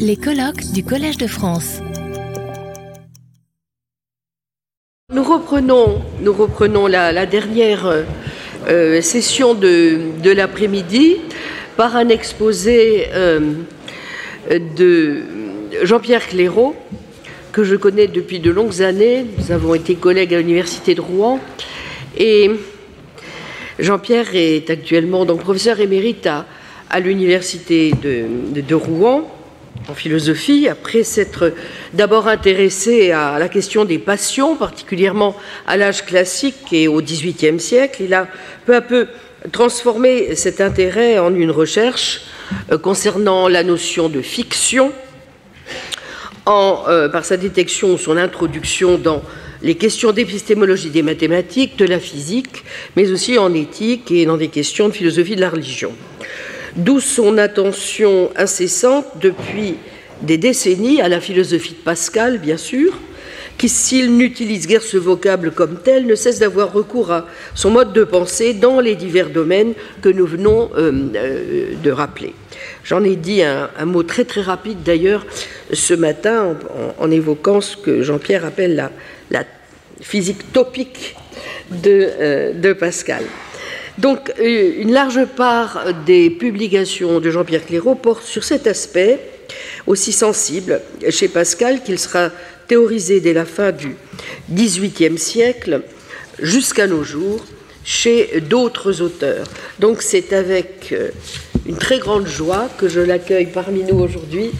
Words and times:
Les 0.00 0.16
colloques 0.16 0.72
du 0.72 0.82
Collège 0.82 1.18
de 1.18 1.28
France. 1.28 1.78
Nous 5.14 5.22
reprenons, 5.22 6.02
nous 6.20 6.32
reprenons 6.32 6.88
la, 6.88 7.26
dernière 7.26 8.04
euh, 8.66 9.00
session 9.02 9.54
de, 9.54 10.30
l'après-midi 10.32 11.18
par 11.76 11.94
un 11.94 12.08
exposé 12.08 13.06
euh, 13.14 13.52
de 14.50 15.22
Jean-Pierre 15.82 16.26
Clairaut, 16.26 16.74
que 17.52 17.62
je 17.62 17.76
connais 17.76 18.08
depuis 18.08 18.40
de 18.40 18.50
longues 18.50 18.82
années. 18.82 19.26
Nous 19.38 19.52
avons 19.52 19.74
été 19.74 19.94
collègues 19.94 20.34
à 20.34 20.38
l'Université 20.38 20.96
de 20.96 21.00
Rouen. 21.00 21.38
Et 22.18 22.50
Jean-Pierre 23.78 24.34
est 24.34 24.70
actuellement 24.70 25.24
donc 25.24 25.40
professeur 25.40 25.78
émérite 25.78 26.26
à, 26.26 26.46
l'Université 27.00 27.92
de 27.92 28.74
Rouen 28.74 29.30
en 29.88 29.94
philosophie, 29.94 30.68
après 30.68 31.02
s'être 31.02 31.52
d'abord 31.92 32.28
intéressé 32.28 33.12
à 33.12 33.38
la 33.38 33.48
question 33.48 33.84
des 33.84 33.98
passions, 33.98 34.56
particulièrement 34.56 35.36
à 35.66 35.76
l'âge 35.76 36.04
classique 36.04 36.72
et 36.72 36.88
au 36.88 37.00
XVIIIe 37.00 37.60
siècle, 37.60 38.02
il 38.02 38.14
a 38.14 38.26
peu 38.64 38.74
à 38.74 38.80
peu 38.80 39.06
transformé 39.52 40.34
cet 40.34 40.60
intérêt 40.60 41.18
en 41.18 41.34
une 41.34 41.50
recherche 41.50 42.22
euh, 42.72 42.78
concernant 42.78 43.48
la 43.48 43.62
notion 43.62 44.08
de 44.08 44.20
fiction, 44.20 44.92
euh, 46.48 47.08
par 47.08 47.24
sa 47.24 47.36
détection 47.36 47.94
ou 47.94 47.98
son 47.98 48.16
introduction 48.16 48.98
dans 48.98 49.22
les 49.62 49.74
questions 49.74 50.12
d'épistémologie 50.12 50.90
des 50.90 51.02
mathématiques, 51.02 51.76
de 51.76 51.84
la 51.84 51.98
physique, 51.98 52.64
mais 52.94 53.10
aussi 53.10 53.38
en 53.38 53.52
éthique 53.54 54.10
et 54.10 54.26
dans 54.26 54.36
des 54.36 54.48
questions 54.48 54.88
de 54.88 54.92
philosophie 54.92 55.34
de 55.34 55.40
la 55.40 55.50
religion 55.50 55.92
d'où 56.76 57.00
son 57.00 57.38
attention 57.38 58.30
incessante 58.36 59.06
depuis 59.20 59.76
des 60.22 60.38
décennies 60.38 61.00
à 61.00 61.08
la 61.08 61.20
philosophie 61.20 61.74
de 61.74 61.82
Pascal, 61.82 62.38
bien 62.38 62.56
sûr, 62.56 62.98
qui, 63.58 63.68
s'il 63.68 64.16
n'utilise 64.16 64.66
guère 64.66 64.82
ce 64.82 64.96
vocable 64.96 65.50
comme 65.50 65.78
tel, 65.82 66.06
ne 66.06 66.14
cesse 66.14 66.38
d'avoir 66.38 66.72
recours 66.72 67.10
à 67.10 67.26
son 67.54 67.70
mode 67.70 67.92
de 67.92 68.04
pensée 68.04 68.52
dans 68.54 68.80
les 68.80 68.94
divers 68.96 69.30
domaines 69.30 69.72
que 70.02 70.08
nous 70.08 70.26
venons 70.26 70.70
euh, 70.76 70.92
euh, 71.14 71.74
de 71.82 71.90
rappeler. 71.90 72.34
J'en 72.84 73.02
ai 73.02 73.16
dit 73.16 73.42
un, 73.42 73.68
mot 73.84 74.02
très 74.02 74.24
très 74.24 74.42
rapide 74.42 74.82
d'ailleurs 74.84 75.26
ce 75.72 75.94
matin 75.94 76.56
en, 76.98 77.10
évoquant 77.10 77.60
ce 77.60 77.76
que 77.76 78.02
Jean-Pierre 78.02 78.44
appelle 78.44 78.90
la, 79.30 79.44
physique 80.00 80.52
topique 80.52 81.16
de, 81.70 82.10
euh, 82.20 82.52
de 82.52 82.74
Pascal. 82.74 83.22
Donc, 83.98 84.32
euh, 84.38 84.72
une 84.78 84.92
large 84.92 85.24
part 85.24 85.94
des 86.04 86.28
publications 86.30 87.18
de 87.20 87.30
Jean-Pierre 87.30 87.64
Clairaut 87.64 87.94
portent 87.94 88.26
sur 88.26 88.44
cet 88.44 88.66
aspect 88.66 89.20
aussi 89.86 90.12
sensible 90.12 90.80
chez 91.10 91.28
Pascal 91.28 91.82
qu'il 91.82 91.98
sera 91.98 92.30
théorisé 92.68 93.20
dès 93.20 93.32
la 93.32 93.44
fin 93.44 93.72
du 93.72 93.96
XVIIIe 94.50 95.18
siècle 95.18 95.82
jusqu'à 96.40 96.86
nos 96.86 97.04
jours 97.04 97.44
chez 97.84 98.40
d'autres 98.40 99.00
auteurs. 99.00 99.46
Donc 99.78 100.02
c'est 100.02 100.32
avec 100.32 100.88
euh, 100.92 101.10
une 101.66 101.76
très 101.76 101.98
grande 101.98 102.26
joie 102.26 102.68
que 102.76 102.88
je 102.88 103.00
l'accueille 103.00 103.46
parmi 103.46 103.84
nous 103.84 103.98
aujourd'hui 103.98 104.50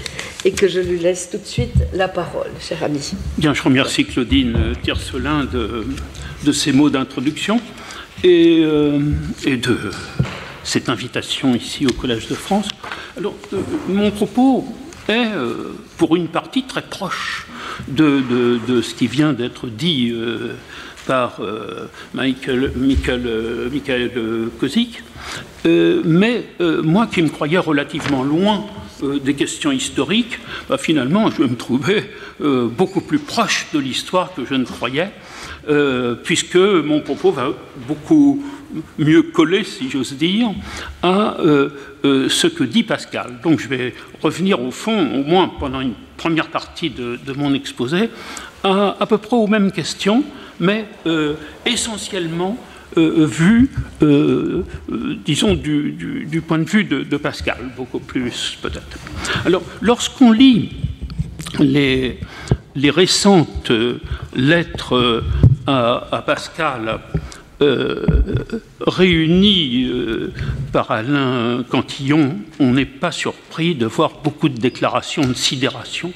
et 0.45 0.53
que 0.53 0.69
je 0.69 0.79
lui 0.81 0.99
laisse 0.99 1.29
tout 1.31 1.39
de 1.39 1.47
suite 1.47 1.75
la 1.93 2.07
parole, 2.07 2.51
cher 2.61 2.85
ami. 2.85 3.01
Bien, 3.37 3.53
je 3.53 3.63
remercie 3.63 4.05
Claudine 4.05 4.75
Tiercelin 4.83 5.45
de, 5.45 5.85
de 6.45 6.73
mots 6.73 6.89
d'introduction 6.89 7.61
et, 8.25 8.61
euh, 8.63 9.01
et, 9.45 9.57
de 9.57 9.79
cette 10.65 10.89
invitation 10.89 11.55
ici 11.55 11.87
au 11.87 11.93
Collège 11.93 12.29
de 12.29 12.35
France. 12.35 12.69
Alors, 13.17 13.35
euh, 13.53 13.61
mon 13.89 14.11
propos 14.11 14.67
est, 15.09 15.27
euh, 15.27 15.75
pour 15.97 16.17
une 16.17 16.29
partie, 16.29 16.65
très 16.65 16.83
proche 16.83 17.47
de, 17.89 18.61
ce 18.83 18.95
qui 18.95 19.07
vient 19.07 19.33
d'être 19.33 19.67
dit 19.67 20.13
par 21.07 21.41
Michael, 22.15 22.73
Michael, 22.75 23.69
Michael 23.71 24.11
Kozik, 24.59 25.03
mais 25.65 26.47
moi 26.59 27.07
qui 27.07 27.23
me 27.23 27.29
croyais 27.29 27.59
relativement 27.59 28.25
loin 28.25 28.65
des 29.23 29.35
questions 29.35 29.73
historiques, 29.73 30.39
bah, 30.69 30.79
finalement, 30.79 31.31
je 31.31 31.43
me 31.43 31.55
trouvais 31.55 32.11
beaucoup 32.41 33.03
plus 33.03 33.19
proche 33.19 33.67
de 33.75 33.79
l'histoire 33.79 34.35
que 34.35 34.45
je 34.47 34.55
ne 34.55 34.65
croyais. 34.65 35.11
Euh, 35.69 36.15
puisque 36.15 36.55
mon 36.57 37.01
propos 37.01 37.33
va 37.33 37.49
beaucoup 37.89 38.45
mieux 38.99 39.23
coller, 39.23 39.65
si 39.65 39.91
j'ose 39.91 40.13
dire, 40.13 40.51
à 41.03 41.41
euh, 41.41 41.71
euh, 42.05 42.29
ce 42.29 42.47
que 42.47 42.63
dit 42.63 42.85
Pascal. 42.85 43.41
Donc 43.43 43.59
je 43.59 43.67
vais 43.67 43.93
revenir 44.23 44.61
au 44.61 44.71
fond, 44.71 44.97
au 44.97 45.25
moins 45.25 45.49
pendant 45.49 45.81
une 45.81 45.95
première 46.17 46.51
partie 46.51 46.91
de, 46.91 47.19
mon 47.37 47.53
exposé, 47.53 48.11
à, 48.63 48.97
à 49.01 49.07
peu 49.07 49.19
près 49.19 49.35
aux 49.35 49.49
mêmes 49.49 49.73
questions, 49.73 50.23
mais 50.61 50.87
essentiellement 51.65 52.57
vu, 52.97 53.71
disons, 55.25 55.55
du, 55.55 56.43
point 56.47 56.59
de 56.59 56.65
vue 56.65 56.85
de, 56.85 57.17
Pascal, 57.17 57.59
beaucoup 57.77 57.99
plus 57.99 58.57
peut-être. 58.63 58.99
Alors, 59.45 59.63
lorsqu'on 59.83 60.31
lit 60.31 60.73
les, 61.59 62.19
récentes 62.91 63.73
lettres 64.35 65.23
à, 65.67 66.23
Pascal, 66.25 67.01
euh, 67.63 68.05
réuni 68.87 69.85
euh, 69.85 70.31
par 70.73 70.91
Alain 70.91 71.65
Cantillon, 71.71 72.37
on 72.61 72.73
n'est 72.73 72.85
pas 72.85 73.13
surpris 73.13 73.75
de 73.75 73.87
voir 73.87 74.21
beaucoup 74.23 74.51
de 74.51 74.59
déclarations 74.59 75.23
de 75.23 75.33
sidération 75.33 76.13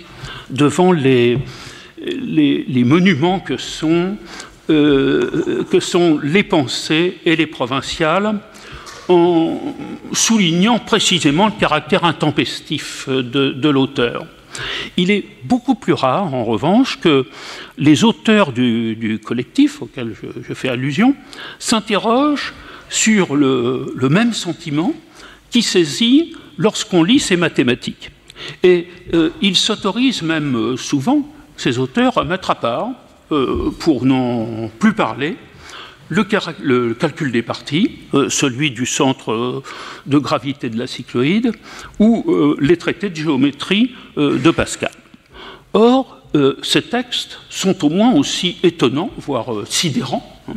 devant 0.51 0.93
les, 0.93 1.39
monuments 2.85 3.43
euh, 4.69 5.65
que 5.71 5.81
sont 5.81 6.21
les 6.23 6.43
pensées 6.43 7.17
et 7.25 7.37
les 7.37 7.47
provinciales, 7.47 8.39
en 9.09 9.59
soulignant 10.13 10.79
précisément 10.79 11.47
le 11.47 11.59
caractère 11.59 12.05
intempestif 12.05 13.09
de 13.09 13.69
l'auteur. 13.71 14.27
Il 14.97 15.11
est 15.11 15.25
beaucoup 15.45 15.75
plus 15.75 15.93
rare, 15.93 16.35
en 16.35 16.45
revanche, 16.45 16.99
que 17.01 17.27
les 17.79 18.05
auteurs 18.05 18.53
du, 18.53 19.21
collectif 19.25 19.83
auquel 19.83 20.15
je, 20.49 20.55
fais 20.55 20.69
allusion 20.69 21.15
s'interrogent 21.59 22.53
sur 22.89 23.37
le, 23.37 23.95
même 24.11 24.33
sentiment 24.33 24.93
qui 25.51 25.63
saisit 25.63 26.35
lorsqu'on 26.59 27.03
lit 27.03 27.21
ces 27.21 27.37
mathématiques. 27.37 28.11
Et 28.63 28.89
euh, 29.15 29.31
ils 29.43 29.57
s'autorisent 29.57 30.23
même 30.23 30.57
euh, 30.57 30.77
souvent, 30.77 31.29
ces 31.57 31.79
auteurs, 31.79 32.17
à 32.19 32.25
mettre 32.25 32.51
à 32.51 32.55
part, 32.55 32.91
euh, 33.33 33.71
pour 33.79 34.05
n'en 34.07 34.69
plus 34.79 34.95
parler, 34.95 35.37
le, 36.11 36.95
calcul 36.95 37.33
des 37.33 37.43
parties, 37.43 37.99
euh, 38.15 38.29
celui 38.29 38.71
du 38.71 38.85
centre 38.85 39.33
euh, 39.33 39.63
de 40.07 40.19
gravité 40.19 40.69
de 40.69 40.79
la 40.79 40.87
cycloïde, 40.87 41.53
ou 41.99 42.25
euh, 42.29 42.57
les 42.61 42.77
traités 42.77 43.09
de 43.09 43.17
géométrie 43.17 43.95
de 44.17 44.51
Pascal. 44.51 44.91
Or, 45.73 46.19
ces 46.63 46.83
textes 46.83 47.39
sont 47.49 47.85
au 47.85 47.89
moins 47.89 48.13
aussi 48.13 48.59
étonnants, 48.63 49.11
voire 49.19 49.67
sidérants, 49.67 50.41
hein, 50.49 50.55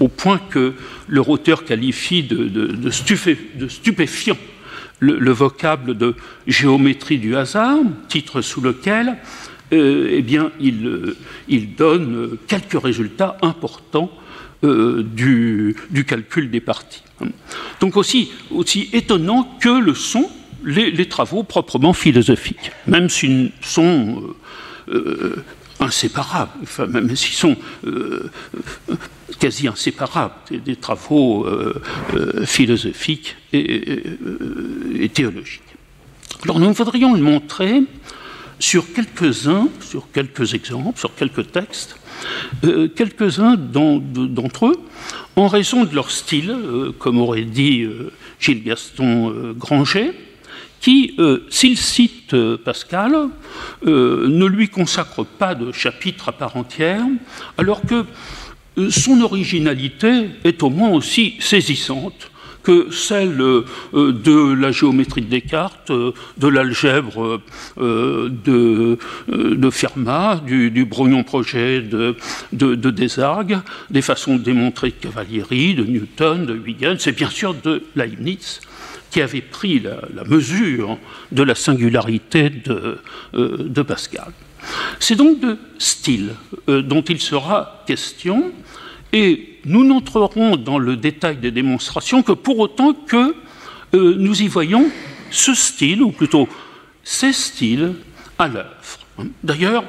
au 0.00 0.08
point 0.08 0.40
que 0.50 0.74
leur 1.08 1.28
auteur 1.28 1.64
qualifie 1.64 2.22
de, 2.22 2.90
stupéfiant 3.68 4.36
le, 4.98 5.32
vocable 5.32 5.96
de 5.96 6.14
géométrie 6.46 7.18
du 7.18 7.36
hasard, 7.36 7.78
titre 8.08 8.40
sous 8.40 8.60
lequel 8.60 9.16
eh 9.70 10.22
bien, 10.22 10.50
il, 10.60 11.14
il, 11.48 11.74
donne 11.74 12.36
quelques 12.46 12.80
résultats 12.80 13.36
importants 13.42 14.10
euh, 14.64 15.02
du, 15.02 15.74
calcul 16.06 16.48
des 16.48 16.60
parties. 16.60 17.02
Donc 17.80 17.96
aussi, 17.96 18.30
étonnant 18.92 19.58
que 19.60 19.68
le 19.68 19.92
sont 19.92 20.30
les, 20.64 21.08
travaux 21.08 21.42
proprement 21.42 21.92
philosophiques, 21.92 22.70
même 22.86 23.08
s'ils 23.08 23.50
sont 23.60 24.22
euh, 24.88 24.94
euh, 24.94 25.44
inséparables, 25.80 26.52
enfin, 26.62 26.86
même 26.86 27.16
s'ils 27.16 27.34
sont 27.34 27.56
quasi 29.40 29.66
inséparables 29.66 30.34
des, 30.64 30.76
travaux 30.76 31.44
philosophiques 32.44 33.36
et, 33.52 35.08
théologiques. 35.12 35.62
Alors 36.44 36.60
nous 36.60 36.72
voudrions 36.72 37.14
le 37.14 37.20
montrer 37.20 37.82
sur 38.62 38.92
quelques-uns, 38.92 39.68
sur 39.80 40.06
quelques 40.12 40.54
exemples, 40.54 40.96
sur 40.96 41.12
quelques 41.16 41.50
textes, 41.50 41.96
euh, 42.62 42.86
quelques-uns 42.86 43.56
d'entre 43.56 44.66
eux, 44.66 44.76
en 45.34 45.48
raison 45.48 45.84
de 45.84 45.92
leur 45.92 46.12
style, 46.12 46.50
euh, 46.50 46.92
comme 46.96 47.18
aurait 47.18 47.42
dit 47.42 47.82
euh, 47.82 48.12
Gilles 48.38 48.62
Gaston 48.62 49.54
Granger, 49.58 50.12
qui, 50.80 51.16
s'il 51.48 51.78
cite 51.78 52.34
Pascal, 52.64 53.28
ne 53.84 54.46
lui 54.46 54.68
consacre 54.68 55.24
pas 55.24 55.54
de 55.54 55.70
chapitre 55.70 56.30
à 56.30 56.32
part 56.32 56.56
entière, 56.56 57.04
alors 57.56 57.82
que 57.82 58.04
son 58.90 59.20
originalité 59.20 60.30
est 60.42 60.60
au 60.64 60.70
moins 60.70 60.90
aussi 60.90 61.36
saisissante 61.38 62.31
que 62.62 62.90
celle 62.90 63.40
euh, 63.40 63.64
de 63.92 64.54
la 64.54 64.72
géométrie 64.72 65.22
de 65.22 65.28
Descartes, 65.28 65.90
euh, 65.90 66.12
de 66.38 66.48
l'algèbre 66.48 67.40
euh, 67.78 68.28
de, 68.28 69.70
Fermat, 69.70 70.36
du, 70.36 70.70
du 70.70 70.84
brouillon 70.84 71.24
projet 71.24 71.80
de, 71.80 72.16
de, 72.52 72.74
de, 72.74 72.90
Desargues, 72.90 73.58
des 73.90 74.02
façons 74.02 74.36
de 74.36 74.42
démontrer 74.42 74.90
de 74.90 74.94
Cavalieri, 74.94 75.74
de 75.74 75.84
Newton, 75.84 76.46
de 76.46 76.54
Huygens, 76.54 76.98
c'est 76.98 77.12
bien 77.12 77.30
sûr 77.30 77.54
de 77.54 77.82
Leibniz 77.96 78.60
qui 79.10 79.20
avait 79.20 79.42
pris 79.42 79.78
la, 79.78 80.24
mesure 80.24 80.98
de 81.32 81.42
la 81.42 81.54
singularité 81.54 82.48
de 82.48 83.82
Pascal. 83.82 84.32
C'est 85.00 85.16
donc 85.16 85.38
de 85.40 85.58
style 85.78 86.30
dont 86.66 87.02
il 87.02 87.20
sera 87.20 87.84
question, 87.86 88.52
et 89.12 89.58
nous 89.64 89.84
n'entrerons 89.84 90.56
dans 90.56 90.78
le 90.78 90.96
détail 90.96 91.36
des 91.36 91.50
démonstrations 91.50 92.22
que 92.22 92.32
pour 92.32 92.58
autant 92.58 92.94
que 92.94 93.34
euh, 93.94 94.14
nous 94.18 94.42
y 94.42 94.48
voyons 94.48 94.90
ce 95.30 95.54
style, 95.54 96.02
ou 96.02 96.10
plutôt 96.10 96.48
ces 97.04 97.32
styles, 97.32 97.94
à 98.38 98.48
l'œuvre. 98.48 98.98
D'ailleurs, 99.42 99.84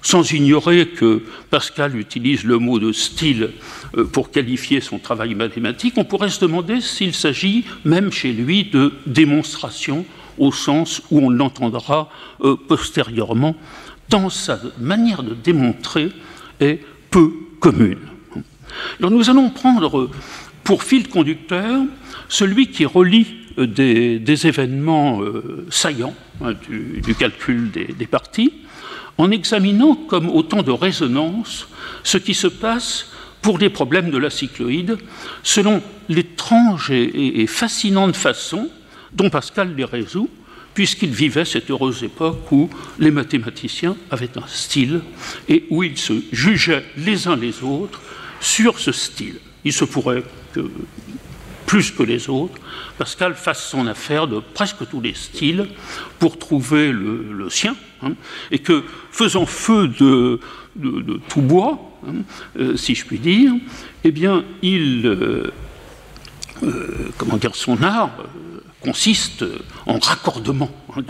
sans 0.00 0.32
ignorer 0.32 0.88
que 0.88 1.22
Pascal 1.50 1.96
utilise 1.96 2.44
le 2.44 2.58
mot 2.58 2.78
de 2.78 2.92
style 2.92 3.50
euh, 3.96 4.04
pour 4.04 4.30
qualifier 4.30 4.80
son 4.80 4.98
travail 4.98 5.34
mathématique, 5.34 5.94
on 5.96 6.04
pourrait 6.04 6.28
se 6.28 6.40
demander 6.40 6.80
s'il 6.80 7.14
s'agit 7.14 7.64
même 7.84 8.12
chez 8.12 8.32
lui 8.32 8.64
de 8.64 8.92
démonstration 9.06 10.04
au 10.38 10.50
sens 10.50 11.02
où 11.10 11.20
on 11.20 11.30
l'entendra 11.30 12.10
euh, 12.42 12.56
postérieurement, 12.56 13.54
tant 14.08 14.30
sa 14.30 14.60
manière 14.78 15.22
de 15.22 15.34
démontrer 15.34 16.08
est 16.60 16.80
peu 17.10 17.30
commune. 17.60 18.11
Nous 19.00 19.30
allons 19.30 19.50
prendre 19.50 20.10
pour 20.64 20.82
fil 20.82 21.08
conducteur 21.08 21.82
celui 22.28 22.68
qui 22.68 22.84
relie 22.84 23.26
euh, 23.58 23.66
des, 23.66 24.46
événements 24.46 25.22
euh, 25.22 25.66
saillants 25.70 26.14
hein, 26.42 26.54
du, 26.68 27.14
calcul 27.14 27.70
des, 27.70 28.06
parties, 28.06 28.52
en 29.18 29.30
examinant 29.30 29.94
comme 29.94 30.30
autant 30.30 30.62
de 30.62 30.70
résonance 30.70 31.68
ce 32.02 32.16
qui 32.18 32.34
se 32.34 32.46
passe 32.46 33.10
pour 33.42 33.58
les 33.58 33.68
problèmes 33.68 34.10
de 34.10 34.18
la 34.18 34.30
cycloïde, 34.30 34.96
selon 35.42 35.82
l'étrange 36.08 36.90
et, 36.90 37.42
et 37.42 37.46
fascinante 37.46 38.16
façon 38.16 38.70
dont 39.12 39.28
Pascal 39.28 39.74
les 39.76 39.84
résout, 39.84 40.30
puisqu'il 40.74 41.10
vivait 41.10 41.44
cette 41.44 41.70
heureuse 41.70 42.02
époque 42.02 42.50
où 42.50 42.70
les 42.98 43.10
mathématiciens 43.10 43.96
avaient 44.10 44.38
un 44.38 44.46
style 44.46 45.02
et 45.48 45.66
où 45.68 45.82
ils 45.82 45.98
se 45.98 46.14
jugeaient 46.32 46.84
les 46.96 47.28
uns 47.28 47.36
les 47.36 47.62
autres 47.62 48.00
sur 48.42 48.78
ce 48.78 48.92
style. 48.92 49.38
Il 49.64 49.72
se 49.72 49.84
pourrait 49.84 50.24
que, 50.52 50.70
plus 51.64 51.90
que 51.90 52.02
les 52.02 52.28
autres, 52.28 52.60
Pascal 52.98 53.34
fasse 53.34 53.70
son 53.70 53.86
affaire 53.86 54.26
de 54.26 54.40
presque 54.40 54.86
tous 54.90 55.00
les 55.00 55.14
styles 55.14 55.68
pour 56.18 56.38
trouver 56.38 56.92
le, 56.92 57.48
sien, 57.48 57.76
hein, 58.02 58.12
et 58.50 58.58
que, 58.58 58.84
faisant 59.10 59.46
feu 59.46 59.88
de, 59.88 60.40
tout 61.28 61.40
bois, 61.40 61.78
hein, 62.06 62.22
euh, 62.58 62.76
si 62.76 62.94
je 62.94 63.06
puis 63.06 63.18
dire, 63.18 63.52
eh 64.04 64.10
bien, 64.10 64.44
il, 64.60 65.06
euh, 65.06 65.50
euh, 66.62 67.10
son 67.54 67.82
art 67.82 68.10
consiste 68.80 69.44
en 69.86 69.98
raccordement 69.98 70.70
hein, 70.96 71.02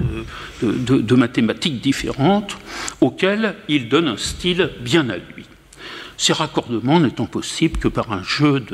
de, 0.62 1.14
mathématiques 1.14 1.80
différentes 1.80 2.56
auxquelles 3.00 3.56
il 3.68 3.88
donne 3.88 4.08
un 4.08 4.16
style 4.18 4.70
bien 4.80 5.08
à 5.08 5.16
lui 5.16 5.41
ces 6.22 6.32
raccordements 6.32 7.00
n'étant 7.00 7.26
possibles 7.26 7.78
que 7.78 7.88
par 7.88 8.12
un 8.12 8.22
jeu 8.22 8.64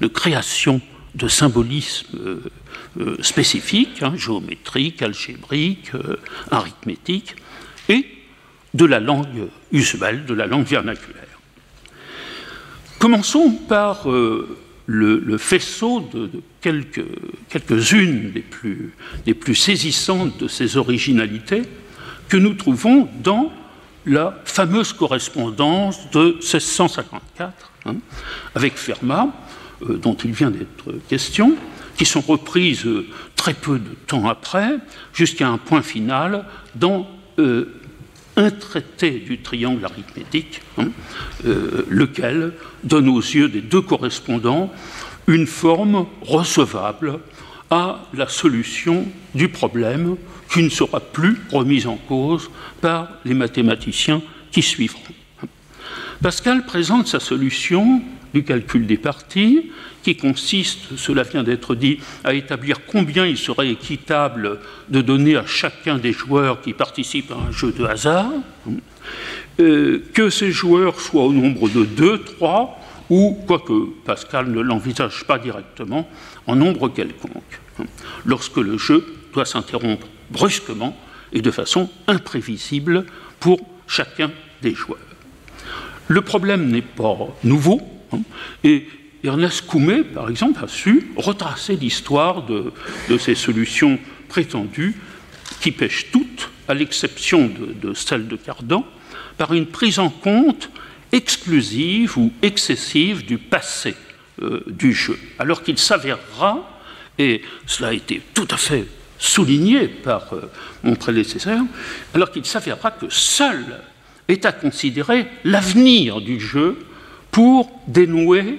de, 0.00 0.06
création 0.08 0.82
de 1.14 1.26
symbolisme 1.26 2.06
euh, 2.18 2.40
euh, 3.00 3.16
spécifiques, 3.22 4.02
hein, 4.02 4.12
géométrique, 4.14 5.00
algébrique, 5.00 5.94
euh, 5.94 6.16
arithmétique, 6.50 7.34
et 7.88 8.04
de 8.74 8.84
la 8.84 9.00
langue 9.00 9.48
usuelle, 9.72 10.26
de 10.26 10.34
la 10.34 10.46
langue 10.46 10.66
vernaculaire. 10.66 11.24
Commençons 12.98 13.52
par 13.52 14.06
le, 14.86 15.38
faisceau 15.38 16.06
de, 16.12 16.30
quelques, 16.60 17.06
quelques-unes 17.48 18.32
des 18.32 18.42
plus, 18.42 18.92
des 19.24 19.32
plus 19.32 19.54
saisissantes 19.54 20.38
de 20.42 20.48
ces 20.48 20.76
originalités 20.76 21.62
que 22.28 22.36
nous 22.36 22.52
trouvons 22.52 23.08
dans 23.22 23.50
la 24.08 24.40
fameuse 24.44 24.92
correspondance 24.92 26.10
de 26.10 26.38
1654 26.40 27.70
hein, 27.86 27.96
avec 28.54 28.76
Fermat, 28.76 29.28
euh, 29.82 29.98
dont 29.98 30.14
il 30.14 30.32
vient 30.32 30.50
d'être 30.50 30.94
question, 31.08 31.54
qui 31.96 32.04
sont 32.04 32.20
reprises 32.20 32.86
euh, 32.86 33.06
très 33.36 33.54
peu 33.54 33.78
de 33.78 33.94
temps 34.06 34.26
après, 34.28 34.78
jusqu'à 35.12 35.48
un 35.48 35.58
point 35.58 35.82
final 35.82 36.44
dans 36.74 37.06
euh, 37.38 37.74
un 38.36 38.50
traité 38.50 39.10
du 39.10 39.40
triangle 39.42 39.84
arithmétique, 39.84 40.62
hein, 40.78 40.88
lequel 41.88 42.52
donne 42.84 43.08
aux 43.08 43.20
yeux 43.20 43.48
des 43.48 43.60
deux 43.60 43.80
correspondants 43.80 44.72
une 45.26 45.46
forme 45.46 46.06
recevable 46.22 47.18
à 47.70 48.00
la 48.14 48.28
solution 48.28 49.06
du 49.34 49.48
problème 49.48 50.16
qui 50.50 50.62
ne 50.62 50.68
sera 50.68 51.00
plus 51.00 51.38
remise 51.52 51.86
en 51.86 51.96
cause 51.96 52.50
par 52.80 53.08
les 53.24 53.34
mathématiciens 53.34 54.22
qui 54.50 54.62
suivront. 54.62 55.00
Pascal 56.22 56.64
présente 56.66 57.06
sa 57.06 57.20
solution 57.20 58.02
du 58.34 58.44
calcul 58.44 58.86
des 58.86 58.96
parties, 58.96 59.70
qui 60.02 60.16
consiste, 60.16 60.96
cela 60.96 61.22
vient 61.22 61.42
d'être 61.42 61.74
dit, 61.74 61.98
à 62.24 62.34
établir 62.34 62.84
combien 62.86 63.26
il 63.26 63.36
serait 63.36 63.70
équitable 63.70 64.60
de 64.88 65.00
donner 65.00 65.36
à 65.36 65.46
chacun 65.46 65.98
des 65.98 66.12
joueurs 66.12 66.60
qui 66.60 66.72
participent 66.72 67.32
à 67.32 67.48
un 67.48 67.52
jeu 67.52 67.72
de 67.72 67.84
hasard, 67.84 68.32
euh, 69.60 70.04
que 70.12 70.30
ces 70.30 70.52
joueurs 70.52 71.00
soient 71.00 71.24
au 71.24 71.32
nombre 71.32 71.68
de 71.68 71.84
2, 71.84 72.22
3, 72.22 72.80
ou, 73.10 73.38
quoique 73.46 73.72
Pascal 74.04 74.50
ne 74.50 74.60
l'envisage 74.60 75.24
pas 75.24 75.38
directement, 75.38 76.08
en 76.46 76.56
nombre 76.56 76.88
quelconque, 76.88 77.60
lorsque 78.24 78.56
le 78.56 78.76
jeu 78.76 79.04
doit 79.32 79.46
s'interrompre 79.46 80.06
brusquement 80.30 80.96
et 81.32 81.42
de 81.42 81.50
façon 81.50 81.90
imprévisible 82.06 83.06
pour 83.40 83.58
chacun 83.86 84.30
des 84.62 84.74
joueurs. 84.74 84.98
Le 86.08 86.22
problème 86.22 86.68
n'est 86.70 86.82
pas 86.82 87.16
nouveau, 87.44 87.82
hein, 88.12 88.20
et 88.64 88.86
Ernest 89.24 89.66
Coumet, 89.66 90.04
par 90.04 90.30
exemple, 90.30 90.64
a 90.64 90.68
su 90.68 91.12
retracer 91.16 91.76
l'histoire 91.76 92.46
de, 92.46 92.72
ces 93.18 93.34
solutions 93.34 93.98
prétendues 94.28 94.94
qui 95.60 95.72
pêchent 95.72 96.10
toutes, 96.12 96.50
à 96.68 96.74
l'exception 96.74 97.50
de, 97.82 97.94
celle 97.94 98.28
de 98.28 98.36
Cardan, 98.36 98.84
par 99.36 99.54
une 99.54 99.66
prise 99.66 99.98
en 99.98 100.10
compte 100.10 100.70
exclusive 101.12 102.18
ou 102.18 102.32
excessive 102.42 103.24
du 103.24 103.38
passé 103.38 103.94
euh, 104.42 104.62
du 104.66 104.92
jeu, 104.92 105.18
alors 105.38 105.62
qu'il 105.62 105.78
s'avérera, 105.78 106.80
et 107.18 107.42
cela 107.66 107.88
a 107.88 107.92
été 107.92 108.22
tout 108.34 108.46
à 108.50 108.56
fait 108.56 108.86
souligné 109.18 109.88
par 109.88 110.32
euh, 110.32 110.50
mon 110.84 110.94
prédécesseur, 110.94 111.60
alors 112.14 112.30
qu'il 112.30 112.44
s'avérera 112.44 112.92
que 112.92 113.06
seul 113.08 113.64
est 114.28 114.44
à 114.44 114.52
considérer 114.52 115.26
l'avenir 115.44 116.20
du 116.20 116.38
jeu 116.38 116.78
pour 117.30 117.68
dénouer 117.88 118.58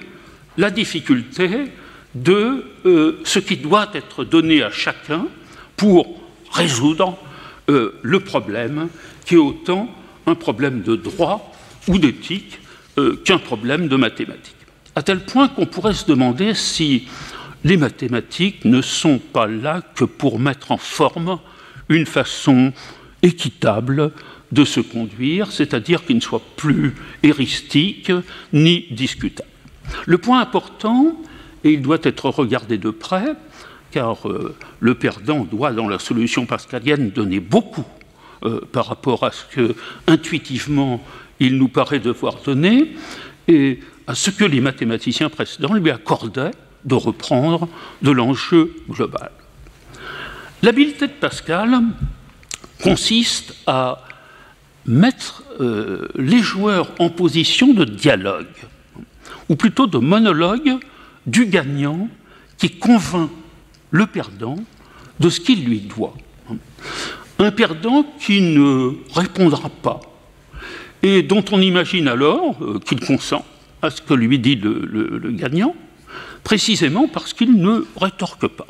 la 0.58 0.70
difficulté 0.70 1.48
de 2.14 2.64
euh, 2.84 3.20
ce 3.24 3.38
qui 3.38 3.56
doit 3.56 3.90
être 3.94 4.24
donné 4.24 4.62
à 4.62 4.70
chacun 4.70 5.26
pour 5.76 6.20
résoudre 6.52 7.16
le 7.68 8.18
problème 8.18 8.88
qui 9.24 9.34
est 9.34 9.38
autant 9.38 9.88
un 10.26 10.34
problème 10.34 10.82
de 10.82 10.96
droit 10.96 11.49
ou 11.88 11.98
d'éthique 11.98 12.58
qu'un 13.24 13.38
problème 13.38 13.88
de 13.88 13.96
mathématiques. 13.96 14.54
À 14.94 15.02
tel 15.02 15.20
point 15.24 15.48
qu'on 15.48 15.64
pourrait 15.64 15.94
se 15.94 16.04
demander 16.04 16.54
si 16.54 17.08
les 17.64 17.76
mathématiques 17.76 18.64
ne 18.64 18.82
sont 18.82 19.18
pas 19.18 19.46
là 19.46 19.82
que 19.94 20.04
pour 20.04 20.38
mettre 20.38 20.72
en 20.72 20.76
forme 20.76 21.38
une 21.88 22.06
façon 22.06 22.72
équitable 23.22 24.12
de 24.52 24.64
se 24.64 24.80
conduire, 24.80 25.52
c'est-à-dire 25.52 26.04
qu'il 26.04 26.16
ne 26.16 26.20
soit 26.20 26.42
plus 26.56 26.94
héristique 27.22 28.12
ni 28.52 28.86
discutable. 28.90 29.48
Le 30.06 30.18
point 30.18 30.40
important, 30.40 31.20
et 31.64 31.72
il 31.72 31.82
doit 31.82 31.98
être 32.02 32.30
regardé 32.30 32.78
de 32.78 32.90
près, 32.90 33.34
car 33.90 34.28
euh, 34.28 34.56
le 34.78 34.94
perdant 34.94 35.44
doit, 35.44 35.72
dans 35.72 35.88
la 35.88 35.98
solution 35.98 36.46
pascalienne, 36.46 37.10
donner 37.10 37.40
beaucoup 37.40 37.84
euh, 38.44 38.60
par 38.72 38.86
rapport 38.86 39.24
à 39.24 39.32
ce 39.32 39.44
que, 39.52 39.74
intuitivement, 40.06 41.04
il 41.40 41.56
nous 41.56 41.68
paraît 41.68 41.98
devoir 41.98 42.36
donner, 42.44 42.94
et 43.48 43.80
à 44.06 44.14
ce 44.14 44.30
que 44.30 44.44
les 44.44 44.60
mathématiciens 44.60 45.30
précédents 45.30 45.74
lui 45.74 45.90
accordaient 45.90 46.52
de 46.84 46.94
reprendre 46.94 47.68
de 48.02 48.10
l'enjeu 48.10 48.74
global. 48.88 49.30
L'habileté 50.62 51.06
de 51.06 51.12
Pascal 51.12 51.80
consiste 52.82 53.54
à 53.66 54.04
mettre 54.86 55.42
euh, 55.60 56.08
les 56.16 56.40
joueurs 56.40 56.92
en 56.98 57.10
position 57.10 57.72
de 57.72 57.84
dialogue, 57.84 58.46
ou 59.48 59.56
plutôt 59.56 59.86
de 59.86 59.98
monologue 59.98 60.76
du 61.26 61.46
gagnant 61.46 62.08
qui 62.58 62.70
convainc 62.70 63.30
le 63.90 64.06
perdant 64.06 64.56
de 65.18 65.28
ce 65.28 65.40
qu'il 65.40 65.64
lui 65.64 65.80
doit. 65.80 66.14
Un 67.38 67.50
perdant 67.50 68.04
qui 68.18 68.40
ne 68.40 68.92
répondra 69.14 69.68
pas 69.68 70.00
et 71.02 71.22
dont 71.22 71.44
on 71.52 71.60
imagine 71.60 72.08
alors 72.08 72.56
euh, 72.62 72.78
qu'il 72.78 73.00
consent 73.00 73.44
à 73.82 73.90
ce 73.90 74.02
que 74.02 74.14
lui 74.14 74.38
dit 74.38 74.56
le, 74.56 75.30
gagnant, 75.30 75.74
précisément 76.44 77.08
parce 77.08 77.32
qu'il 77.32 77.56
ne 77.56 77.84
rétorque 77.96 78.46
pas. 78.48 78.66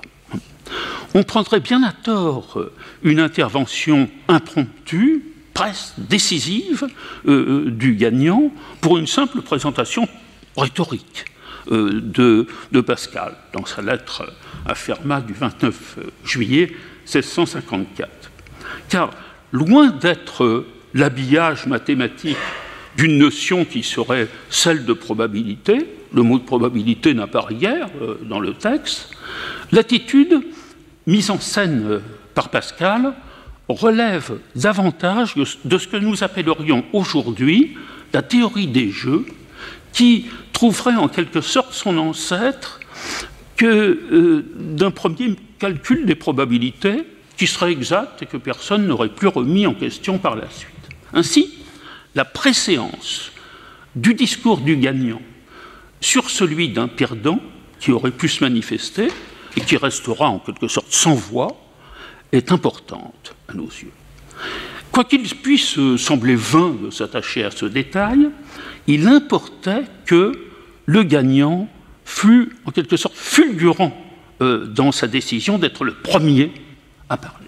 On 1.14 1.24
prendrait 1.24 1.60
bien 1.60 1.82
à 1.82 1.92
tort 1.92 2.54
euh, 2.56 2.72
une 3.02 3.18
intervention 3.18 4.08
impromptue, 4.28 5.24
presque 5.54 5.94
décisive, 5.98 6.86
euh, 7.26 7.70
du 7.70 7.94
gagnant 7.94 8.52
pour 8.80 8.98
une 8.98 9.08
simple 9.08 9.42
présentation 9.42 10.08
rhétorique 10.56 11.24
de, 11.70 12.48
de, 12.72 12.80
Pascal 12.80 13.34
dans 13.52 13.64
sa 13.64 13.80
lettre 13.80 14.32
à 14.66 14.74
Fermat 14.74 15.20
du 15.20 15.34
29 15.34 15.98
juillet 16.24 16.72
1654. 17.04 18.08
Car 18.88 19.10
loin 19.52 19.90
d'être 19.90 20.64
l'habillage 20.94 21.66
mathématique 21.66 22.36
d'une 22.96 23.18
notion 23.18 23.64
qui 23.64 23.82
serait 23.82 24.28
celle 24.48 24.84
de 24.84 24.92
probabilité, 24.92 25.86
le 26.12 26.22
mot 26.22 26.38
de 26.38 26.44
probabilité 26.44 27.14
n'apparaît 27.14 27.54
guère 27.54 27.88
euh, 28.02 28.18
dans 28.22 28.40
le 28.40 28.54
texte, 28.54 29.10
l'attitude 29.72 30.40
mise 31.06 31.30
en 31.30 31.38
scène 31.38 31.84
euh, 31.88 31.98
par 32.34 32.48
Pascal 32.48 33.14
relève 33.68 34.38
davantage 34.56 35.34
de 35.36 35.78
ce 35.78 35.86
que 35.86 35.96
nous 35.96 36.24
appellerions 36.24 36.84
aujourd'hui 36.92 37.76
la 38.12 38.22
théorie 38.22 38.66
des 38.66 38.90
jeux, 38.90 39.24
qui 39.92 40.26
trouverait 40.52 40.96
en 40.96 41.08
quelque 41.08 41.40
sorte 41.40 41.72
son 41.72 41.96
ancêtre 41.98 42.80
que 43.56 43.66
euh, 43.66 44.44
d'un 44.56 44.90
premier 44.90 45.36
calcul 45.58 46.06
des 46.06 46.14
probabilités 46.14 47.04
qui 47.36 47.46
serait 47.46 47.72
exact 47.72 48.22
et 48.22 48.26
que 48.26 48.36
personne 48.36 48.86
n'aurait 48.86 49.08
plus 49.08 49.28
remis 49.28 49.66
en 49.66 49.74
question 49.74 50.18
par 50.18 50.36
la 50.36 50.48
suite. 50.50 50.69
Ainsi, 51.12 51.54
la 52.14 52.24
préséance 52.24 53.32
du 53.94 54.14
discours 54.14 54.58
du 54.58 54.76
gagnant 54.76 55.22
sur 56.00 56.30
celui 56.30 56.70
d'un 56.70 56.88
perdant 56.88 57.40
qui 57.78 57.92
aurait 57.92 58.10
pu 58.10 58.28
se 58.28 58.42
manifester 58.44 59.08
et 59.56 59.60
qui 59.60 59.76
restera 59.76 60.28
en 60.28 60.38
quelque 60.38 60.68
sorte 60.68 60.92
sans 60.92 61.14
voix 61.14 61.60
est 62.32 62.52
importante 62.52 63.34
à 63.48 63.54
nos 63.54 63.66
yeux. 63.66 63.92
Quoi 64.92 65.04
qu'il 65.04 65.22
puisse 65.22 65.78
sembler 65.96 66.34
vain 66.34 66.76
de 66.82 66.90
s'attacher 66.90 67.44
à 67.44 67.50
ce 67.50 67.66
détail, 67.66 68.28
il 68.86 69.06
importait 69.06 69.84
que 70.06 70.32
le 70.86 71.02
gagnant 71.02 71.68
fût 72.04 72.56
en 72.64 72.70
quelque 72.70 72.96
sorte 72.96 73.14
fulgurant 73.14 73.96
euh, 74.42 74.66
dans 74.66 74.90
sa 74.90 75.06
décision 75.06 75.58
d'être 75.58 75.84
le 75.84 75.94
premier 75.94 76.52
à 77.08 77.16
parler. 77.16 77.46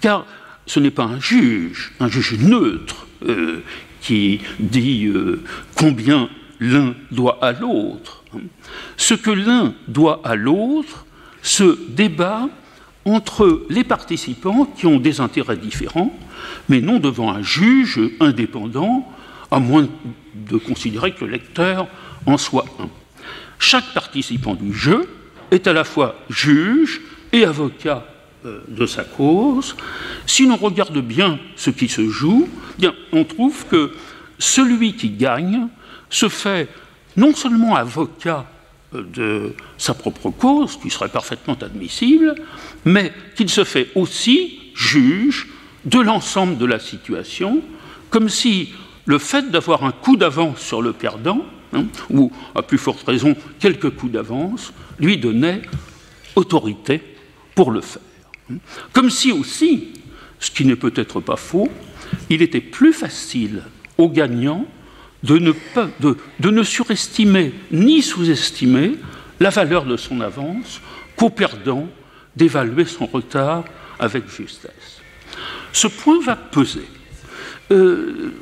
Car 0.00 0.26
ce 0.68 0.78
n'est 0.78 0.92
pas 0.92 1.04
un 1.04 1.18
juge, 1.18 1.92
un 1.98 2.08
juge 2.08 2.38
neutre, 2.38 3.06
euh, 3.26 3.62
qui 4.00 4.40
dit 4.60 5.06
euh, 5.06 5.42
combien 5.74 6.28
l'un 6.60 6.94
doit 7.10 7.38
à 7.42 7.52
l'autre. 7.52 8.22
Ce 8.96 9.14
que 9.14 9.30
l'un 9.30 9.74
doit 9.88 10.20
à 10.24 10.36
l'autre 10.36 11.06
se 11.42 11.78
débat 11.88 12.48
entre 13.04 13.66
les 13.70 13.82
participants 13.82 14.66
qui 14.66 14.86
ont 14.86 14.98
des 14.98 15.20
intérêts 15.20 15.56
différents, 15.56 16.14
mais 16.68 16.80
non 16.80 16.98
devant 16.98 17.32
un 17.32 17.42
juge 17.42 18.00
indépendant, 18.20 19.10
à 19.50 19.58
moins 19.60 19.88
de 20.34 20.58
considérer 20.58 21.12
que 21.12 21.24
le 21.24 21.30
lecteur 21.30 21.88
en 22.26 22.36
soit 22.36 22.66
un. 22.78 22.90
Chaque 23.58 23.94
participant 23.94 24.54
du 24.54 24.74
jeu 24.74 25.08
est 25.50 25.66
à 25.66 25.72
la 25.72 25.84
fois 25.84 26.16
juge 26.28 27.00
et 27.32 27.44
avocat 27.44 28.04
de 28.44 28.86
sa 28.86 29.04
cause, 29.04 29.74
si 30.26 30.46
l'on 30.46 30.56
regarde 30.56 30.98
bien 30.98 31.38
ce 31.56 31.70
qui 31.70 31.88
se 31.88 32.08
joue, 32.08 32.48
bien, 32.78 32.94
on 33.12 33.24
trouve 33.24 33.66
que 33.66 33.92
celui 34.38 34.94
qui 34.94 35.10
gagne 35.10 35.68
se 36.10 36.28
fait 36.28 36.68
non 37.16 37.34
seulement 37.34 37.74
avocat 37.74 38.46
euh, 38.94 39.02
de 39.02 39.54
sa 39.76 39.94
propre 39.94 40.30
cause, 40.30 40.78
qui 40.80 40.90
serait 40.90 41.08
parfaitement 41.08 41.56
admissible, 41.60 42.34
mais 42.84 43.12
qu'il 43.36 43.50
se 43.50 43.64
fait 43.64 43.88
aussi 43.94 44.60
juge 44.74 45.48
de 45.84 46.00
l'ensemble 46.00 46.56
de 46.56 46.64
la 46.64 46.78
situation, 46.78 47.60
comme 48.10 48.28
si 48.28 48.72
le 49.04 49.18
fait 49.18 49.50
d'avoir 49.50 49.84
un 49.84 49.92
coup 49.92 50.16
d'avance 50.16 50.60
sur 50.60 50.80
le 50.80 50.92
perdant, 50.92 51.44
hein, 51.72 51.84
ou 52.10 52.32
à 52.54 52.62
plus 52.62 52.78
forte 52.78 53.06
raison 53.06 53.36
quelques 53.58 53.90
coups 53.90 54.12
d'avance, 54.12 54.72
lui 54.98 55.18
donnait 55.18 55.62
autorité 56.36 57.02
pour 57.54 57.70
le 57.70 57.80
faire. 57.80 58.02
Comme 58.92 59.10
si 59.10 59.32
aussi, 59.32 59.88
ce 60.40 60.50
qui 60.50 60.64
n'est 60.64 60.76
peut-être 60.76 61.20
pas 61.20 61.36
faux, 61.36 61.70
il 62.30 62.42
était 62.42 62.60
plus 62.60 62.92
facile 62.92 63.62
aux 63.96 64.08
gagnants 64.08 64.66
de 65.22 65.38
ne, 65.38 66.62
surestimer 66.62 67.52
ni 67.70 68.02
sous-estimer 68.02 68.92
la 69.40 69.50
valeur 69.50 69.84
de 69.84 69.96
son 69.96 70.20
avance 70.20 70.80
qu'au 71.16 71.30
perdant 71.30 71.88
d'évaluer 72.36 72.84
son 72.84 73.06
retard 73.06 73.64
avec 73.98 74.28
justesse. 74.30 75.00
Ce 75.72 75.88
point 75.88 76.20
va 76.20 76.36
peser. 76.36 76.86
Euh, 77.70 78.32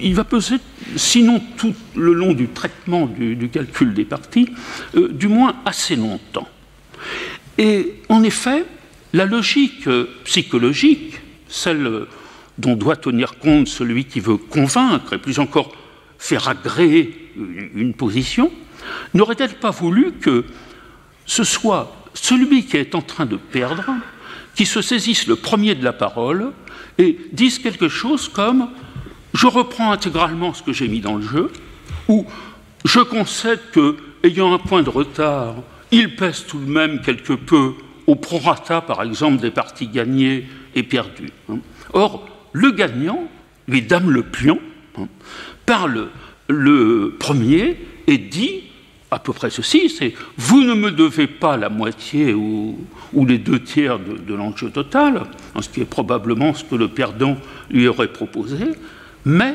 il 0.00 0.14
va 0.14 0.24
peser, 0.24 0.56
sinon 0.96 1.40
tout 1.56 1.74
le 1.94 2.12
long 2.12 2.32
du 2.32 2.48
traitement 2.48 3.06
du, 3.06 3.48
calcul 3.48 3.94
des 3.94 4.04
parties, 4.04 4.48
euh, 4.96 5.08
du 5.08 5.28
moins 5.28 5.56
assez 5.64 5.94
longtemps. 5.94 6.48
Et 7.58 8.00
en 8.08 8.24
effet, 8.24 8.64
la 9.14 9.24
logique 9.24 9.88
psychologique, 10.24 11.20
celle 11.48 12.06
dont 12.58 12.74
doit 12.74 12.96
tenir 12.96 13.38
compte 13.38 13.68
celui 13.68 14.04
qui 14.04 14.20
veut 14.20 14.36
convaincre 14.36 15.14
et 15.14 15.18
plus 15.18 15.38
encore 15.38 15.72
faire 16.18 16.48
agréer 16.48 17.32
une 17.74 17.94
position, 17.94 18.50
n'aurait-elle 19.14 19.54
pas 19.54 19.70
voulu 19.70 20.12
que 20.20 20.44
ce 21.26 21.44
soit 21.44 21.94
celui 22.12 22.66
qui 22.66 22.76
est 22.76 22.94
en 22.94 23.02
train 23.02 23.24
de 23.24 23.36
perdre 23.36 23.84
qui 24.56 24.66
se 24.66 24.82
saisisse 24.82 25.26
le 25.28 25.36
premier 25.36 25.76
de 25.76 25.84
la 25.84 25.92
parole 25.92 26.52
et 26.98 27.18
dise 27.32 27.60
quelque 27.60 27.88
chose 27.88 28.28
comme 28.28 28.68
je 29.32 29.46
reprends 29.46 29.92
intégralement 29.92 30.54
ce 30.54 30.62
que 30.62 30.72
j'ai 30.72 30.88
mis 30.88 31.00
dans 31.00 31.16
le 31.16 31.22
jeu, 31.22 31.50
ou 32.08 32.24
je 32.84 33.00
concède 33.00 33.60
que, 33.72 33.96
ayant 34.22 34.54
un 34.54 34.58
point 34.58 34.82
de 34.82 34.90
retard, 34.90 35.56
il 35.90 36.14
pèse 36.14 36.46
tout 36.46 36.58
de 36.58 36.70
même 36.70 37.00
quelque 37.00 37.32
peu 37.32 37.74
au 38.06 38.14
prorata, 38.16 38.80
par 38.80 39.02
exemple, 39.02 39.40
des 39.40 39.50
parties 39.50 39.88
gagnées 39.88 40.46
et 40.74 40.82
perdues. 40.82 41.32
Hein. 41.48 41.58
Or, 41.92 42.28
le 42.52 42.70
gagnant, 42.70 43.28
lui 43.68 43.82
dame 43.82 44.10
le 44.10 44.22
pion, 44.22 44.60
hein, 44.98 45.08
parle 45.66 46.08
le 46.48 47.16
premier 47.18 47.76
et 48.06 48.18
dit 48.18 48.64
à 49.14 49.20
peu 49.20 49.32
près 49.32 49.48
ceci, 49.48 49.88
c'est 49.88 50.12
vous 50.36 50.62
ne 50.62 50.74
me 50.74 50.90
devez 50.90 51.28
pas 51.28 51.56
la 51.56 51.68
moitié 51.68 52.34
ou, 52.34 52.76
les 53.14 53.38
deux 53.38 53.62
tiers 53.62 54.00
de, 54.00 54.34
l'enjeu 54.34 54.70
total, 54.70 55.22
hein, 55.54 55.62
ce 55.62 55.68
qui 55.68 55.80
est 55.80 55.84
probablement 55.84 56.52
ce 56.52 56.64
que 56.64 56.74
le 56.74 56.88
perdant 56.88 57.36
lui 57.70 57.86
aurait 57.86 58.12
proposé, 58.12 58.58
mais 59.24 59.54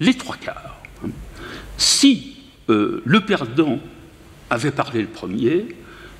les 0.00 0.12
trois 0.14 0.36
quarts. 0.36 0.82
Si 1.78 2.36
euh, 2.68 3.02
le 3.06 3.20
perdant 3.20 3.78
avait 4.50 4.70
parlé 4.70 5.00
le 5.00 5.08
premier, 5.08 5.64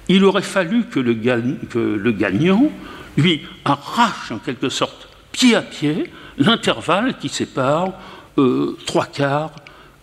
il 0.08 0.24
aurait 0.24 0.42
fallu 0.42 0.84
que 0.84 1.00
le, 1.00 2.12
gagnant 2.12 2.70
lui 3.16 3.42
arrache 3.64 4.30
en 4.30 4.38
quelque 4.38 4.68
sorte, 4.68 5.08
pied 5.32 5.54
à 5.54 5.62
pied, 5.62 6.10
l'intervalle 6.38 7.18
qui 7.18 7.28
sépare 7.28 7.92
euh, 8.38 8.76
trois 8.86 9.06
quarts 9.06 9.54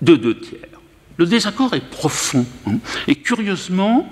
de 0.02 0.16
deux 0.16 0.38
tiers. 0.38 0.60
Le 1.18 1.26
désaccord 1.26 1.74
est 1.74 1.90
profond. 1.90 2.46
Hein. 2.68 2.78
et 3.08 3.16
curieusement, 3.16 4.12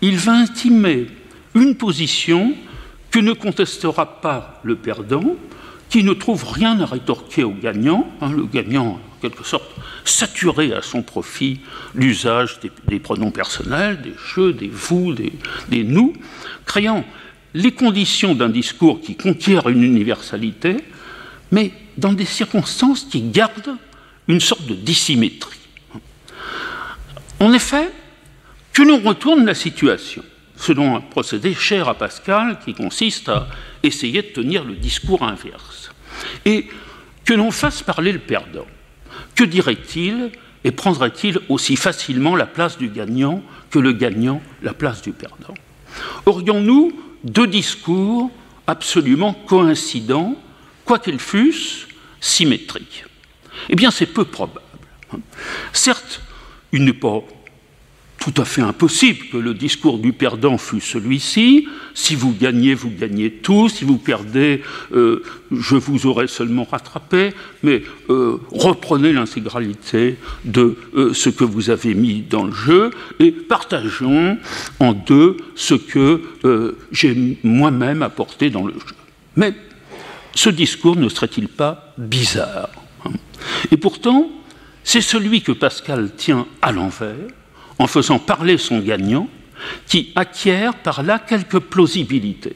il 0.00 0.16
va 0.16 0.32
intimer 0.32 1.08
une 1.54 1.74
position 1.74 2.54
que 3.10 3.18
ne 3.18 3.32
contestera 3.32 4.20
pas 4.20 4.60
le 4.62 4.76
perdant, 4.76 5.36
qui 5.88 6.04
ne 6.04 6.12
trouve 6.12 6.44
rien 6.50 6.80
à 6.80 6.86
rétorquer 6.86 7.44
au 7.44 7.50
gagnant. 7.50 8.10
Hein. 8.20 8.32
le 8.32 8.44
gagnant 8.44 9.00
quelque 9.20 9.44
sorte 9.44 9.70
saturé 10.04 10.72
à 10.72 10.82
son 10.82 11.02
profit 11.02 11.60
l'usage 11.94 12.58
des, 12.88 12.98
pronoms 12.98 13.30
personnels, 13.30 14.00
des 14.02 14.14
jeux, 14.34 14.52
des 14.52 14.68
vous, 14.68 15.14
des, 15.14 15.84
nous, 15.84 16.14
créant 16.66 17.04
les 17.54 17.72
conditions 17.72 18.34
d'un 18.34 18.48
discours 18.48 19.00
qui 19.00 19.16
conquiert 19.16 19.68
une 19.68 19.82
universalité, 19.82 20.76
mais 21.50 21.72
dans 21.96 22.12
des 22.12 22.24
circonstances 22.24 23.04
qui 23.04 23.22
gardent 23.22 23.76
une 24.28 24.40
sorte 24.40 24.66
de 24.66 24.74
dissymétrie. 24.74 25.58
En 27.40 27.52
effet, 27.52 27.90
que 28.72 28.82
l'on 28.82 29.00
retourne 29.00 29.44
la 29.44 29.54
situation, 29.54 30.22
selon 30.56 30.96
un 30.96 31.00
procédé 31.00 31.54
cher 31.54 31.88
à 31.88 31.94
Pascal 31.94 32.58
qui 32.64 32.74
consiste 32.74 33.28
à 33.28 33.48
essayer 33.82 34.22
de 34.22 34.28
tenir 34.28 34.64
le 34.64 34.74
discours 34.74 35.22
inverse, 35.22 35.90
et 36.44 36.68
que 37.24 37.34
l'on 37.34 37.50
fasse 37.50 37.82
parler 37.82 38.12
le 38.12 38.18
perdant. 38.18 38.66
Que 39.34 39.44
dirait-il 39.44 40.30
et 40.64 40.70
prendrait-il 40.70 41.38
aussi 41.48 41.76
facilement 41.76 42.36
la 42.36 42.46
place 42.46 42.78
du 42.78 42.88
gagnant 42.88 43.42
que 43.70 43.78
le 43.78 43.92
gagnant 43.92 44.42
la 44.62 44.74
place 44.74 45.02
du 45.02 45.12
perdant? 45.12 45.54
Aurions-nous 46.26 46.92
deux 47.24 47.46
discours 47.46 48.30
absolument 48.66 49.32
coïncidents, 49.32 50.36
quoiqu'ils 50.84 51.18
fussent 51.18 51.88
symétriques? 52.20 53.04
Eh 53.68 53.76
bien, 53.76 53.90
c'est 53.90 54.06
peu 54.06 54.24
probable. 54.24 54.60
Certes, 55.72 56.22
il 56.72 56.84
n'est 56.84 56.92
pas 56.92 57.22
tout 58.20 58.34
à 58.36 58.44
fait 58.44 58.60
impossible 58.60 59.18
que 59.32 59.38
le 59.38 59.54
discours 59.54 59.98
du 59.98 60.12
perdant 60.12 60.58
fût 60.58 60.82
celui-ci. 60.82 61.66
Si 61.94 62.14
vous 62.14 62.34
gagnez, 62.38 62.74
vous 62.74 62.90
gagnez 62.90 63.30
tout. 63.30 63.70
Si 63.70 63.86
vous 63.86 63.96
perdez, 63.96 64.62
euh, 64.92 65.22
je 65.50 65.76
vous 65.76 66.04
aurai 66.06 66.28
seulement 66.28 66.68
rattrapé. 66.70 67.32
Mais 67.62 67.82
euh, 68.10 68.36
reprenez 68.52 69.14
l'intégralité 69.14 70.18
de 70.44 70.76
euh, 70.94 71.14
ce 71.14 71.30
que 71.30 71.44
vous 71.44 71.70
avez 71.70 71.94
mis 71.94 72.20
dans 72.20 72.44
le 72.44 72.52
jeu 72.52 72.90
et 73.20 73.32
partageons 73.32 74.36
en 74.80 74.92
deux 74.92 75.38
ce 75.54 75.74
que 75.74 76.20
j'ai 76.92 77.38
moi-même 77.42 78.02
apporté 78.02 78.50
dans 78.50 78.66
le 78.66 78.74
jeu. 78.74 78.94
Mais 79.36 79.54
ce 80.34 80.50
discours 80.50 80.96
ne 80.96 81.08
serait-il 81.08 81.48
pas 81.48 81.94
bizarre 81.96 82.68
hein? 83.06 83.12
Et 83.70 83.78
pourtant, 83.78 84.30
c'est 84.84 85.00
celui 85.00 85.40
que 85.40 85.52
Pascal 85.52 86.10
tient 86.16 86.46
à 86.60 86.72
l'envers 86.72 87.16
en 87.80 87.86
faisant 87.86 88.18
parler 88.18 88.58
son 88.58 88.80
gagnant, 88.80 89.26
qui 89.86 90.12
acquiert 90.14 90.74
par 90.74 91.02
là 91.02 91.18
quelque 91.18 91.56
plausibilité. 91.56 92.54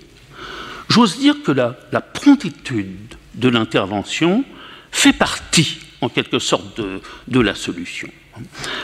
J'ose 0.91 1.19
dire 1.19 1.37
que 1.43 1.51
la, 1.51 1.71
promptitude 2.03 3.15
de 3.35 3.49
l'intervention 3.49 4.45
fait 4.93 5.15
partie, 5.15 5.79
en 6.03 6.11
quelque 6.11 6.39
sorte, 6.39 6.79
de, 7.27 7.41
la 7.41 7.55
solution. 7.55 8.09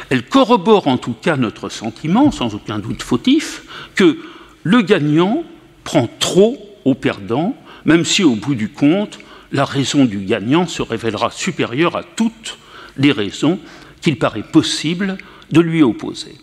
Elle 0.08 0.24
corrobore 0.24 0.88
en 0.88 0.96
tout 0.96 1.12
cas 1.12 1.36
notre 1.36 1.68
sentiment, 1.68 2.30
sans 2.30 2.54
aucun 2.54 2.78
doute 2.78 3.02
fautif, 3.02 3.62
que 3.94 4.18
le 4.62 4.80
gagnant 4.80 5.44
prend 5.84 6.08
trop 6.20 6.58
au 6.86 6.94
perdant, 6.94 7.54
même 7.84 8.06
si 8.06 8.24
au 8.24 8.34
bout 8.34 8.54
du 8.54 8.70
compte, 8.70 9.18
la 9.52 9.66
raison 9.66 10.06
du 10.06 10.20
gagnant 10.20 10.66
se 10.66 10.80
révélera 10.80 11.30
supérieure 11.30 11.96
à 11.96 12.02
toutes 12.02 12.56
les 12.96 13.12
raisons 13.12 13.58
qu'il 14.00 14.18
paraît 14.18 14.42
possible 14.42 15.18
de 15.52 15.60
lui 15.60 15.82
opposer. 15.82 16.34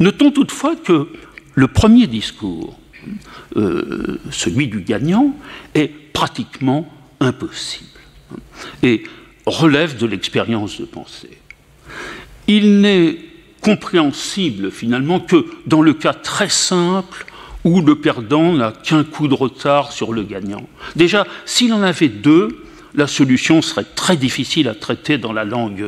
Notons 0.00 0.30
toutefois 0.30 0.76
que 0.76 1.08
le 1.54 1.68
premier 1.68 2.06
discours, 2.06 2.78
euh, 3.56 4.18
celui 4.30 4.68
du 4.68 4.80
gagnant, 4.80 5.34
est 5.74 5.88
pratiquement 6.12 6.90
impossible 7.20 7.86
et 8.82 9.04
relève 9.46 9.96
de 9.96 10.06
l'expérience 10.06 10.80
de 10.80 10.84
pensée. 10.84 11.38
Il 12.48 12.80
n'est 12.80 13.18
compréhensible 13.60 14.70
finalement 14.70 15.20
que 15.20 15.46
dans 15.66 15.82
le 15.82 15.94
cas 15.94 16.12
très 16.12 16.48
simple 16.48 17.26
où 17.64 17.80
le 17.80 18.00
perdant 18.00 18.52
n'a 18.54 18.72
qu'un 18.72 19.04
coup 19.04 19.28
de 19.28 19.34
retard 19.34 19.92
sur 19.92 20.12
le 20.12 20.24
gagnant. 20.24 20.68
Déjà, 20.96 21.26
s'il 21.46 21.72
en 21.72 21.82
avait 21.82 22.08
deux, 22.08 22.64
la 22.94 23.06
solution 23.06 23.62
serait 23.62 23.86
très 23.94 24.16
difficile 24.16 24.68
à 24.68 24.74
traiter 24.74 25.16
dans 25.16 25.32
la 25.32 25.44
langue 25.44 25.84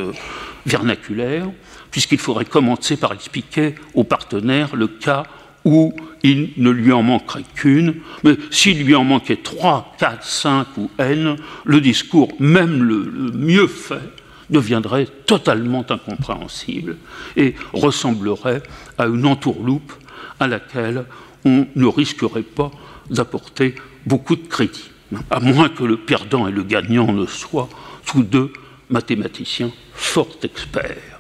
vernaculaire, 0.66 1.49
puisqu'il 1.94 2.18
faudrait 2.18 2.44
commencer 2.44 2.96
par 2.96 3.12
expliquer 3.12 3.76
au 3.94 4.02
partenaire 4.02 4.74
le 4.74 4.88
cas 4.88 5.22
où 5.64 5.94
il 6.24 6.50
ne 6.56 6.70
lui 6.70 6.90
en 6.90 7.04
manquerait 7.04 7.44
qu'une, 7.54 7.94
mais 8.24 8.34
s'il 8.50 8.82
lui 8.82 8.96
en 8.96 9.04
manquait 9.04 9.36
trois, 9.36 9.94
quatre, 9.96 10.24
cinq 10.24 10.66
ou 10.76 10.90
n, 10.98 11.36
le 11.64 11.80
discours, 11.80 12.32
même 12.40 12.82
le, 12.82 13.04
le 13.04 13.30
mieux 13.30 13.68
fait, 13.68 14.10
deviendrait 14.50 15.06
totalement 15.24 15.86
incompréhensible 15.88 16.96
et 17.36 17.54
ressemblerait 17.72 18.64
à 18.98 19.06
une 19.06 19.24
entourloupe 19.24 19.92
à 20.40 20.48
laquelle 20.48 21.04
on 21.44 21.68
ne 21.76 21.86
risquerait 21.86 22.42
pas 22.42 22.72
d'apporter 23.08 23.76
beaucoup 24.04 24.34
de 24.34 24.48
crédit, 24.48 24.90
à 25.30 25.38
moins 25.38 25.68
que 25.68 25.84
le 25.84 25.98
perdant 25.98 26.48
et 26.48 26.52
le 26.52 26.64
gagnant 26.64 27.12
ne 27.12 27.26
soient 27.26 27.68
tous 28.04 28.24
deux 28.24 28.52
mathématiciens 28.90 29.71
fort 29.95 30.36
experts. 30.42 31.13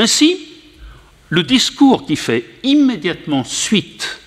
Ainsi, 0.00 0.38
le 1.28 1.42
discours 1.42 2.06
qui 2.06 2.16
fait 2.16 2.46
immédiatement 2.62 3.44
suite 3.44 4.18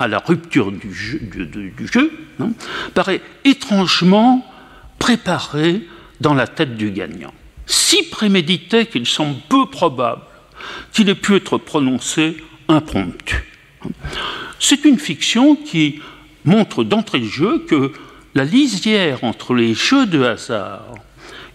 à 0.00 0.08
la 0.08 0.18
rupture 0.18 0.72
du 0.72 0.92
jeu, 0.92 2.10
hein, 2.40 2.50
paraît 2.94 3.22
étrangement 3.44 4.44
préparé 4.98 5.86
dans 6.20 6.34
la 6.34 6.48
tête 6.48 6.76
du 6.76 6.90
gagnant, 6.90 7.32
si 7.64 8.02
prémédité 8.10 8.86
qu'il 8.86 9.06
semble 9.06 9.36
peu 9.48 9.66
probable 9.66 10.22
qu'il 10.92 11.08
ait 11.08 11.14
pu 11.14 11.36
être 11.36 11.58
prononcé 11.58 12.36
impromptu. 12.66 13.36
C'est 14.58 14.84
une 14.84 14.98
fiction 14.98 15.54
qui 15.54 16.00
montre 16.44 16.82
d'entrée 16.82 17.20
de 17.20 17.26
jeu 17.26 17.64
que 17.68 17.92
la 18.34 18.44
lisière 18.44 19.22
entre 19.22 19.54
les 19.54 19.74
jeux 19.74 20.06
de 20.06 20.24
hasard 20.24 20.96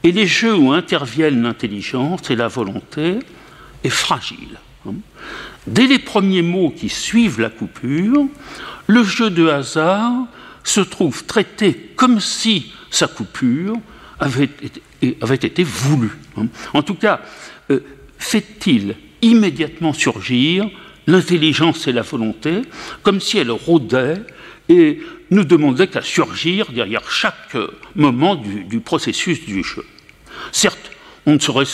et 0.04 0.14
les 0.14 0.28
jeux 0.28 0.56
où 0.56 0.72
interviennent 0.72 1.44
l'intelligence 1.44 2.30
et 2.30 2.38
la 2.38 2.48
volonté 2.48 3.20
fragile. 3.90 4.60
Dès 5.68 5.88
les 5.88 6.00
premiers 6.00 6.42
mots 6.42 6.70
qui 6.70 6.90
suivent 6.90 7.40
la 7.40 7.50
coupure, 7.50 8.26
le 8.88 9.04
jeu 9.04 9.30
de 9.30 9.48
hasard 9.48 10.14
se 10.64 10.82
trouve 10.82 11.26
traité 11.26 11.92
comme 11.96 12.20
si 12.20 12.72
sa 12.92 13.08
coupure 13.08 13.76
avait 14.20 14.50
été, 14.62 15.18
avait 15.22 15.64
voulue. 15.64 16.18
En 16.74 16.82
tout 16.82 16.96
cas, 16.96 17.22
euh, 17.72 17.80
fait-il 18.18 18.96
immédiatement 19.22 19.94
surgir 19.94 20.70
l'intelligence 21.08 21.88
et 21.88 21.92
la 21.92 22.02
volonté, 22.02 22.62
comme 23.04 23.20
si 23.20 23.38
elles 23.38 23.52
rôdaient 23.52 24.22
et 24.70 25.00
ne 25.30 25.44
demandaient 25.44 25.88
qu'à 25.88 26.02
surgir 26.02 26.72
derrière 26.72 27.10
chaque 27.12 27.56
moment 27.96 28.36
du, 28.36 28.64
du 28.64 28.80
processus 28.80 29.46
du 29.46 29.64
jeu. 29.64 29.86
Certes, 30.52 30.92
on 31.26 31.34
ne 31.34 31.40
saurait 31.40 31.66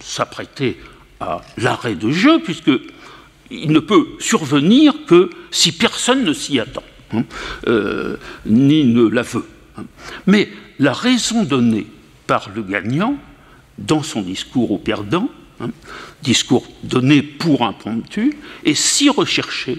s'apprêter 0.00 0.78
à 1.20 1.42
l'arrêt 1.56 1.94
de 1.94 2.10
jeu, 2.10 2.40
puisqu'il 2.40 3.72
ne 3.72 3.80
peut 3.80 4.06
survenir 4.18 4.94
que 5.06 5.30
si 5.50 5.72
personne 5.72 6.24
ne 6.24 6.32
s'y 6.32 6.60
attend, 6.60 6.82
hein, 7.12 7.24
euh, 7.66 8.16
ni 8.46 8.84
ne 8.84 9.08
la 9.08 9.22
veut. 9.22 9.46
Hein. 9.76 9.84
Mais 10.26 10.48
la 10.78 10.92
raison 10.92 11.44
donnée 11.44 11.86
par 12.26 12.50
le 12.54 12.62
gagnant 12.62 13.16
dans 13.78 14.02
son 14.02 14.22
discours 14.22 14.70
au 14.72 14.78
perdant, 14.78 15.28
hein, 15.60 15.70
discours 16.22 16.66
donné 16.82 17.22
pour 17.22 17.64
impromptu, 17.64 18.36
est 18.64 18.74
si 18.74 19.08
recherchée 19.08 19.78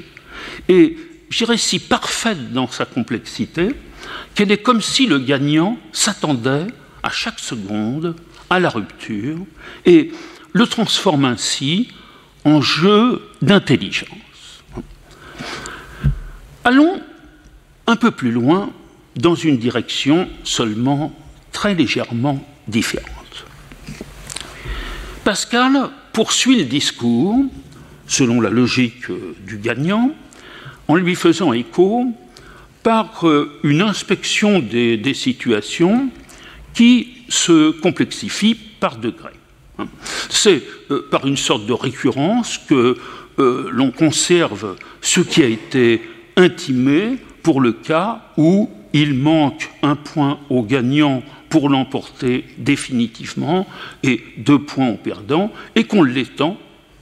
et, 0.67 0.97
j'irais, 1.29 1.57
si 1.57 1.79
parfaite 1.79 2.51
dans 2.51 2.67
sa 2.67 2.85
complexité 2.85 3.69
qu'elle 4.35 4.51
est 4.51 4.61
comme 4.61 4.81
si 4.81 5.05
le 5.05 5.19
gagnant 5.19 5.77
s'attendait 5.91 6.67
à 7.03 7.09
chaque 7.09 7.39
seconde 7.39 8.15
à 8.49 8.59
la 8.59 8.69
rupture 8.69 9.37
et 9.85 10.11
le 10.53 10.67
transforme 10.67 11.25
ainsi 11.25 11.89
en 12.45 12.61
jeu 12.61 13.21
d'intelligence. 13.41 14.63
Allons 16.63 17.01
un 17.87 17.95
peu 17.95 18.11
plus 18.11 18.31
loin 18.31 18.69
dans 19.15 19.35
une 19.35 19.57
direction 19.57 20.29
seulement 20.43 21.13
très 21.51 21.73
légèrement 21.73 22.45
différente. 22.67 23.45
Pascal 25.23 25.89
poursuit 26.13 26.57
le 26.57 26.65
discours, 26.65 27.45
selon 28.07 28.41
la 28.41 28.49
logique 28.49 29.05
du 29.45 29.57
gagnant, 29.57 30.11
en 30.87 30.95
lui 30.95 31.15
faisant 31.15 31.53
écho 31.53 32.05
par 32.83 33.27
euh, 33.27 33.59
une 33.63 33.81
inspection 33.81 34.59
des, 34.59 34.97
des 34.97 35.13
situations 35.13 36.09
qui 36.73 37.09
se 37.29 37.71
complexifie 37.71 38.55
par 38.55 38.97
degrés. 38.97 39.38
C'est 40.29 40.63
euh, 40.91 41.07
par 41.09 41.25
une 41.25 41.37
sorte 41.37 41.65
de 41.65 41.73
récurrence 41.73 42.57
que 42.57 42.97
euh, 43.39 43.69
l'on 43.71 43.91
conserve 43.91 44.75
ce 45.01 45.21
qui 45.21 45.43
a 45.43 45.47
été 45.47 46.01
intimé 46.35 47.17
pour 47.43 47.61
le 47.61 47.73
cas 47.73 48.21
où 48.37 48.69
il 48.93 49.13
manque 49.13 49.69
un 49.81 49.95
point 49.95 50.39
au 50.49 50.63
gagnant 50.63 51.23
pour 51.49 51.69
l'emporter 51.69 52.45
définitivement 52.57 53.67
et 54.03 54.21
deux 54.37 54.59
points 54.59 54.89
au 54.89 54.97
perdant, 54.97 55.51
et 55.75 55.83
qu'on 55.85 56.03
l'étend 56.03 56.57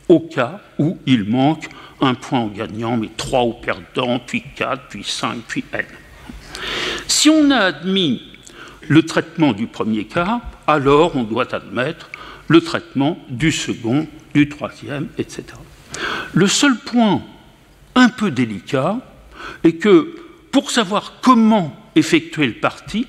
au 0.08 0.22
cas 0.22 0.62
où 0.80 0.98
il 1.06 1.26
manque 1.26 1.68
un 2.00 2.14
point 2.14 2.42
au 2.42 2.48
gagnant, 2.48 2.98
mais 2.98 3.10
trois 3.18 3.42
au 3.42 3.54
perdant, 3.54 4.20
puis 4.20 4.44
quatre, 4.56 4.84
puis 4.90 5.04
cinq, 5.04 5.40
puis 5.48 5.64
n. 5.74 5.86
Si 7.08 7.30
on 7.30 7.52
a 7.52 7.58
admis 7.58 8.22
le 8.88 9.04
traitement 9.04 9.54
du 9.54 9.68
premier 9.68 10.06
cas, 10.06 10.42
alors 10.66 11.16
on 11.16 11.24
doit 11.24 11.54
admettre 11.54 12.10
le 12.48 12.62
traitement 12.62 13.20
du 13.30 13.52
second, 13.52 14.08
du 14.34 14.50
troisième, 14.50 15.10
etc. 15.18 15.44
Le 16.34 16.48
seul 16.48 16.78
point 16.78 17.22
un 17.96 18.10
peu 18.10 18.32
délicat 18.32 19.00
est 19.64 19.74
que 19.74 20.16
pour 20.52 20.72
savoir 20.72 21.14
comment 21.22 21.76
effectuer 21.96 22.48
le 22.48 22.54
parti, 22.54 23.08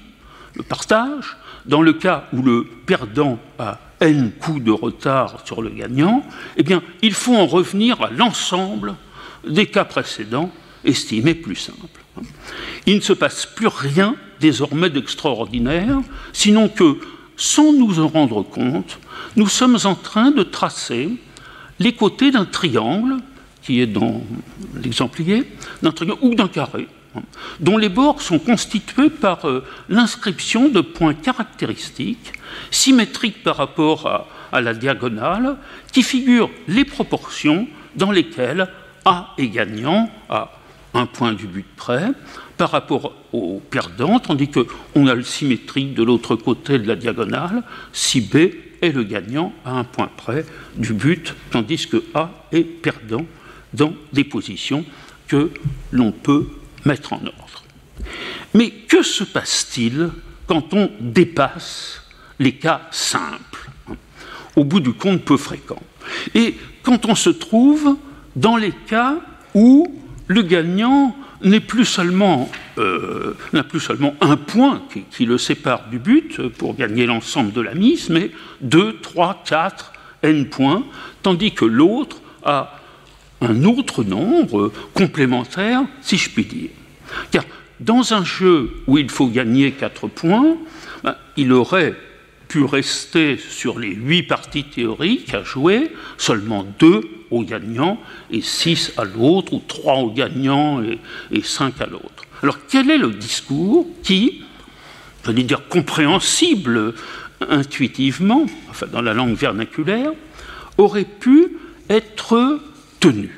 le 0.54 0.62
partage. 0.62 1.36
Dans 1.66 1.82
le 1.82 1.92
cas 1.92 2.28
où 2.32 2.42
le 2.42 2.66
perdant 2.86 3.38
a 3.58 3.78
n 4.00 4.32
coups 4.32 4.62
de 4.62 4.70
retard 4.70 5.42
sur 5.44 5.60
le 5.60 5.68
gagnant, 5.68 6.24
eh 6.56 6.62
bien, 6.62 6.82
il 7.02 7.12
faut 7.12 7.36
en 7.36 7.46
revenir 7.46 8.00
à 8.00 8.10
l'ensemble 8.10 8.94
des 9.46 9.66
cas 9.66 9.84
précédents 9.84 10.50
estimés 10.84 11.34
plus 11.34 11.56
simples. 11.56 12.00
Il 12.86 12.96
ne 12.96 13.00
se 13.00 13.12
passe 13.12 13.44
plus 13.44 13.66
rien 13.66 14.16
désormais 14.40 14.88
d'extraordinaire, 14.88 15.98
sinon 16.32 16.68
que, 16.68 16.98
sans 17.38 17.72
nous 17.72 18.00
en 18.00 18.08
rendre 18.08 18.42
compte, 18.42 18.98
nous 19.36 19.48
sommes 19.48 19.78
en 19.84 19.94
train 19.94 20.32
de 20.32 20.42
tracer 20.42 21.08
les 21.78 21.94
côtés 21.94 22.30
d'un 22.30 22.44
triangle, 22.44 23.16
qui 23.62 23.80
est 23.80 23.86
dans 23.86 24.20
l'exemplier, 24.82 25.44
d'un 25.82 25.92
triangle 25.92 26.18
ou 26.22 26.34
d'un 26.34 26.48
carré, 26.48 26.88
dont 27.60 27.78
les 27.78 27.88
bords 27.88 28.20
sont 28.20 28.40
constitués 28.40 29.08
par 29.08 29.46
euh, 29.46 29.64
l'inscription 29.88 30.68
de 30.68 30.80
points 30.80 31.14
caractéristiques, 31.14 32.32
symétriques 32.70 33.42
par 33.42 33.56
rapport 33.56 34.26
à, 34.52 34.60
la 34.60 34.74
diagonale, 34.74 35.56
qui 35.92 36.02
figurent 36.02 36.50
les 36.66 36.84
proportions 36.84 37.68
dans 37.94 38.10
lesquelles 38.10 38.68
A 39.04 39.34
est 39.38 39.48
gagnant 39.48 40.10
à 40.28 40.57
un 40.98 41.06
point 41.06 41.32
du 41.32 41.46
but 41.46 41.66
près 41.76 42.10
par 42.56 42.70
rapport 42.70 43.14
au 43.32 43.60
perdant, 43.70 44.18
tandis 44.18 44.48
qu'on 44.48 45.06
a 45.06 45.14
le 45.14 45.22
symétrique 45.22 45.94
de 45.94 46.02
l'autre 46.02 46.34
côté 46.36 46.78
de 46.78 46.88
la 46.88 46.96
diagonale, 46.96 47.62
si 47.92 48.20
B 48.20 48.36
est 48.82 48.92
le 48.92 49.04
gagnant 49.04 49.52
à 49.64 49.72
un 49.72 49.84
point 49.84 50.10
près 50.16 50.44
du 50.76 50.92
but, 50.92 51.34
tandis 51.50 51.86
que 51.86 52.02
A 52.14 52.30
est 52.52 52.64
perdant 52.64 53.24
dans 53.72 53.92
des 54.12 54.24
positions 54.24 54.84
que 55.28 55.50
l'on 55.92 56.10
peut 56.10 56.48
mettre 56.84 57.12
en 57.12 57.20
ordre. 57.24 57.64
Mais 58.54 58.70
que 58.70 59.02
se 59.02 59.24
passe-t-il 59.24 60.10
quand 60.46 60.72
on 60.74 60.90
dépasse 61.00 62.02
les 62.38 62.52
cas 62.52 62.82
simples, 62.90 63.70
au 64.56 64.64
bout 64.64 64.80
du 64.80 64.92
compte 64.92 65.22
peu 65.22 65.36
fréquent, 65.36 65.82
et 66.34 66.56
quand 66.82 67.06
on 67.06 67.14
se 67.14 67.30
trouve 67.30 67.96
dans 68.34 68.56
les 68.56 68.72
cas 68.86 69.16
où 69.54 69.94
le 70.28 70.42
gagnant 70.42 71.16
euh, 71.44 71.50
n'a 71.52 71.60
plus 71.60 71.84
seulement 71.84 72.48
un 74.20 74.36
point 74.36 74.82
qui, 75.10 75.26
le 75.26 75.38
sépare 75.38 75.88
du 75.90 75.98
but 75.98 76.48
pour 76.48 76.76
gagner 76.76 77.06
l'ensemble 77.06 77.52
de 77.52 77.60
la 77.60 77.74
mise, 77.74 78.10
mais 78.10 78.30
deux, 78.60 78.96
trois, 79.00 79.42
quatre, 79.44 79.92
n 80.22 80.48
points, 80.48 80.84
tandis 81.22 81.52
que 81.52 81.64
l'autre 81.64 82.18
a 82.44 82.78
un 83.40 83.64
autre 83.64 84.04
nombre 84.04 84.72
complémentaire, 84.94 85.82
si 86.00 86.16
je 86.16 86.30
puis 86.30 86.44
dire. 86.44 86.70
Car 87.30 87.44
dans 87.80 88.12
un 88.12 88.24
jeu 88.24 88.70
où 88.86 88.98
il 88.98 89.10
faut 89.10 89.28
gagner 89.28 89.72
4 89.72 90.08
points, 90.08 90.56
ben, 91.04 91.14
il 91.36 91.52
aurait 91.52 91.94
pu 92.48 92.64
rester 92.64 93.36
sur 93.36 93.78
les 93.78 93.94
8 93.94 94.22
parties 94.24 94.64
théoriques 94.64 95.34
à 95.34 95.44
jouer, 95.44 95.92
seulement 96.16 96.66
2 96.78 97.02
au 97.30 97.42
gagnant 97.42 98.00
et 98.30 98.40
6 98.40 98.94
à 98.96 99.04
l'autre, 99.04 99.52
ou 99.52 99.62
3 99.66 99.96
au 99.96 100.10
gagnant 100.10 100.82
et, 100.82 101.42
5 101.42 101.80
à 101.80 101.86
l'autre. 101.86 102.24
Alors 102.42 102.58
quel 102.66 102.90
est 102.90 102.98
le 102.98 103.10
discours 103.10 103.86
qui, 104.02 104.42
je 105.24 105.30
vais 105.30 105.42
dire 105.42 105.68
compréhensible 105.68 106.94
intuitivement, 107.48 108.46
enfin 108.70 108.86
dans 108.90 109.02
la 109.02 109.14
langue 109.14 109.36
vernaculaire, 109.36 110.12
aurait 110.78 111.04
pu 111.04 111.48
être 111.90 112.60
tenu? 112.98 113.30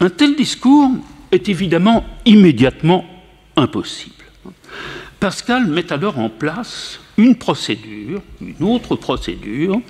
Un 0.00 0.10
tel 0.10 0.34
discours 0.36 0.90
est 1.30 1.48
évidemment 1.48 2.04
immédiatement 2.24 3.04
impossible. 3.56 4.14
Pascal 5.20 5.66
met 5.66 5.92
alors 5.92 6.18
en 6.18 6.28
place 6.28 7.00
une 7.18 7.34
procédure, 7.34 8.22
une 8.40 8.66
autre 8.66 8.96
procédure, 8.96 9.80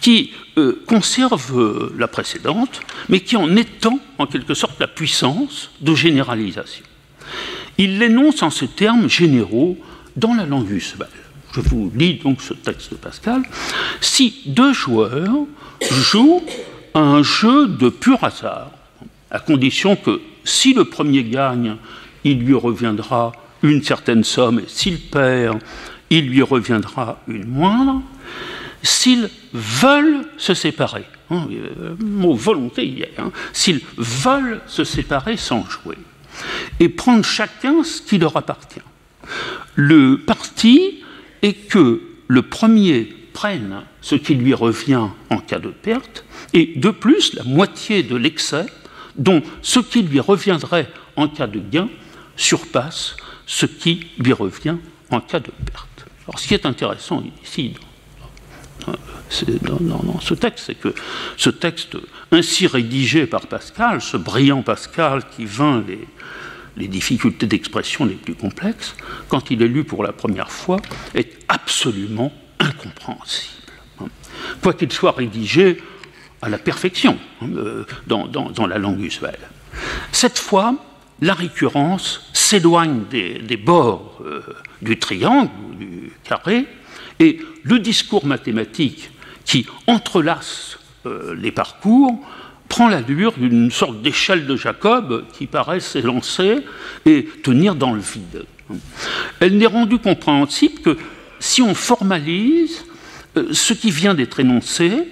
qui 0.00 0.30
euh, 0.58 0.82
conserve 0.86 1.90
la 1.98 2.06
précédente, 2.06 2.80
mais 3.08 3.20
qui 3.20 3.36
en 3.36 3.56
étend 3.56 3.98
en 4.18 4.26
quelque 4.26 4.54
sorte 4.54 4.78
la 4.78 4.86
puissance 4.86 5.70
de 5.80 5.94
généralisation. 5.94 6.84
Il 7.78 7.98
l'énonce 7.98 8.42
en 8.42 8.50
ces 8.50 8.68
termes 8.68 9.08
généraux 9.08 9.76
dans 10.16 10.34
la 10.34 10.46
langue 10.46 10.70
usuelle. 10.70 11.08
Je 11.52 11.60
vous 11.60 11.90
lis 11.94 12.14
donc 12.22 12.42
ce 12.42 12.52
texte 12.52 12.90
de 12.90 12.96
Pascal. 12.96 13.42
Si 14.00 14.42
deux 14.46 14.74
joueurs 14.74 15.46
jouent 15.90 16.42
un 16.94 17.22
jeu 17.22 17.68
de 17.68 17.88
pur 17.88 18.22
hasard, 18.22 18.70
à 19.30 19.40
condition 19.40 19.96
que 19.96 20.20
si 20.44 20.74
le 20.74 20.84
premier 20.84 21.24
gagne, 21.24 21.76
il 22.24 22.38
lui 22.40 22.54
reviendra 22.54 23.32
une 23.62 23.82
certaine 23.82 24.24
somme, 24.24 24.60
et 24.60 24.64
s'il 24.66 25.00
perd, 25.00 25.58
il 26.10 26.28
lui 26.28 26.42
reviendra 26.42 27.20
une 27.28 27.46
moindre. 27.46 28.02
S'ils 28.82 29.30
veulent 29.52 30.26
se 30.36 30.54
séparer, 30.54 31.04
hein, 31.30 31.48
euh, 31.50 31.96
mot 31.98 32.34
volonté 32.34 32.86
hier, 32.86 33.08
hein, 33.18 33.32
s'ils 33.52 33.80
veulent 33.96 34.60
se 34.66 34.84
séparer 34.84 35.36
sans 35.36 35.64
jouer, 35.68 35.98
et 36.78 36.88
prendre 36.88 37.24
chacun 37.24 37.82
ce 37.82 38.00
qui 38.02 38.18
leur 38.18 38.36
appartient. 38.36 38.80
Le 39.74 40.18
parti 40.18 41.02
est 41.42 41.68
que 41.68 42.00
le 42.28 42.42
premier 42.42 43.04
prenne 43.32 43.82
ce 44.00 44.14
qui 44.14 44.34
lui 44.34 44.54
revient 44.54 45.08
en 45.30 45.38
cas 45.38 45.58
de 45.58 45.68
perte, 45.68 46.24
et 46.52 46.72
de 46.76 46.90
plus 46.90 47.34
la 47.34 47.42
moitié 47.44 48.02
de 48.02 48.16
l'excès 48.16 48.66
dont 49.16 49.42
ce 49.62 49.80
qui 49.80 50.02
lui 50.02 50.20
reviendrait 50.20 50.88
en 51.16 51.28
cas 51.28 51.46
de 51.46 51.58
gain 51.58 51.88
surpasse 52.36 53.16
ce 53.46 53.66
qui 53.66 54.06
lui 54.18 54.32
revient 54.32 54.76
en 55.10 55.20
cas 55.20 55.40
de 55.40 55.50
perte. 55.70 55.85
Alors 56.26 56.38
ce 56.38 56.48
qui 56.48 56.54
est 56.54 56.66
intéressant 56.66 57.22
ici 57.42 57.74
dans, 59.62 60.20
ce 60.20 60.34
texte, 60.34 60.66
c'est 60.66 60.74
que 60.74 60.94
ce 61.36 61.50
texte 61.50 61.96
ainsi 62.30 62.66
rédigé 62.66 63.26
par 63.26 63.46
Pascal, 63.46 64.00
ce 64.00 64.16
brillant 64.16 64.62
Pascal 64.62 65.22
qui 65.34 65.44
vint 65.44 65.84
les, 66.76 66.88
difficultés 66.88 67.46
d'expression 67.46 68.04
les 68.04 68.14
plus 68.14 68.34
complexes, 68.34 68.94
quand 69.28 69.50
il 69.50 69.62
est 69.62 69.68
lu 69.68 69.84
pour 69.84 70.04
la 70.04 70.12
première 70.12 70.50
fois, 70.50 70.78
est 71.14 71.38
absolument 71.48 72.32
incompréhensible. 72.60 73.52
Quoi 74.62 74.74
qu'il 74.74 74.92
soit 74.92 75.12
rédigé 75.12 75.82
à 76.42 76.48
la 76.48 76.58
perfection 76.58 77.18
euh, 77.42 77.84
dans, 78.06 78.26
dans, 78.26 78.50
dans, 78.50 78.66
la 78.66 78.78
langue 78.78 79.00
usuelle. 79.00 79.38
Cette 80.12 80.38
fois, 80.38 80.74
la 81.20 81.34
récurrence 81.34 82.28
s'éloigne 82.32 83.04
des, 83.10 83.56
bords 83.56 84.20
euh, 84.24 84.42
du 84.82 84.98
triangle 84.98 85.50
ou 85.68 85.74
du 85.74 86.12
carré, 86.24 86.66
et 87.18 87.40
le 87.62 87.78
discours 87.78 88.26
mathématique 88.26 89.10
qui 89.44 89.66
entrelace 89.86 90.78
euh, 91.06 91.34
les 91.34 91.52
parcours 91.52 92.20
prend 92.68 92.88
l'allure 92.88 93.32
d'une 93.32 93.70
sorte 93.70 94.02
d'échelle 94.02 94.46
de 94.46 94.56
Jacob 94.56 95.24
qui 95.32 95.46
paraît 95.46 95.80
s'élancer 95.80 96.58
et 97.06 97.24
tenir 97.42 97.74
dans 97.74 97.94
le 97.94 98.00
vide. 98.00 98.44
Elle 99.40 99.56
n'est 99.56 99.66
rendue 99.66 99.98
compréhensible 99.98 100.80
que 100.80 100.98
si 101.38 101.62
on 101.62 101.74
formalise 101.74 102.84
euh, 103.36 103.48
ce 103.52 103.72
qui 103.72 103.90
vient 103.90 104.14
d'être 104.14 104.40
énoncé, 104.40 105.08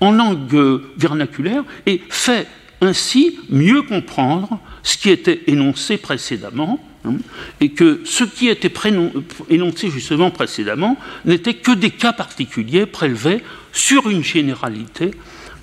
en 0.00 0.12
langue 0.12 0.80
vernaculaire 0.96 1.64
et 1.86 2.00
fait 2.08 2.46
ainsi 2.80 3.38
mieux 3.50 3.82
comprendre 3.82 4.60
ce 4.82 4.96
qui 4.96 5.10
était 5.10 5.42
énoncé 5.46 5.96
précédemment, 5.96 6.80
hein, 7.04 7.16
et 7.60 7.70
que 7.70 8.00
ce 8.04 8.24
qui 8.24 8.48
était 8.48 8.72
énoncé 9.48 9.90
justement 9.90 10.30
précédemment 10.30 10.96
n'était 11.24 11.54
que 11.54 11.72
des 11.72 11.90
cas 11.90 12.12
particuliers 12.12 12.86
prélevés 12.86 13.42
sur 13.72 14.08
une 14.08 14.24
généralité 14.24 15.10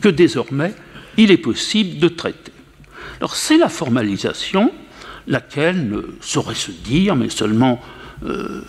que 0.02 0.10
désormais 0.10 0.74
il 1.18 1.32
est 1.32 1.38
possible 1.38 2.00
de 2.00 2.08
traiter. 2.08 2.52
Alors 3.20 3.36
c'est 3.36 3.58
la 3.58 3.70
formalisation, 3.70 4.72
laquelle 5.28 5.88
ne 5.90 6.02
saurait 6.22 6.56
se 6.56 6.72
dire, 6.72 7.16
mais 7.16 7.30
seulement 7.30 7.82
euh, 8.26 8.62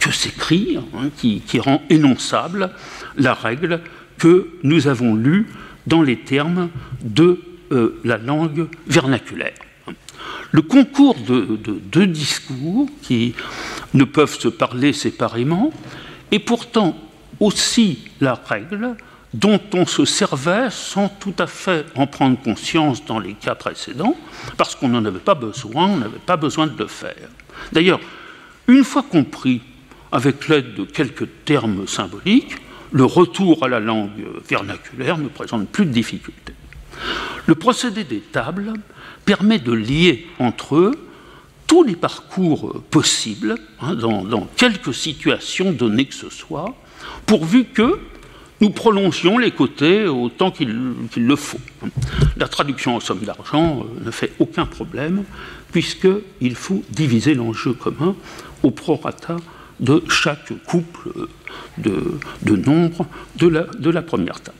que 0.00 0.10
s'écrire, 0.10 0.82
hein, 0.96 1.10
qui, 1.16 1.42
rend 1.58 1.82
énonçable 1.90 2.70
la 3.16 3.34
règle 3.34 3.80
que 4.18 4.48
nous 4.62 4.88
avons 4.88 5.14
lu 5.14 5.46
dans 5.86 6.02
les 6.02 6.18
termes 6.18 6.68
de 7.02 7.40
euh, 7.72 8.00
la 8.04 8.18
langue 8.18 8.68
vernaculaire. 8.86 9.54
Le 10.52 10.62
concours 10.62 11.16
de 11.16 11.58
deux 11.66 12.06
discours 12.06 12.88
qui 13.02 13.34
ne 13.92 14.04
peuvent 14.04 14.38
se 14.38 14.48
parler 14.48 14.92
séparément 14.92 15.72
est 16.30 16.38
pourtant 16.38 16.96
aussi 17.40 17.98
la 18.20 18.34
règle 18.34 18.96
dont 19.34 19.60
on 19.74 19.84
se 19.84 20.04
servait 20.04 20.70
sans 20.70 21.08
tout 21.08 21.34
à 21.38 21.48
fait 21.48 21.86
en 21.96 22.06
prendre 22.06 22.40
conscience 22.40 23.04
dans 23.04 23.18
les 23.18 23.34
cas 23.34 23.56
précédents, 23.56 24.16
parce 24.56 24.76
qu'on 24.76 24.88
n'en 24.88 25.04
avait 25.04 25.18
pas 25.18 25.34
besoin, 25.34 25.88
on 25.88 25.96
n'avait 25.96 26.18
pas 26.24 26.36
besoin 26.36 26.68
de 26.68 26.78
le 26.78 26.86
faire. 26.86 27.28
D'ailleurs, 27.72 28.00
une 28.68 28.84
fois 28.84 29.02
compris, 29.02 29.60
avec 30.12 30.46
l'aide 30.48 30.74
de 30.74 30.84
quelques 30.84 31.28
termes 31.44 31.88
symboliques, 31.88 32.54
le 32.92 33.04
retour 33.04 33.64
à 33.64 33.68
la 33.68 33.80
langue 33.80 34.24
vernaculaire 34.48 35.18
ne 35.18 35.26
présente 35.26 35.68
plus 35.68 35.84
de 35.84 35.90
difficultés. 35.90 36.54
Le 37.46 37.54
procédé 37.54 38.04
des 38.04 38.20
tables 38.20 38.72
permet 39.24 39.58
de 39.58 39.72
lier 39.72 40.26
entre 40.38 40.76
eux 40.76 40.92
tous 41.66 41.82
les 41.82 41.96
parcours 41.96 42.80
possibles, 42.90 43.56
hein, 43.80 43.94
dans, 43.94 44.46
quelques 44.56 44.94
situations 44.94 45.72
données 45.72 46.06
que 46.06 46.14
ce 46.14 46.30
soit, 46.30 46.74
pourvu 47.26 47.64
que 47.64 47.98
nous 48.60 48.70
prolongions 48.70 49.38
les 49.38 49.50
côtés 49.50 50.06
autant 50.06 50.50
qu'il 50.50 50.94
le 51.16 51.36
faut. 51.36 51.60
La 52.36 52.48
traduction 52.48 52.96
en 52.96 53.00
somme 53.00 53.20
d'argent 53.20 53.80
euh, 53.80 54.04
ne 54.06 54.10
fait 54.10 54.32
aucun 54.38 54.66
problème, 54.66 55.24
puisqu'il 55.72 56.54
faut 56.54 56.82
diviser 56.90 57.34
l'enjeu 57.34 57.72
commun 57.72 58.14
au 58.62 58.70
prorata 58.70 59.36
de 59.80 60.02
chaque 60.08 60.52
couple 60.66 61.28
de, 61.78 62.18
de 62.42 62.56
nombres 62.56 63.06
de 63.36 63.90
la 63.90 64.02
première 64.02 64.40
table. 64.40 64.56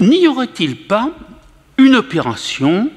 N'y 0.00 0.28
aurait-il 0.28 0.76
pas 0.76 1.12
une 1.78 1.94
opération 1.94 2.90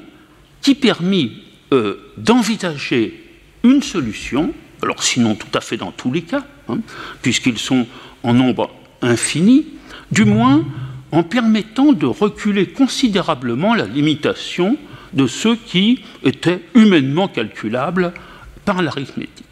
qui 0.61 0.75
permit 0.75 1.43
euh, 1.71 2.13
d'envisager 2.17 3.23
une 3.63 3.81
solution, 3.81 4.53
alors 4.81 5.03
sinon 5.03 5.35
tout 5.35 5.47
à 5.53 5.61
fait 5.61 5.77
dans 5.77 5.91
tous 5.91 6.11
les 6.11 6.21
cas, 6.23 6.45
hein, 6.67 6.79
puisqu'ils 7.21 7.59
sont 7.59 7.85
en 8.23 8.33
nombre 8.33 8.69
infini, 9.01 9.65
du 10.11 10.25
moins 10.25 10.65
en 11.11 11.23
permettant 11.23 11.93
de 11.93 12.05
reculer 12.05 12.67
considérablement 12.67 13.73
la 13.73 13.85
limitation 13.85 14.77
de 15.13 15.27
ceux 15.27 15.55
qui 15.55 16.03
étaient 16.23 16.61
humainement 16.75 17.27
calculables 17.27 18.13
par 18.65 18.81
l'arithmétique. 18.81 19.45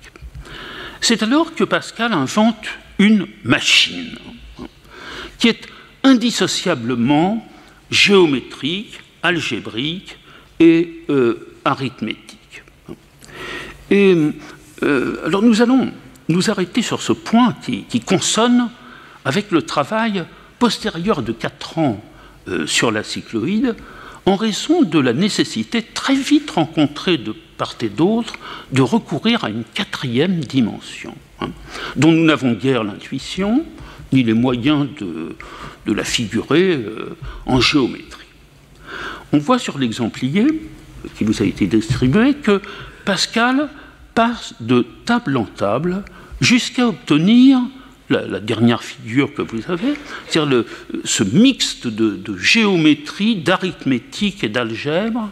C'est 1.01 1.23
alors 1.23 1.55
que 1.55 1.63
Pascal 1.63 2.13
invente 2.13 2.67
une 2.99 3.27
machine 3.43 4.17
hein, 4.60 4.65
qui 5.39 5.47
est 5.47 5.67
indissociablement 6.08 7.46
géométrique, 7.91 9.00
algébrique 9.22 10.17
et 10.60 11.04
euh, 11.10 11.56
arithmétique. 11.65 12.63
Euh, 13.91 14.32
alors 15.26 15.41
nous 15.41 15.62
allons 15.62 15.91
nous 16.30 16.50
arrêter 16.50 16.82
sur 16.82 17.02
ce 17.02 17.13
point 17.13 17.56
qui, 17.62 18.00
consonne 18.02 18.70
avec 19.26 19.52
le 19.52 19.62
travail 19.62 20.24
postérieur 20.60 21.22
de 21.22 21.32
quatre 21.32 21.78
ans 21.78 22.04
euh, 22.48 22.65
sur 22.65 22.91
la 22.91 23.04
cycloïde, 23.04 23.76
en 24.26 24.36
raison 24.36 24.84
de 24.84 25.00
la 25.00 25.13
nécessité 25.13 25.82
très 25.82 26.15
vite 26.15 26.52
rencontrée 26.52 27.17
de 27.17 27.34
part 27.58 27.76
et 27.82 27.89
d'autre 27.89 28.34
de 28.72 28.82
recourir 28.82 29.43
à 29.43 29.50
une 29.50 29.63
quatrième 29.63 30.39
dimension, 30.41 31.15
hein, 31.41 31.50
dont 31.96 32.12
nous 32.12 32.26
n'avons 32.26 32.54
guère 32.54 32.84
l'intuition 32.84 33.65
ni 34.13 34.24
les 34.24 34.34
moyens 34.34 34.88
de, 35.00 35.93
la 35.93 36.04
figurer 36.04 36.76
euh, 36.76 37.15
en 37.46 37.60
géométrie. 37.60 38.28
On 39.32 39.38
voit 39.38 39.60
sur 39.60 39.78
l'exemplier 39.78 40.48
qui 41.17 41.24
vous 41.24 41.41
a 41.41 41.46
été 41.46 41.67
distribué 41.67 42.34
que 42.34 42.62
Pascal 43.06 43.70
passe 44.13 44.54
de 44.60 44.86
table 45.06 45.38
en 45.38 45.46
table 45.46 46.04
jusqu'à 46.41 46.88
obtenir 46.88 47.60
la, 48.10 48.39
dernière 48.39 48.84
figure 48.84 49.34
que 49.34 49.41
vous 49.41 49.62
avez, 49.67 49.93
c'est-à-dire 50.28 50.63
ce 51.04 51.24
mixte 51.24 51.88
de, 51.88 52.38
géométrie, 52.38 53.36
d'arithmétique 53.36 54.43
et 54.43 54.50
d'algèbre 54.50 55.30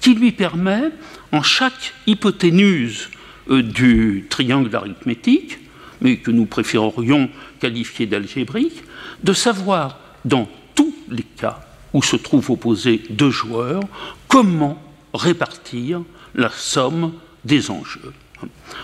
qui 0.00 0.14
lui 0.14 0.32
permet, 0.32 0.90
en 1.30 1.42
chaque 1.42 1.94
hypoténuse 2.06 3.08
euh, 3.50 3.62
du 3.62 4.26
triangle 4.28 4.74
arithmétique, 4.74 5.58
mais 6.00 6.16
que 6.16 6.30
nous 6.30 6.46
préférerions 6.46 7.30
qualifier 7.62 8.06
d'algébrique, 8.06 8.82
de 9.22 9.32
savoir 9.32 10.00
dans 10.24 10.48
tous 10.74 10.92
les 11.08 11.22
cas 11.22 11.60
où 11.92 12.02
se 12.02 12.16
trouvent 12.16 12.50
opposés 12.50 13.02
deux 13.08 13.30
joueurs 13.30 13.84
comment 14.26 14.82
répartir 15.14 16.02
la 16.34 16.50
somme 16.50 17.12
des 17.44 17.70
enjeux. 17.70 18.12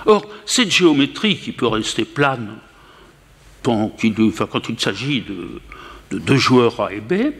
Or, 0.06 0.24
cette 0.46 0.70
géométrie 0.70 1.38
qui 1.38 1.50
peut 1.50 1.66
rester 1.66 2.04
plane 2.04 2.50
quand 3.64 3.92
il, 4.04 4.14
s'agit 4.78 5.22
de, 5.22 6.18
deux 6.18 6.36
joueurs 6.36 6.80
A 6.80 6.92
et 6.92 7.00
B, 7.00 7.34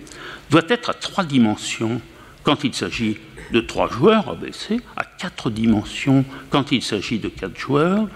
doit 0.51 0.67
être 0.69 0.91
à 0.91 0.95
trois 0.95 1.23
dimensions 1.23 2.01
quand 2.43 2.65
il 2.65 2.75
s'agit 2.75 3.17
de 3.53 3.61
trois 3.61 3.89
joueurs, 3.89 4.29
ABC, 4.29 4.81
à 4.97 5.05
quatre 5.05 5.51
dimensions 5.51 6.25
quand 6.51 6.73
il 6.73 6.83
s'agit 6.83 7.21
de 7.21 7.29
quatre 7.29 7.57
joueurs, 7.57 8.09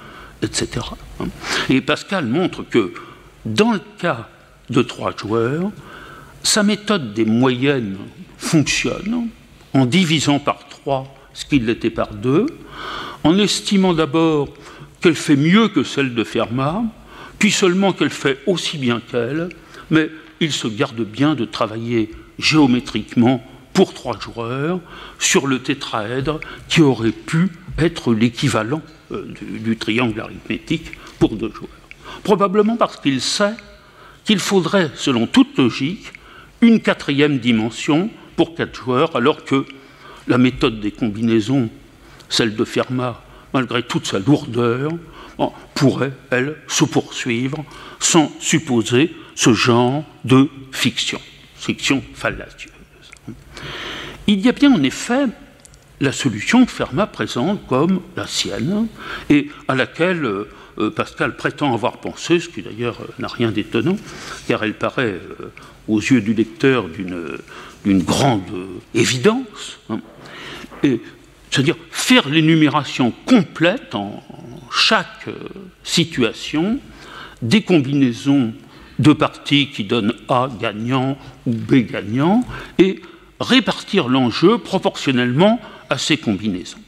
etc. 0.43 0.85
Et 1.71 1.81
Pascal 1.81 2.27
montre 2.27 2.65
que 2.65 2.93
dans 3.45 3.73
le 3.73 3.81
cas 3.99 4.29
de 4.71 4.83
trois 4.83 5.17
joueurs, 5.17 5.71
sa 6.43 6.63
méthode 6.63 7.15
des 7.15 7.25
moyennes 7.25 7.99
fonctionne 8.39 9.29
en 9.75 9.87
divisant 9.87 10.39
par 10.39 10.69
3 10.69 11.15
ce 11.33 11.47
qu'il 11.47 11.65
l'était 11.65 11.91
par 11.91 12.13
2, 12.15 12.47
en 13.25 13.39
estimant 13.39 13.95
d'abord 13.95 14.49
qu'elle 15.01 15.15
fait 15.15 15.37
mieux 15.37 15.69
que 15.69 15.83
celle 15.83 16.15
de 16.15 16.25
Fermat, 16.25 16.83
puis 17.39 17.51
seulement 17.51 17.93
qu'elle 17.93 18.11
fait 18.11 18.39
aussi 18.47 18.77
bien 18.77 19.01
qu'elle, 19.01 19.49
mais 19.91 20.11
il 20.41 20.53
se 20.53 20.69
garde 20.69 21.01
bien 21.01 21.35
de 21.35 21.45
travailler 21.45 22.11
géométriquement 22.39 23.43
pour 23.73 23.95
trois 23.95 24.19
joueurs 24.19 24.81
sur 25.19 25.47
le 25.47 25.61
tétraèdre 25.61 26.41
qui 26.69 26.83
aurait 26.83 27.13
pu 27.13 27.49
être 27.79 28.13
l'équivalent 28.13 28.83
euh, 29.13 29.33
du, 29.43 29.77
triangle 29.77 30.21
arithmétique 30.21 30.93
pour 31.19 31.37
deux 31.37 31.53
joueurs. 31.53 31.71
Probablement 32.25 32.77
parce 32.77 32.97
qu'il 32.97 33.21
sait 33.21 33.55
qu'il 34.25 34.39
faudrait, 34.39 34.91
selon 34.95 35.27
toute 35.27 35.59
logique, 35.59 36.13
une 36.61 36.81
quatrième 36.81 37.39
dimension 37.39 38.11
pour 38.37 38.55
quatre 38.55 38.75
joueurs, 38.75 39.17
alors 39.17 39.45
que 39.45 39.65
la 40.29 40.39
méthode 40.39 40.81
des 40.81 40.93
combinaisons, 40.93 41.69
celle 42.29 42.55
de 42.55 42.65
Fermat, 42.65 43.23
malgré 43.53 43.83
toute 43.83 44.07
sa 44.07 44.21
lourdeur, 44.21 44.93
pourrait, 45.75 46.13
elle, 46.31 46.57
se 46.69 46.85
poursuivre 46.85 47.65
sans 47.99 48.31
supposer 48.39 49.15
ce 49.35 49.53
genre 49.53 50.05
de 50.25 50.49
fiction, 50.71 51.21
fiction 51.57 52.03
fallacieuse. 52.15 52.71
Il 54.27 54.41
y 54.41 54.49
a 54.49 54.53
bien 54.53 54.73
en 54.73 54.83
effet 54.83 55.27
la 56.01 56.13
solution 56.13 56.65
que 56.65 56.71
Fermat 56.71 57.07
présente 57.07 57.67
comme 57.67 58.03
la 58.17 58.27
sienne 58.27 58.87
et 59.31 59.51
à 59.67 59.75
laquelle 59.75 60.47
euh, 60.79 60.91
Pascal 60.91 61.37
prétend 61.37 61.75
avoir 61.75 61.99
pensé, 61.99 62.41
ce 62.41 62.49
qui 62.49 62.63
d'ailleurs 62.63 63.01
euh, 63.01 63.07
n'a 63.19 63.29
rien 63.29 63.51
d'étonnant, 63.51 63.97
car 64.49 64.65
elle 64.65 64.75
paraît 64.75 65.21
euh, 65.21 65.53
aux 65.89 66.01
yeux 66.01 66.21
du 66.21 66.35
lecteur 66.35 66.87
d'une 66.89 68.03
grande 68.03 68.43
évidence. 68.95 69.79
Hein. 69.91 70.01
c'est-à-dire 71.51 71.77
faire 71.91 72.29
l'énumération 72.29 73.13
complète 73.27 73.95
en, 73.95 74.23
chaque 74.71 75.27
situation 75.85 76.79
des 77.43 77.63
combinaisons 77.63 78.55
de 78.99 79.13
parties 79.13 79.69
qui 79.69 79.85
donnent 79.85 80.15
A 80.29 80.49
gagnant 80.61 81.19
ou 81.47 81.53
B 81.53 81.75
gagnant 81.91 82.43
et 82.79 83.03
répartir 83.39 84.09
l'enjeu 84.09 84.59
proportionnellement 84.59 85.61
à 85.91 85.99
ces 85.99 86.17
combinaisons. 86.17 86.79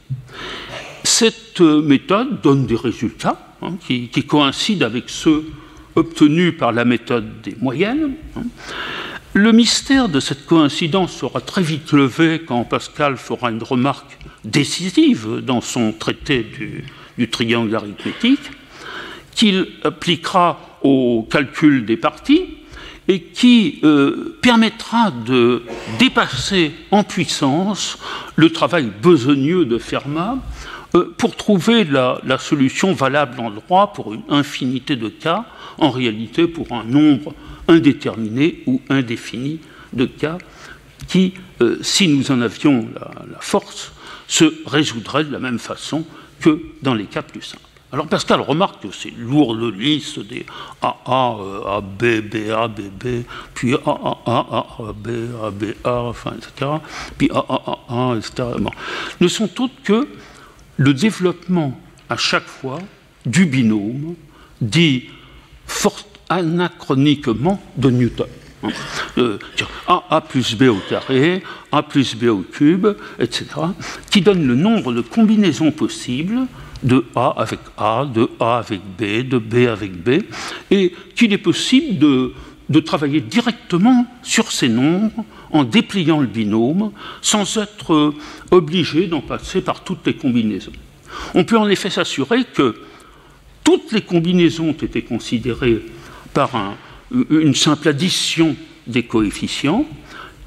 Cette 1.03 1.61
méthode 1.61 2.41
donne 2.41 2.65
des 2.65 2.75
résultats 2.75 3.44
hein, 3.61 3.73
qui, 3.85 4.09
coïncident 4.23 4.85
avec 4.85 5.09
ceux 5.09 5.45
obtenu 5.95 6.53
par 6.53 6.71
la 6.71 6.85
méthode 6.85 7.41
des 7.41 7.55
moyennes. 7.59 8.15
Hein. 8.35 8.43
Le 9.33 9.51
mystère 9.51 10.07
de 10.07 10.21
cette 10.21 10.45
coïncidence 10.45 11.13
sera 11.13 11.41
très 11.41 11.61
vite 11.61 11.91
levé 11.91 12.43
quand 12.47 12.63
Pascal 12.63 13.17
fera 13.17 13.51
une 13.51 13.63
remarque 13.63 14.17
décisive 14.45 15.41
dans 15.43 15.59
son 15.59 15.91
traité 15.91 16.45
du, 17.17 17.29
triangle 17.29 17.75
arithmétique, 17.75 18.51
qu'il 19.35 19.67
appliquera 19.83 20.79
au 20.83 21.27
calcul 21.29 21.85
des 21.85 21.97
parties 21.97 22.45
et 23.09 23.21
qui 23.21 23.79
euh, 23.83 24.37
permettra 24.41 25.11
de 25.11 25.63
dépasser 25.99 26.71
en 26.91 27.03
puissance 27.03 27.97
le 28.37 28.49
travail 28.51 28.89
besogneux 29.01 29.65
de 29.65 29.77
Fermat 29.77 30.37
pour 31.17 31.35
trouver 31.35 31.83
la, 31.83 32.37
solution 32.39 32.93
valable 32.93 33.39
en 33.39 33.51
droit 33.51 33.93
pour 33.93 34.13
une 34.13 34.23
infinité 34.29 34.95
de 34.95 35.09
cas, 35.09 35.45
en 35.77 35.89
réalité 35.89 36.47
pour 36.47 36.71
un 36.71 36.83
nombre 36.83 37.33
indéterminé 37.67 38.63
ou 38.65 38.81
indéfini 38.89 39.59
de 39.93 40.05
cas 40.05 40.37
qui, 41.07 41.33
euh, 41.61 41.77
si 41.81 42.07
nous 42.07 42.31
en 42.31 42.41
avions 42.41 42.87
la, 42.95 43.39
force, 43.39 43.91
se 44.27 44.45
résoudrait 44.65 45.23
de 45.23 45.31
la 45.31 45.39
même 45.39 45.59
façon 45.59 46.05
que 46.39 46.61
dans 46.81 46.93
les 46.93 47.05
cas 47.05 47.21
plus 47.21 47.41
simples. 47.41 47.63
Alors 47.91 48.07
Pascal 48.07 48.41
remarque 48.41 48.83
que 48.83 48.91
c'est 48.91 49.13
lourde 49.15 49.73
liste 49.73 50.19
des 50.19 50.45
AA, 50.81 51.37
AB, 51.77 52.21
BA, 52.29 52.67
BB, 52.67 53.25
puis 53.53 53.75
AA, 53.75 54.65
AB, 54.89 55.07
ABA, 55.43 55.93
enfin, 55.93 56.33
etc., 56.37 56.71
puis 57.17 57.29
AAA, 57.31 58.17
etc., 58.17 58.49
ne 59.21 59.27
sont 59.27 59.47
toutes 59.47 59.83
que 59.83 60.07
le 60.77 60.93
développement 60.93 61.79
à 62.09 62.17
chaque 62.17 62.47
fois 62.47 62.79
du 63.25 63.45
binôme 63.45 64.15
dit 64.61 65.05
fort 65.65 66.05
anachroniquement 66.29 67.61
de 67.77 67.89
Newton. 67.89 68.27
Hein. 68.63 68.69
Euh, 69.17 69.37
a, 69.87 70.03
a 70.09 70.21
plus 70.21 70.55
B 70.55 70.63
au 70.63 70.79
carré, 70.89 71.43
A 71.71 71.83
plus 71.83 72.15
B 72.15 72.25
au 72.25 72.39
cube, 72.39 72.87
etc., 73.19 73.45
qui 74.09 74.21
donne 74.21 74.47
le 74.47 74.55
nombre 74.55 74.93
de 74.93 75.01
combinaisons 75.01 75.71
possibles 75.71 76.47
de 76.83 77.05
A 77.15 77.33
avec 77.37 77.59
A, 77.77 78.05
de 78.05 78.29
A 78.39 78.57
avec 78.57 78.81
B, 78.97 79.27
de 79.27 79.37
B 79.37 79.67
avec 79.67 80.03
B, 80.03 80.23
et 80.71 80.93
qu'il 81.15 81.33
est 81.33 81.37
possible 81.37 81.97
de, 81.97 82.33
de 82.69 82.79
travailler 82.79 83.21
directement 83.21 84.05
sur 84.23 84.51
ces 84.51 84.69
nombres 84.69 85.25
en 85.55 85.63
dépliant 85.63 86.19
le 86.19 86.27
binôme 86.27 86.91
sans 87.21 87.57
être 87.57 87.93
euh, 87.93 88.15
obligé 88.51 89.07
d'en 89.07 89.21
passer 89.21 89.61
par 89.61 89.83
toutes 89.83 90.05
les 90.05 90.15
combinaisons. 90.15 90.73
On 91.33 91.45
peut 91.45 91.57
en 91.57 91.69
effet 91.69 91.89
s'assurer 91.89 92.43
que 92.43 92.75
toutes 93.63 93.91
les 93.91 94.01
combinaisons 94.01 94.69
ont 94.69 94.73
été 94.73 95.01
considérées 95.01 95.81
par 96.33 96.55
un, 96.55 96.75
une 97.29 97.55
simple 97.55 97.87
addition 97.87 98.55
des 98.85 99.03
coefficients 99.03 99.85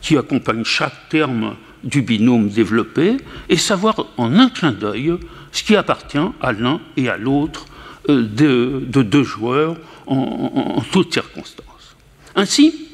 qui 0.00 0.16
accompagnent 0.16 0.64
chaque 0.64 1.08
terme 1.08 1.56
du 1.84 2.02
binôme 2.02 2.48
développé 2.48 3.16
et 3.48 3.56
savoir 3.56 4.06
en 4.16 4.38
un 4.38 4.50
clin 4.50 4.72
d'œil 4.72 5.14
ce 5.52 5.62
qui 5.62 5.74
appartient 5.74 6.18
à 6.40 6.52
l'un 6.52 6.80
et 6.96 7.08
à 7.08 7.16
l'autre 7.16 7.66
euh, 8.08 8.22
de, 8.22 9.02
deux 9.02 9.22
joueurs 9.24 9.76
en, 10.06 10.82
toutes 10.92 11.12
circonstances. 11.12 11.96
Ainsi, 12.34 12.88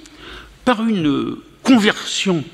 par 0.65 0.87
une 0.87 1.37
conversion 1.65 2.45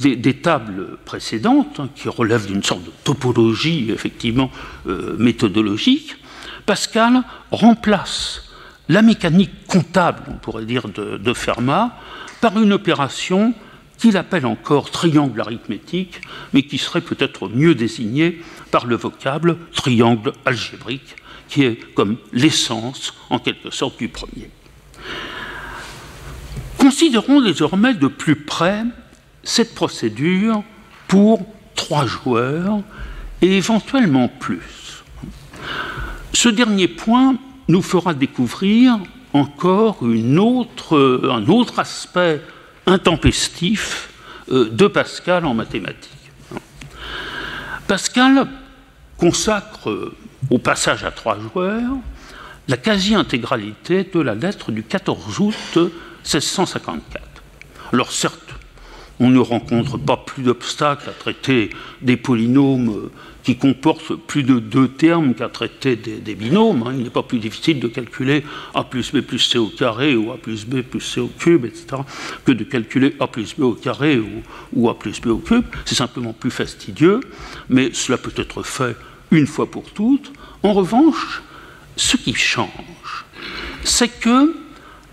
des, 0.00 0.34
tables 0.34 0.98
précédentes, 1.04 1.80
hein, 1.80 1.88
qui 1.94 2.08
relèvent 2.08 2.46
d'une 2.46 2.62
sorte 2.62 2.84
de 2.84 2.92
topologie 3.04 3.90
effectivement 3.90 4.50
euh, 4.86 5.16
méthodologique, 5.18 6.16
Pascal 6.66 7.22
remplace 7.50 8.42
la 8.88 9.02
mécanique 9.02 9.66
comptable, 9.66 10.22
on 10.28 10.34
pourrait 10.34 10.64
dire, 10.64 10.88
de, 10.88 11.32
Fermat, 11.32 11.96
par 12.40 12.60
une 12.60 12.72
opération 12.72 13.54
qu'il 13.98 14.16
appelle 14.16 14.44
encore 14.44 14.90
triangle 14.90 15.40
arithmétique, 15.40 16.20
mais 16.52 16.62
qui 16.62 16.76
serait 16.78 17.00
peut-être 17.00 17.48
mieux 17.48 17.74
désignée 17.74 18.42
par 18.70 18.86
le 18.86 18.96
vocable 18.96 19.56
triangle 19.74 20.32
algébrique, 20.44 21.16
qui 21.48 21.64
est 21.64 21.94
comme 21.94 22.16
l'essence, 22.32 23.14
en 23.30 23.38
quelque 23.38 23.70
sorte, 23.70 23.98
du 23.98 24.08
premier. 24.08 24.50
Considérons 26.86 27.40
désormais 27.40 27.94
de 27.94 28.06
plus 28.06 28.36
près 28.36 28.84
cette 29.42 29.74
procédure 29.74 30.62
pour 31.08 31.44
trois 31.74 32.06
joueurs 32.06 32.78
et 33.42 33.56
éventuellement 33.56 34.28
plus. 34.28 35.02
Ce 36.32 36.48
dernier 36.48 36.86
point 36.86 37.38
nous 37.66 37.82
fera 37.82 38.14
découvrir 38.14 39.00
encore 39.32 40.08
une 40.08 40.38
autre, 40.38 41.20
un 41.28 41.48
autre 41.48 41.80
aspect 41.80 42.40
intempestif 42.86 44.10
euh, 44.52 44.70
de 44.70 44.86
Pascal 44.86 45.44
en 45.44 45.54
mathématiques. 45.54 46.30
Pascal 47.88 48.46
consacre 49.16 50.12
au 50.50 50.58
passage 50.58 51.02
à 51.02 51.10
trois 51.10 51.36
joueurs 51.40 51.96
la 52.68 52.76
quasi-intégralité 52.76 54.08
de 54.12 54.20
la 54.20 54.36
lettre 54.36 54.70
du 54.70 54.84
14 54.84 55.40
août 55.40 55.78
1654. 56.26 57.22
Alors 57.92 58.12
certes, 58.12 58.54
on 59.20 59.30
ne 59.30 59.38
rencontre 59.38 59.96
pas 59.96 60.16
plus 60.16 60.42
d'obstacles 60.42 61.08
à 61.08 61.12
traiter 61.12 61.70
des 62.02 62.16
polynômes 62.16 63.10
qui 63.42 63.56
comportent 63.56 64.16
plus 64.16 64.42
de 64.42 64.58
deux 64.58 64.88
termes 64.88 65.34
qu'à 65.34 65.48
traiter 65.48 65.94
des, 65.94 66.34
binômes. 66.34 66.82
Hein. 66.84 66.94
Il 66.96 67.04
n'est 67.04 67.10
pas 67.10 67.22
plus 67.22 67.38
difficile 67.38 67.78
de 67.78 67.86
calculer 67.86 68.44
a 68.74 68.82
plus 68.82 69.12
b 69.12 69.20
plus 69.20 69.38
c 69.38 69.56
au 69.56 69.68
carré 69.68 70.16
ou 70.16 70.32
a 70.32 70.36
plus 70.36 70.66
b 70.66 70.82
plus 70.82 71.00
c 71.00 71.20
au 71.20 71.28
cube, 71.28 71.64
etc., 71.64 72.02
que 72.44 72.50
de 72.50 72.64
calculer 72.64 73.14
a 73.20 73.28
plus 73.28 73.54
b 73.56 73.62
au 73.62 73.74
carré 73.74 74.18
ou, 74.18 74.42
ou 74.72 74.90
a 74.90 74.98
plus 74.98 75.20
b 75.20 75.28
au 75.28 75.38
cube. 75.38 75.64
C'est 75.84 75.94
simplement 75.94 76.32
plus 76.32 76.50
fastidieux, 76.50 77.20
mais 77.68 77.90
cela 77.92 78.18
peut 78.18 78.34
être 78.36 78.64
fait 78.64 78.96
une 79.30 79.46
fois 79.46 79.70
pour 79.70 79.92
toutes. 79.92 80.32
En 80.64 80.72
revanche, 80.72 81.42
ce 81.94 82.16
qui 82.16 82.34
change, 82.34 83.24
c'est 83.84 84.08
que 84.08 84.65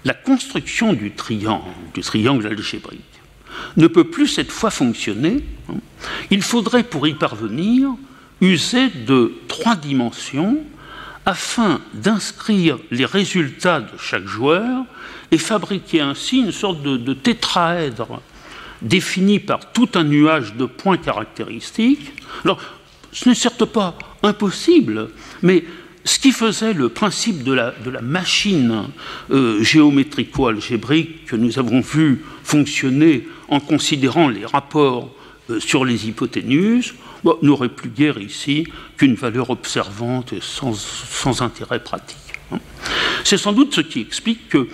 la 0.06 0.14
construction 0.14 0.94
du 0.94 1.12
triangle, 1.12 1.64
du 1.94 2.02
triangle 2.02 2.48
algébrique, 2.48 3.02
ne 3.78 3.88
peut 3.88 4.04
plus 4.04 4.28
cette 4.28 4.52
fois 4.52 4.72
fonctionner, 4.72 5.44
hein. 5.70 5.76
il 6.32 6.42
faudrait 6.42 6.84
pour 6.84 7.08
y 7.08 7.14
parvenir 7.14 7.90
user 8.42 8.90
de 8.90 9.34
trois 9.48 9.76
dimensions 9.76 10.58
afin 11.26 11.80
d'inscrire 11.94 12.78
les 12.92 13.06
résultats 13.06 13.80
de 13.80 13.98
chaque 13.98 14.28
joueur 14.28 14.86
et 15.32 15.38
fabriquer 15.38 16.02
ainsi 16.02 16.40
une 16.40 16.52
sorte 16.52 16.82
de, 16.84 17.14
tétraèdre 17.14 18.22
défini 18.82 19.40
par 19.40 19.72
tout 19.72 19.88
un 19.96 20.04
nuage 20.04 20.56
de 20.56 20.66
points 20.66 20.98
caractéristiques. 20.98 22.12
Alors, 22.44 22.60
ce 23.14 23.30
n'est 23.30 23.36
certes 23.36 23.66
pas 23.66 23.98
impossible, 24.22 25.10
mais 25.42 25.64
ce 26.06 26.20
qui 26.20 26.32
faisait 26.32 26.74
le 26.74 26.90
principe 26.90 27.44
de 27.44 27.54
la, 27.54 27.74
machine 28.02 28.86
euh, 29.32 29.64
géométrico-algébrique 29.64 31.26
que 31.26 31.36
nous 31.36 31.60
avons 31.60 31.80
vu 31.82 32.24
fonctionner 32.44 33.28
en 33.48 33.60
considérant 33.60 34.28
les 34.28 34.46
rapports 34.46 35.14
euh, 35.50 35.60
sur 35.60 35.86
les 35.86 36.08
hypoténuses, 36.08 36.94
n'aurait 37.42 37.70
plus 37.70 37.90
guère 37.90 38.18
ici 38.18 38.68
qu'une 38.98 39.16
valeur 39.16 39.50
observante 39.50 40.34
et 40.34 40.40
sans, 40.42 41.42
intérêt 41.42 41.80
pratique. 41.80 42.18
Hein. 42.52 42.60
C'est 43.24 43.38
sans 43.38 43.54
doute 43.54 43.74
ce 43.74 43.82
qui 43.82 44.02
explique 44.02 44.50
que 44.50 44.68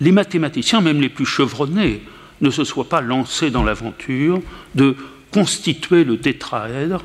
les 0.00 0.12
mathématiciens, 0.12 0.82
même 0.82 1.00
les 1.00 1.08
plus 1.08 1.24
chevronnés, 1.24 2.02
ne 2.42 2.50
se 2.50 2.64
soient 2.64 2.88
pas 2.88 3.00
lancés 3.00 3.50
dans 3.50 3.64
l'aventure 3.64 4.42
de 4.74 4.94
constituer 5.30 6.04
le 6.04 6.18
tétraèdre 6.18 7.04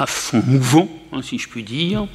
à 0.00 0.06
fond 0.06 0.42
mouvant, 0.46 0.88
hein, 1.12 1.20
si 1.22 1.38
je 1.38 1.46
puis 1.46 1.62
dire, 1.62 2.06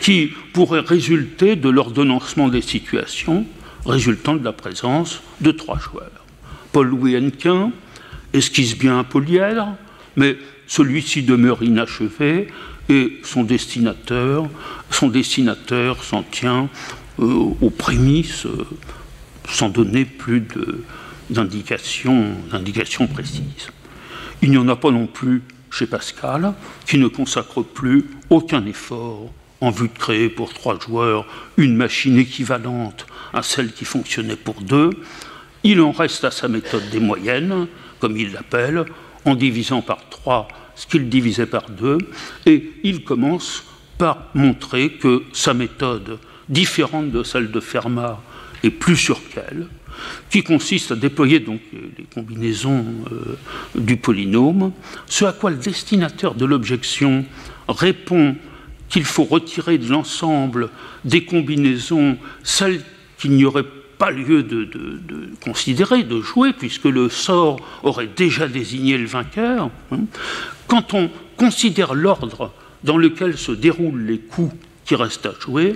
qui 0.00 0.32
pourrait 0.52 0.80
résulter 0.80 1.54
de 1.54 1.68
l'ordonnancement 1.68 2.48
des 2.48 2.62
situations 2.62 3.46
résultant 3.86 4.34
de 4.34 4.44
la 4.44 4.52
présence 4.52 5.22
de 5.40 5.52
trois 5.52 5.78
joueurs. 5.78 6.24
Paul-Louis 6.72 7.14
Hennequin 7.14 7.70
esquisse 8.32 8.76
bien 8.76 8.98
un 8.98 9.04
polyèdre, 9.04 9.68
mais 10.16 10.36
celui-ci 10.66 11.22
demeure 11.22 11.62
inachevé 11.62 12.48
et 12.88 13.20
son 13.22 13.44
destinateur, 13.44 14.48
son 14.90 15.12
s'en 16.02 16.22
tient 16.24 16.68
euh, 17.20 17.54
aux 17.60 17.70
prémices 17.70 18.46
euh, 18.46 18.66
sans 19.48 19.68
donner 19.68 20.04
plus 20.04 20.42
d'indications 21.30 23.06
précises. 23.06 23.70
Il 24.42 24.50
n'y 24.50 24.58
en 24.58 24.68
a 24.68 24.74
pas 24.74 24.90
non 24.90 25.06
plus 25.06 25.42
chez 25.70 25.86
Pascal, 25.86 26.54
qui 26.86 26.98
ne 26.98 27.08
consacre 27.08 27.62
plus 27.62 28.06
aucun 28.30 28.64
effort 28.66 29.30
en 29.60 29.70
vue 29.70 29.88
de 29.88 29.98
créer 29.98 30.28
pour 30.28 30.54
trois 30.54 30.78
joueurs 30.78 31.26
une 31.56 31.76
machine 31.76 32.18
équivalente 32.18 33.06
à 33.32 33.42
celle 33.42 33.72
qui 33.72 33.84
fonctionnait 33.84 34.36
pour 34.36 34.60
deux. 34.60 34.90
Il 35.64 35.80
en 35.80 35.90
reste 35.90 36.24
à 36.24 36.30
sa 36.30 36.48
méthode 36.48 36.88
des 36.90 37.00
moyennes, 37.00 37.66
comme 37.98 38.16
il 38.16 38.32
l'appelle, 38.32 38.84
en 39.24 39.34
divisant 39.34 39.82
par 39.82 40.08
trois 40.08 40.48
ce 40.74 40.86
qu'il 40.86 41.08
divisait 41.08 41.46
par 41.46 41.70
deux, 41.70 41.98
et 42.46 42.70
il 42.84 43.02
commence 43.02 43.64
par 43.98 44.28
montrer 44.34 44.92
que 44.92 45.24
sa 45.32 45.52
méthode, 45.52 46.18
différente 46.48 47.10
de 47.10 47.24
celle 47.24 47.50
de 47.50 47.58
Fermat, 47.58 48.20
est 48.62 48.70
plus 48.70 48.96
sur 48.96 49.20
qu'elle, 49.28 49.66
qui 50.30 50.42
consiste 50.42 50.92
à 50.92 50.96
déployer 50.96 51.40
donc 51.40 51.60
les 51.72 52.04
combinaisons 52.04 52.84
euh, 53.12 53.36
du 53.74 53.96
polynôme, 53.96 54.72
ce 55.06 55.24
à 55.24 55.32
quoi 55.32 55.50
le 55.50 55.56
destinataire 55.56 56.34
de 56.34 56.44
l'objection 56.44 57.24
répond 57.68 58.36
qu'il 58.88 59.04
faut 59.04 59.24
retirer 59.24 59.78
de 59.78 59.88
l'ensemble 59.88 60.70
des 61.04 61.24
combinaisons 61.24 62.16
celles 62.42 62.82
qu'il 63.18 63.32
n'y 63.32 63.44
aurait 63.44 63.66
pas 63.98 64.10
lieu 64.10 64.44
de, 64.44 64.68
considérer, 65.42 66.04
de 66.04 66.20
jouer, 66.20 66.52
puisque 66.52 66.84
le 66.84 67.08
sort 67.08 67.58
aurait 67.82 68.08
déjà 68.16 68.46
désigné 68.46 68.96
le 68.96 69.06
vainqueur. 69.06 69.70
Hein. 69.90 69.98
Quand 70.68 70.94
on 70.94 71.10
considère 71.36 71.94
l'ordre 71.94 72.52
dans 72.84 72.96
lequel 72.96 73.36
se 73.36 73.52
déroulent 73.52 74.04
les 74.04 74.18
coups 74.18 74.54
qui 74.84 74.94
restent 74.94 75.26
à 75.26 75.34
jouer, 75.40 75.74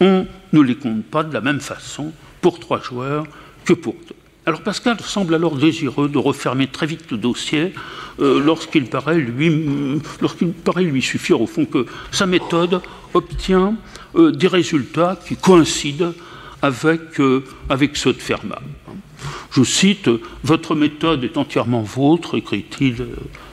on 0.00 0.26
ne 0.52 0.60
les 0.60 0.76
compte 0.76 1.04
pas 1.04 1.22
de 1.24 1.32
la 1.32 1.40
même 1.40 1.60
façon 1.60 2.12
pour 2.40 2.60
trois 2.60 2.80
joueurs 2.80 3.26
que 3.64 3.72
pour 3.72 3.94
deux. 3.94 4.16
Alors 4.46 4.60
Pascal 4.60 5.00
semble 5.00 5.34
alors 5.34 5.56
désireux 5.56 6.08
de 6.08 6.18
refermer 6.18 6.66
très 6.66 6.86
vite 6.86 7.10
le 7.10 7.16
dossier 7.16 7.72
euh, 8.20 8.42
lorsqu'il 8.44 8.84
paraît, 8.86 9.16
lui, 9.16 11.02
suffire 11.02 11.40
au 11.40 11.46
fond 11.46 11.64
que 11.64 11.86
sa 12.10 12.26
méthode 12.26 12.82
obtient 13.14 13.74
euh, 14.16 14.32
des 14.32 14.48
résultats 14.48 15.18
qui 15.26 15.36
coïncident 15.36 16.12
avec, 16.60 17.18
euh, 17.20 17.42
avec 17.70 17.96
ceux 17.96 18.12
de 18.12 18.18
Fermat. 18.18 18.60
Je 19.50 19.64
cite 19.64 20.10
Votre 20.42 20.74
méthode 20.74 21.24
est 21.24 21.38
entièrement 21.38 21.82
vôtre, 21.82 22.36
écrit-il 22.36 23.06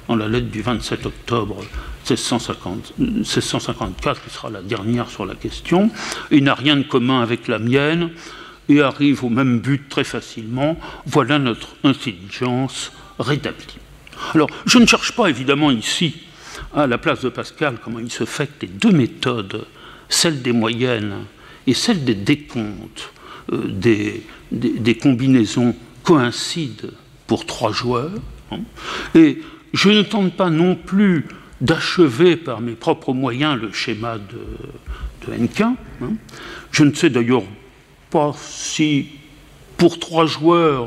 dans 0.09 0.17
la 0.17 0.27
lettre 0.27 0.49
du 0.49 0.61
27 0.61 1.05
octobre 1.05 1.63
1654, 2.09 4.23
qui 4.23 4.29
sera 4.29 4.49
la 4.49 4.61
dernière 4.61 5.09
sur 5.09 5.25
la 5.25 5.35
question, 5.35 5.91
et 6.31 6.41
n'a 6.41 6.55
rien 6.55 6.77
de 6.77 6.83
commun 6.83 7.21
avec 7.21 7.47
la 7.47 7.59
mienne 7.59 8.09
et 8.69 8.81
arrive 8.81 9.23
au 9.23 9.29
même 9.29 9.59
but 9.59 9.89
très 9.89 10.03
facilement, 10.03 10.77
voilà 11.05 11.39
notre 11.39 11.75
intelligence 11.83 12.91
rétablie. 13.19 13.77
Alors, 14.33 14.49
je 14.65 14.77
ne 14.77 14.85
cherche 14.85 15.13
pas 15.13 15.29
évidemment 15.29 15.71
ici, 15.71 16.15
à 16.73 16.87
la 16.87 16.97
place 16.97 17.21
de 17.21 17.29
Pascal, 17.29 17.77
comment 17.83 17.99
il 17.99 18.11
se 18.11 18.25
fait 18.25 18.47
que 18.47 18.65
les 18.65 18.71
deux 18.71 18.91
méthodes, 18.91 19.65
celle 20.09 20.41
des 20.41 20.53
moyennes 20.53 21.25
et 21.67 21.73
celle 21.73 22.03
des 22.03 22.15
décomptes, 22.15 23.11
euh, 23.51 23.63
des, 23.67 24.23
des, 24.51 24.95
combinaisons 24.95 25.75
coïncident 26.03 26.89
pour 27.27 27.45
trois 27.45 27.71
joueurs. 27.71 28.11
Hein. 28.51 28.59
et 29.15 29.41
je 29.73 29.89
ne 29.89 30.01
tente 30.01 30.33
pas 30.33 30.49
non 30.49 30.75
plus 30.75 31.25
d'achever 31.61 32.35
par 32.35 32.59
mes 32.59 32.73
propres 32.73 33.13
moyens 33.13 33.59
le 33.59 33.71
schéma 33.71 34.17
de, 34.17 35.31
de. 35.31 35.63
Hein. 35.63 35.75
Je 36.71 36.83
ne 36.83 36.93
sais 36.93 37.09
d'ailleurs 37.09 37.43
pas 38.09 38.33
si 38.37 39.07
pour 39.77 39.99
trois 39.99 40.25
joueurs, 40.25 40.85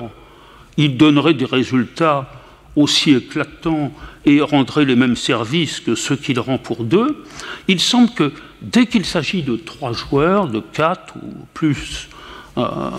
il 0.76 0.96
donnerait 0.96 1.34
des 1.34 1.44
résultats 1.44 2.30
aussi 2.76 3.12
éclatants 3.12 3.92
et 4.24 4.40
rendrait 4.40 4.84
les 4.84 4.96
mêmes 4.96 5.16
services 5.16 5.80
que 5.80 5.94
ceux 5.94 6.16
qu'il 6.16 6.40
rend 6.40 6.58
pour 6.58 6.84
deux. 6.84 7.24
Il 7.68 7.80
semble 7.80 8.10
que 8.10 8.32
dès 8.62 8.86
qu'il 8.86 9.04
s'agit 9.04 9.42
de 9.42 9.56
trois 9.56 9.92
joueurs, 9.92 10.48
de 10.48 10.60
quatre 10.60 11.14
ou 11.16 11.46
plus, 11.54 12.08
euh, 12.58 12.90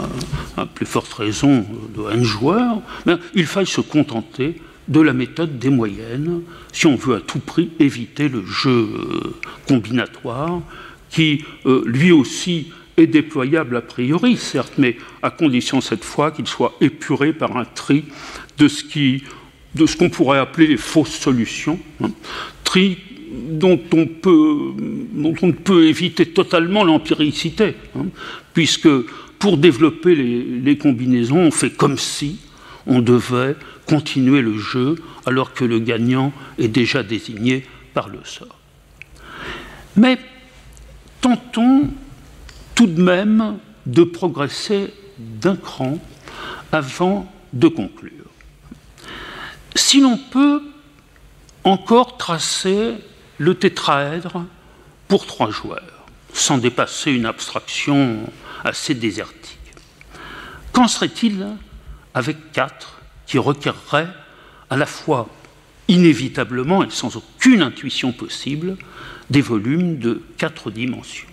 à 0.57 0.65
plus 0.65 0.85
forte 0.85 1.13
raison 1.13 1.65
de 1.95 2.03
un 2.03 2.23
joueur, 2.23 2.81
ben, 3.05 3.19
il 3.33 3.45
faille 3.45 3.67
se 3.67 3.81
contenter 3.81 4.61
de 4.87 4.99
la 4.99 5.13
méthode 5.13 5.57
des 5.57 5.69
moyennes 5.69 6.41
si 6.71 6.85
on 6.85 6.95
veut 6.95 7.15
à 7.15 7.21
tout 7.21 7.39
prix 7.39 7.71
éviter 7.79 8.29
le 8.29 8.45
jeu 8.45 8.87
combinatoire 9.67 10.61
qui, 11.09 11.43
euh, 11.65 11.83
lui 11.85 12.11
aussi, 12.11 12.71
est 12.97 13.07
déployable 13.07 13.77
a 13.77 13.81
priori, 13.81 14.37
certes, 14.37 14.73
mais 14.77 14.97
à 15.21 15.29
condition 15.29 15.81
cette 15.81 16.03
fois 16.03 16.31
qu'il 16.31 16.47
soit 16.47 16.75
épuré 16.81 17.33
par 17.33 17.57
un 17.57 17.65
tri 17.65 18.05
de 18.57 18.67
ce 18.67 18.83
qui 18.83 19.23
de 19.75 19.85
ce 19.85 19.97
qu'on 19.97 20.09
pourrait 20.09 20.39
appeler 20.39 20.67
les 20.67 20.77
fausses 20.77 21.19
solutions, 21.19 21.77
hein. 22.01 22.09
tri 22.63 22.97
dont 23.49 23.79
on, 23.93 24.07
peut, 24.07 24.73
dont 25.13 25.35
on 25.41 25.51
peut 25.51 25.87
éviter 25.87 26.27
totalement 26.27 26.85
l'empiricité, 26.85 27.75
hein, 27.97 28.05
puisque 28.53 28.87
pour 29.37 29.57
développer 29.57 30.15
les, 30.15 30.43
les, 30.43 30.77
combinaisons, 30.77 31.39
on 31.39 31.51
fait 31.51 31.71
comme 31.71 31.97
si 31.97 32.39
on 32.87 33.01
devait 33.01 33.57
continuer 33.85 34.41
le 34.41 34.57
jeu 34.57 34.95
alors 35.25 35.53
que 35.53 35.65
le 35.65 35.79
gagnant 35.79 36.33
est 36.57 36.67
déjà 36.67 37.03
désigné 37.03 37.65
par 37.93 38.09
le 38.09 38.19
sort. 38.23 38.59
Mais 39.95 40.17
tentons 41.21 41.89
tout 42.73 42.87
de 42.87 43.01
même 43.01 43.57
de 43.85 44.03
progresser 44.03 44.93
d'un 45.17 45.55
cran 45.55 45.99
avant 46.71 47.31
de 47.53 47.67
conclure. 47.67 48.11
Si 49.75 50.01
l'on 50.01 50.17
peut 50.17 50.61
encore 51.63 52.17
tracer 52.17 52.95
le 53.37 53.55
tétraèdre 53.55 54.45
pour 55.07 55.25
trois 55.25 55.51
joueurs, 55.51 56.05
sans 56.33 56.57
dépasser 56.57 57.11
une 57.11 57.25
abstraction 57.25 58.19
assez 58.63 58.93
désertique, 58.93 59.57
qu'en 60.73 60.87
serait-il 60.87 61.47
avec 62.13 62.51
quatre 62.51 62.94
qui 63.25 63.37
requerraient 63.37 64.09
à 64.69 64.77
la 64.77 64.85
fois 64.85 65.29
inévitablement 65.87 66.83
et 66.83 66.89
sans 66.89 67.15
aucune 67.15 67.61
intuition 67.61 68.11
possible 68.11 68.77
des 69.29 69.41
volumes 69.41 69.99
de 69.99 70.21
quatre 70.37 70.71
dimensions 70.71 71.27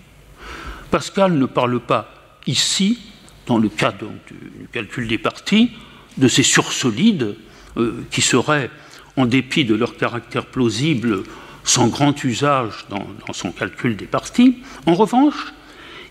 Pascal 0.93 1.33
ne 1.33 1.47
parle 1.47 1.79
pas 1.79 2.13
ici, 2.45 2.99
dans 3.47 3.57
le 3.57 3.67
cas 3.67 3.91
du 3.91 4.67
calcul 4.71 5.07
des 5.07 5.17
parties, 5.17 5.71
de 6.17 6.27
ces 6.27 6.43
sursolides 6.43 7.35
euh, 7.77 8.03
qui 8.11 8.21
seraient, 8.21 8.69
en 9.17 9.25
dépit 9.25 9.65
de 9.65 9.73
leur 9.73 9.97
caractère 9.97 10.45
plausible, 10.45 11.23
sans 11.63 11.87
grand 11.87 12.23
usage 12.23 12.85
dans, 12.91 13.07
son 13.33 13.51
calcul 13.51 13.95
des 13.95 14.05
parties. 14.05 14.59
En 14.85 14.93
revanche, 14.93 15.53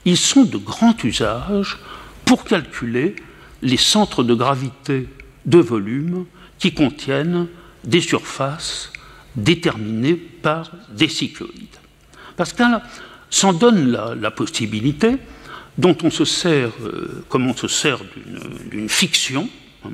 ils 0.04 0.16
sont 0.16 0.42
de 0.42 0.56
grand 0.56 1.04
usage 1.04 1.78
pour 2.24 2.42
calculer 2.42 3.14
les 3.62 3.76
centres 3.76 4.24
de 4.24 4.34
gravité 4.34 5.06
de 5.46 5.58
volume 5.58 6.26
qui 6.58 6.72
contiennent 6.72 7.48
des 7.84 8.00
surfaces 8.00 8.92
déterminées 9.34 10.14
par 10.14 10.70
des 10.90 11.08
cycloïdes. 11.08 11.78
Pascal 12.36 12.82
s'en 13.30 13.52
donne 13.52 13.90
la, 14.20 14.30
possibilité, 14.30 15.16
dont 15.78 15.96
on 16.02 16.10
se 16.10 16.24
sert, 16.24 16.70
euh, 16.82 17.24
comme 17.28 17.48
on 17.48 17.56
se 17.56 17.66
sert 17.66 18.00
d'une 18.70 18.88
fiction, 18.88 19.48
hein, 19.84 19.90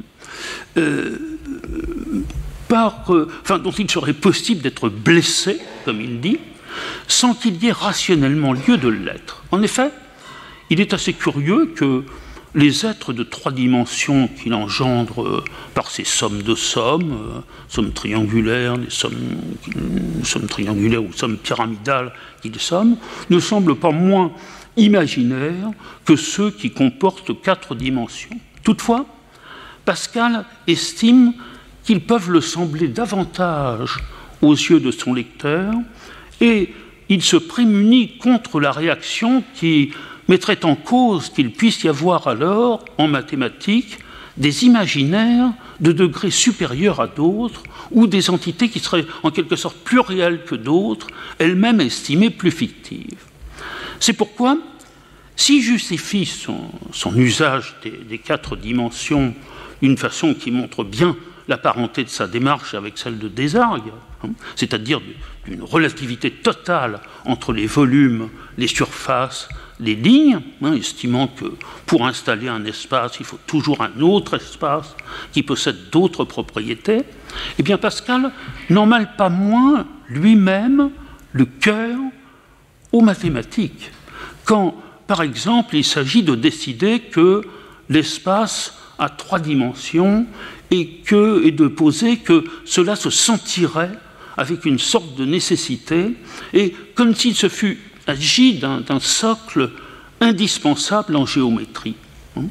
euh, 0.76 1.16
par, 2.68 3.14
euh, 3.14 3.28
dont 3.62 3.70
il 3.70 3.90
serait 3.90 4.12
possible 4.12 4.60
d'être 4.60 4.88
blessé, 4.88 5.60
comme 5.84 6.00
il 6.00 6.20
dit, 6.20 6.38
sans 7.06 7.34
qu'il 7.34 7.62
y 7.62 7.68
ait 7.68 7.72
rationnellement 7.72 8.52
lieu 8.52 8.76
de 8.76 8.88
l'être. 8.88 9.44
En 9.52 9.62
effet, 9.62 9.90
il 10.70 10.80
est 10.80 10.92
assez 10.92 11.12
curieux 11.12 11.72
que 11.74 12.04
les 12.54 12.86
êtres 12.86 13.12
de 13.12 13.22
trois 13.22 13.52
dimensions 13.52 14.28
qu'il 14.28 14.54
engendre 14.54 15.44
par 15.74 15.90
ces 15.90 16.04
sommes 16.04 16.42
de 16.42 16.54
sommes, 16.54 17.42
sommes 17.68 17.92
triangulaires, 17.92 18.76
sommes, 18.88 19.14
sommes 20.24 20.46
triangulaires 20.46 21.04
ou 21.04 21.12
sommes 21.12 21.36
pyramidales 21.36 22.12
qu'ils 22.40 22.58
sommes, 22.58 22.96
ne 23.30 23.38
semblent 23.38 23.76
pas 23.76 23.90
moins 23.90 24.32
imaginaires 24.76 25.70
que 26.04 26.16
ceux 26.16 26.50
qui 26.50 26.70
comportent 26.70 27.40
quatre 27.42 27.74
dimensions. 27.74 28.38
Toutefois, 28.62 29.06
Pascal 29.84 30.44
estime 30.66 31.34
qu'ils 31.84 32.00
peuvent 32.00 32.30
le 32.30 32.40
sembler 32.40 32.88
davantage 32.88 33.96
aux 34.42 34.52
yeux 34.52 34.80
de 34.80 34.90
son 34.90 35.14
lecteur 35.14 35.72
et 36.40 36.72
il 37.08 37.22
se 37.22 37.36
prémunit 37.36 38.18
contre 38.18 38.60
la 38.60 38.70
réaction 38.70 39.42
qui 39.54 39.92
mettrait 40.28 40.64
en 40.64 40.76
cause 40.76 41.30
qu'il 41.30 41.52
puisse 41.52 41.82
y 41.82 41.88
avoir 41.88 42.28
alors, 42.28 42.84
en 42.98 43.08
mathématiques, 43.08 43.98
des 44.36 44.64
imaginaires 44.64 45.52
de 45.80 45.92
degrés 45.92 46.30
supérieurs 46.30 47.00
à 47.00 47.08
d'autres, 47.08 47.62
ou 47.90 48.06
des 48.06 48.30
entités 48.30 48.68
qui 48.68 48.78
seraient 48.78 49.06
en 49.22 49.30
quelque 49.30 49.56
sorte 49.56 49.78
plus 49.78 50.00
réelles 50.00 50.44
que 50.44 50.54
d'autres, 50.54 51.08
elles-mêmes 51.38 51.80
estimées 51.80 52.30
plus 52.30 52.50
fictives. 52.50 53.24
C'est 54.00 54.12
pourquoi, 54.12 54.58
s'il 55.36 55.62
justifie 55.62 56.26
son, 56.26 56.70
usage 57.16 57.76
des, 57.82 58.18
quatre 58.18 58.56
dimensions 58.56 59.34
d'une 59.82 59.96
façon 59.96 60.34
qui 60.34 60.50
montre 60.50 60.84
bien 60.84 61.16
la 61.48 61.56
parenté 61.56 62.04
de 62.04 62.08
sa 62.08 62.26
démarche 62.26 62.74
avec 62.74 62.98
celle 62.98 63.18
de 63.18 63.28
Desargues, 63.28 63.92
hein, 64.22 64.30
c'est-à-dire 64.54 65.00
d'une 65.46 65.62
relativité 65.62 66.30
totale 66.30 67.00
entre 67.24 67.52
les 67.52 67.66
volumes, 67.66 68.28
les 68.58 68.66
surfaces, 68.66 69.48
les 69.80 69.94
lignes, 69.94 70.40
hein, 70.62 70.72
estimant 70.72 71.28
que 71.28 71.52
pour 71.86 72.06
installer 72.06 72.48
un 72.48 72.64
espace, 72.64 73.16
il 73.20 73.26
faut 73.26 73.38
toujours 73.46 73.82
un 73.82 74.00
autre 74.00 74.34
espace 74.34 74.96
qui 75.32 75.42
possède 75.42 75.90
d'autres 75.90 76.24
propriétés, 76.24 77.02
eh 77.58 77.62
bien 77.62 77.78
Pascal 77.78 78.32
n'en 78.70 78.86
mêle 78.86 79.10
pas 79.16 79.28
moins 79.28 79.86
lui-même 80.08 80.90
le 81.32 81.44
cœur 81.44 81.96
aux 82.92 83.02
mathématiques. 83.02 83.90
Quand, 84.44 84.74
par 85.06 85.22
exemple, 85.22 85.76
il 85.76 85.84
s'agit 85.84 86.22
de 86.22 86.34
décider 86.34 87.00
que 87.00 87.42
l'espace 87.88 88.74
a 88.98 89.08
trois 89.08 89.38
dimensions 89.38 90.26
et, 90.70 91.02
et 91.10 91.50
de 91.52 91.68
poser 91.68 92.16
que 92.16 92.44
cela 92.64 92.96
se 92.96 93.10
sentirait 93.10 93.92
avec 94.36 94.64
une 94.64 94.78
sorte 94.78 95.16
de 95.16 95.24
nécessité, 95.24 96.14
et 96.52 96.74
comme 96.94 97.14
s'il 97.14 97.34
se 97.34 97.48
fût 97.48 97.78
agit 98.08 98.58
d'un 98.58 99.00
socle 99.00 99.70
indispensable 100.20 101.16
en 101.16 101.26
géométrie. 101.26 101.94
Hein. 102.36 102.46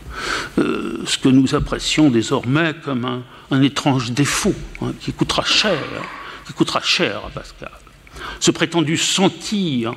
Euh, 0.60 1.04
ce 1.06 1.18
que 1.18 1.30
nous 1.30 1.56
apprécions 1.56 2.10
désormais 2.10 2.74
comme 2.84 3.24
un, 3.52 3.62
étrange 3.62 4.12
défaut 4.12 4.56
hein, 4.82 4.94
qui 5.00 5.14
coûtera 5.14 5.44
cher, 5.44 5.82
qui 6.46 6.54
coûtera 6.54 6.82
cher 6.82 7.22
à 7.26 7.30
Pascal. 7.30 7.72
Ce 8.40 8.52
prétendu 8.52 8.98
sentir 8.98 9.94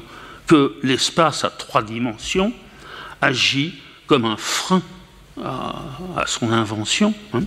que 0.46 0.76
l'espace 0.82 1.44
à 1.44 1.50
trois 1.50 1.82
dimensions 1.82 2.52
agit 3.20 3.74
comme 4.06 4.24
un 4.24 4.36
frein 4.36 4.82
à, 5.42 5.74
son 6.26 6.52
invention, 6.52 7.14
hein, 7.32 7.42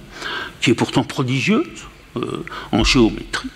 qui 0.61 0.71
est 0.71 0.75
pourtant 0.75 1.03
prodigieuse 1.03 1.85
euh, 2.15 2.43
en 2.71 2.83
géométrie. 2.83 3.49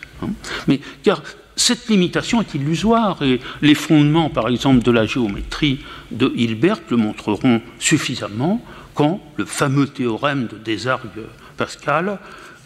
mais 0.67 0.79
car 1.03 1.21
cette 1.57 1.89
limitation 1.89 2.39
est 2.39 2.53
illusoire 2.53 3.21
et 3.23 3.41
les 3.61 3.75
fondements, 3.75 4.29
par 4.29 4.47
exemple, 4.47 4.83
de 4.83 4.91
la 4.91 5.05
géométrie 5.05 5.79
de 6.11 6.31
Hilbert 6.35 6.79
le 6.89 6.97
montreront 6.97 7.61
suffisamment 7.79 8.63
quand 8.93 9.21
le 9.35 9.45
fameux 9.45 9.87
théorème 9.87 10.47
de 10.47 10.57
Desargues-Pascal 10.57 12.19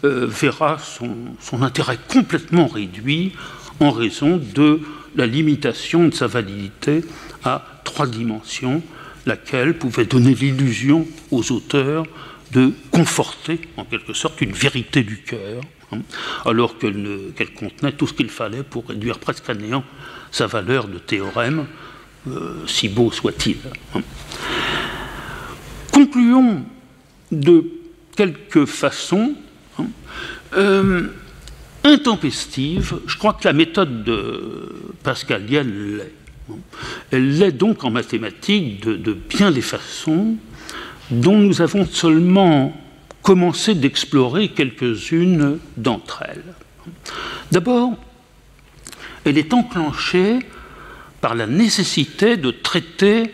euh, 0.04 0.26
verra 0.26 0.78
son, 0.78 1.62
intérêt 1.62 1.98
complètement 2.08 2.66
réduit 2.66 3.32
en 3.80 3.90
raison 3.90 4.40
de 4.54 4.80
la 5.16 5.26
limitation 5.26 6.08
de 6.08 6.14
sa 6.14 6.26
validité 6.26 7.02
à 7.44 7.64
trois 7.84 8.06
dimensions 8.06 8.82
laquelle 9.26 9.78
pouvait 9.78 10.04
donner 10.04 10.34
l'illusion 10.34 11.06
aux 11.30 11.52
auteurs 11.52 12.04
de 12.52 12.72
conforter 12.90 13.60
en 13.76 13.84
quelque 13.84 14.12
sorte 14.12 14.40
une 14.42 14.52
vérité 14.52 15.02
du 15.02 15.18
cœur, 15.22 15.62
hein, 15.90 16.00
alors 16.44 16.78
qu'elle 16.78 17.54
contenait 17.56 17.92
tout 17.92 18.06
ce 18.06 18.12
qu'il 18.12 18.28
fallait 18.28 18.62
pour 18.62 18.86
réduire 18.88 19.18
presque 19.18 19.48
à 19.48 19.54
néant 19.54 19.84
sa 20.30 20.46
valeur 20.46 20.86
de 20.86 20.98
théorème, 20.98 21.66
euh, 22.28 22.66
si 22.66 22.88
beau 22.88 23.10
soit-il. 23.10 23.56
Hein. 23.94 24.02
Concluons 25.90 26.64
de 27.30 27.64
quelque 28.16 28.66
façon 28.66 29.34
hein, 29.78 29.86
euh, 30.54 31.08
intempestive, 31.84 33.00
je 33.06 33.16
crois 33.16 33.32
que 33.32 33.44
la 33.44 33.54
méthode 33.54 34.04
de 34.04 34.92
pascalienne 35.02 35.96
l'est. 35.96 36.12
Elle 37.10 37.38
l'est 37.38 37.52
donc 37.52 37.84
en 37.84 37.90
mathématiques 37.90 38.84
de, 38.84 39.12
bien 39.12 39.50
des 39.50 39.62
façons 39.62 40.36
dont 41.10 41.38
nous 41.38 41.60
avons 41.60 41.86
seulement 41.86 42.76
commencé 43.22 43.74
d'explorer 43.74 44.48
quelques-unes 44.48 45.58
d'entre 45.76 46.24
elles. 46.28 46.54
D'abord, 47.50 47.92
elle 49.24 49.38
est 49.38 49.54
enclenchée 49.54 50.40
par 51.20 51.34
la 51.34 51.46
nécessité 51.46 52.36
de 52.36 52.50
traiter 52.50 53.32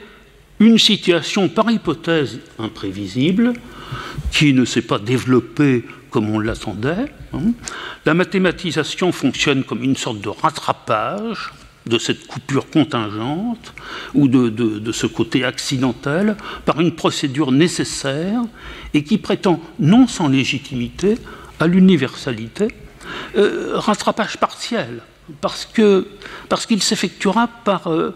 une 0.61 0.79
situation 0.79 1.49
par 1.49 1.71
hypothèse 1.71 2.41
imprévisible 2.59 3.55
qui 4.31 4.53
ne 4.53 4.65
s'est 4.65 4.83
pas 4.83 4.99
développée 4.99 5.85
comme 6.11 6.29
on 6.31 6.39
l'attendait. 6.39 7.13
Hein. 7.33 7.53
La 8.05 8.15
mathématisation 8.15 9.13
fonctionne 9.13 9.65
comme 9.65 9.83
une 9.83 9.97
sorte 9.97 10.21
de 10.21 10.29
rattrapage 10.29 11.53
de 11.89 11.99
cette 11.99 12.27
coupure 12.27 12.71
contingente 12.71 13.75
ou 14.15 14.29
de, 14.29 14.93
ce 14.93 15.07
côté 15.07 15.45
accidentel 15.45 16.37
par 16.65 16.81
une 16.81 16.95
procédure 16.95 17.53
nécessaire 17.53 18.43
et 18.95 19.03
qui 19.03 19.19
prétend, 19.19 19.61
non 19.79 20.07
sans 20.07 20.29
légitimité, 20.29 21.17
à 21.61 21.67
l'universalité, 21.67 22.69
euh, 23.37 23.73
rattrapage 23.75 24.37
partiel, 24.37 25.01
parce 25.41 25.67
qu'il 25.67 26.05
parce 26.49 26.67
qu'il 26.67 26.83
s'effectuera 26.83 27.49
par 27.65 27.89
euh, 27.89 28.15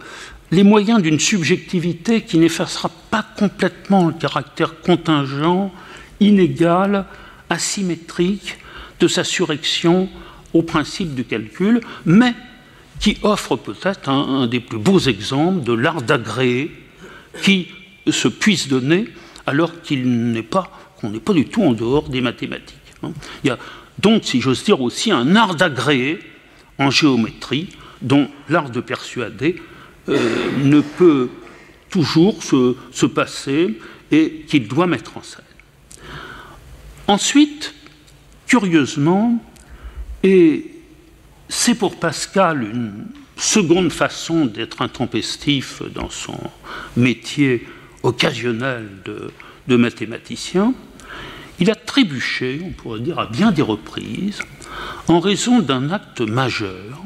les 0.53 0.63
moyens 0.63 1.03
d'une 1.03 1.19
subjectivité 1.19 2.21
qui 2.23 2.39
n'effacera 2.39 2.91
pas 3.11 3.25
complètement 3.37 4.07
le 4.07 4.13
caractère 4.13 4.81
contingent, 4.81 5.73
inégal, 6.21 7.07
asymétrique 7.51 8.59
de 9.01 9.09
sa 9.09 9.25
surrection 9.25 10.09
au 10.53 10.63
principe 10.63 11.15
du 11.15 11.25
calcul, 11.25 11.81
mais 12.05 12.35
qui 13.03 13.19
offre 13.23 13.57
peut-être 13.57 14.09
un, 14.09 14.47
des 14.47 14.61
plus 14.61 14.79
beaux 14.79 15.01
exemples 15.01 15.65
de 15.65 15.73
l'art 15.73 16.03
d'agréer 16.03 16.71
qui 17.43 17.67
se 18.09 18.29
puisse 18.29 18.69
donner 18.69 19.09
alors 19.45 19.83
qu'il 19.83 20.31
n'est 20.31 20.45
pas 20.45 20.71
qu'on 21.01 21.11
n'est 21.11 21.19
pas 21.19 21.33
du 21.33 21.47
tout 21.47 21.65
en 21.65 21.73
dehors 21.73 22.09
des 22.09 22.21
mathématiques. 22.21 22.79
Hein. 23.03 23.11
Il 23.43 23.49
y 23.49 23.51
a 23.51 23.59
donc, 23.99 24.23
si 24.25 24.41
j'ose 24.41 24.63
dire, 24.63 24.81
aussi 24.81 25.11
un 25.11 25.35
art 25.35 25.57
d'agréer 25.57 26.21
en 26.79 26.91
géométrie 26.91 27.71
dont 28.01 28.29
l'art 28.49 28.71
de 28.71 28.81
persuader 28.81 29.57
euh, 30.09 30.19
ne 30.63 30.81
peut 30.81 31.29
toujours 31.91 32.41
se, 32.43 32.77
se 32.93 33.07
passer 33.07 33.79
et 34.13 34.45
qu'il 34.47 34.69
doit 34.69 34.87
mettre 34.87 35.17
en 35.17 35.23
scène. 35.25 35.45
Ensuite, 37.09 37.75
curieusement, 38.47 39.45
et 40.23 40.72
c'est 41.55 41.75
pour 41.75 41.97
Pascal 41.97 42.63
une 42.63 43.05
seconde 43.37 43.93
façon 43.93 44.47
d'être 44.47 44.81
intempestif 44.81 45.83
dans 45.95 46.09
son 46.09 46.39
métier 46.97 47.67
occasionnel 48.03 48.89
de, 49.05 49.77
mathématicien. 49.77 50.73
Il 51.61 51.71
a 51.71 51.75
trébuché, 51.75 52.63
on 52.65 52.71
pourrait 52.71 53.01
dire 53.01 53.19
à 53.19 53.27
bien 53.27 53.53
des 53.53 53.61
reprises, 53.61 54.41
en 55.09 55.21
raison 55.21 55.61
d'un 55.61 55.91
acte 55.91 56.23
majeur 56.23 57.03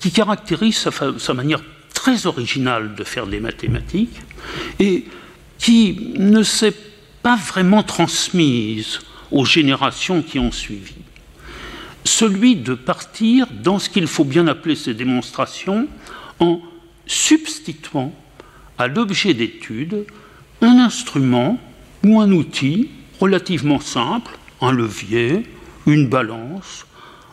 qui 0.00 0.10
caractérise 0.10 0.78
sa, 0.78 0.90
sa, 1.18 1.34
manière 1.34 1.60
très 1.92 2.26
originale 2.26 2.94
de 2.94 3.04
faire 3.04 3.26
des 3.26 3.40
mathématiques 3.40 4.20
et 4.80 5.04
qui 5.58 6.14
ne 6.16 6.42
s'est 6.42 6.74
pas 7.22 7.36
vraiment 7.36 7.82
transmise 7.82 9.00
aux 9.30 9.44
générations 9.44 10.22
qui 10.22 10.38
ont 10.38 10.52
suivi 10.52 10.94
celui 12.06 12.56
de 12.56 12.74
partir 12.74 13.46
dans 13.62 13.78
ce 13.78 13.90
qu'il 13.90 14.06
faut 14.06 14.24
bien 14.24 14.46
appeler 14.46 14.76
ces 14.76 14.94
démonstrations 14.94 15.88
en 16.40 16.60
substituant 17.06 18.14
à 18.78 18.88
l'objet 18.88 19.34
d'étude 19.34 20.06
un 20.60 20.78
instrument 20.78 21.58
ou 22.04 22.20
un 22.20 22.30
outil 22.32 22.90
relativement 23.20 23.80
simple, 23.80 24.32
un 24.60 24.72
levier, 24.72 25.44
une 25.86 26.08
balance, 26.08 26.86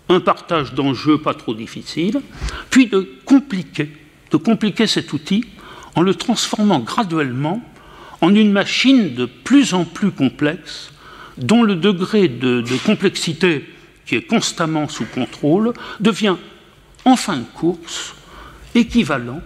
un 0.09 0.19
partage 0.19 0.74
d'enjeux 0.74 1.17
pas 1.17 1.34
trop 1.34 1.53
difficile, 1.53 2.21
puis 2.69 2.88
de 2.88 3.07
compliquer, 3.26 3.89
de 4.32 4.38
compliquer 4.38 4.88
cet 4.88 5.13
outil 5.13 5.45
en 5.95 6.01
le 6.01 6.15
transformant 6.15 6.80
graduellement 6.80 7.61
en 8.21 8.34
une 8.34 8.51
machine 8.51 9.13
de 9.13 9.26
plus 9.26 9.74
en 9.74 9.86
plus 9.86 10.11
complexe, 10.11 10.91
dont 11.38 11.63
le 11.63 11.76
degré 11.76 12.28
de, 12.28 12.61
de 12.61 12.78
complexité 12.86 13.65
qui 14.05 14.15
est 14.15 14.27
constamment 14.27 14.87
sous 14.87 15.05
contrôle, 15.05 15.73
devient 15.99 16.35
en 17.05 17.15
fin 17.15 17.37
de 17.37 17.45
course 17.53 18.15
équivalent 18.75 19.41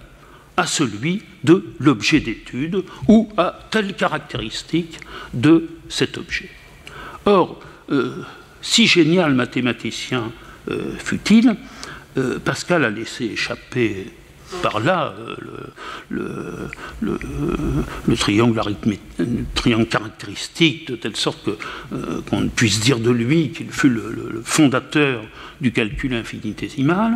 à 0.55 0.65
celui 0.65 1.21
de 1.43 1.73
l'objet 1.79 2.19
d'étude 2.19 2.83
ou 3.07 3.29
à 3.37 3.59
telle 3.69 3.95
caractéristique 3.95 4.99
de 5.33 5.69
cet 5.87 6.17
objet. 6.17 6.49
Or, 7.25 7.59
euh, 7.91 8.23
si 8.61 8.87
génial 8.87 9.33
mathématicien 9.33 10.31
euh, 10.69 10.97
fut-il, 10.97 11.55
euh, 12.17 12.39
Pascal 12.39 12.83
a 12.83 12.89
laissé 12.89 13.25
échapper 13.25 14.11
par 14.61 14.79
là 14.79 15.13
euh, 16.11 16.67
le, 17.09 18.15
triangle, 18.15 19.87
caractéristique, 19.87 20.87
de 20.91 20.95
telle 20.95 21.15
sorte 21.15 21.49
euh, 21.49 22.21
qu'on 22.29 22.47
puisse 22.47 22.79
dire 22.79 22.99
de 22.99 23.11
lui 23.11 23.49
qu'il 23.49 23.69
fut 23.69 23.89
le, 23.89 24.41
fondateur 24.43 25.23
du 25.61 25.71
calcul 25.71 26.13
infinitésimal, 26.13 27.13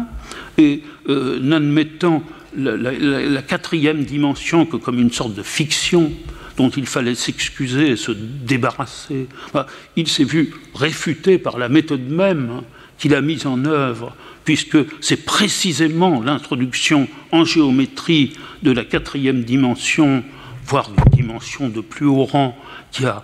et 0.58 0.82
euh, 1.10 1.40
n'admettant 1.40 2.24
la, 2.58 3.42
quatrième 3.42 4.04
dimension 4.04 4.66
que 4.66 4.78
comme 4.78 5.00
une 5.00 5.12
sorte 5.12 5.34
de 5.34 5.44
fiction 5.44 6.12
dont 6.58 6.70
il 6.70 6.86
fallait 6.86 7.16
s'excuser 7.16 7.92
et 7.92 7.96
se 7.96 8.12
débarrasser, 8.12 9.28
bah, 9.54 9.68
il 9.96 10.08
s'est 10.08 10.26
vu 10.26 10.54
réfuté 10.76 11.38
par 11.38 11.58
la 11.58 11.70
méthode 11.70 12.08
même 12.10 12.62
qu'il 12.98 13.16
a 13.16 13.22
mise 13.22 13.48
en 13.48 13.66
œuvre 13.66 14.16
puisque 14.44 14.78
c'est 15.02 15.26
précisément 15.26 16.22
l'introduction 16.22 17.08
en 17.32 17.46
géométrie 17.46 18.34
de 18.64 18.72
la 18.72 18.84
quatrième 18.84 19.44
dimension, 19.44 20.24
voire 20.66 20.90
d'une 20.90 21.16
dimension 21.24 21.70
de 21.70 21.82
plus 21.82 22.06
haut 22.06 22.26
rang, 22.26 22.58
qui 22.92 23.06
a 23.06 23.24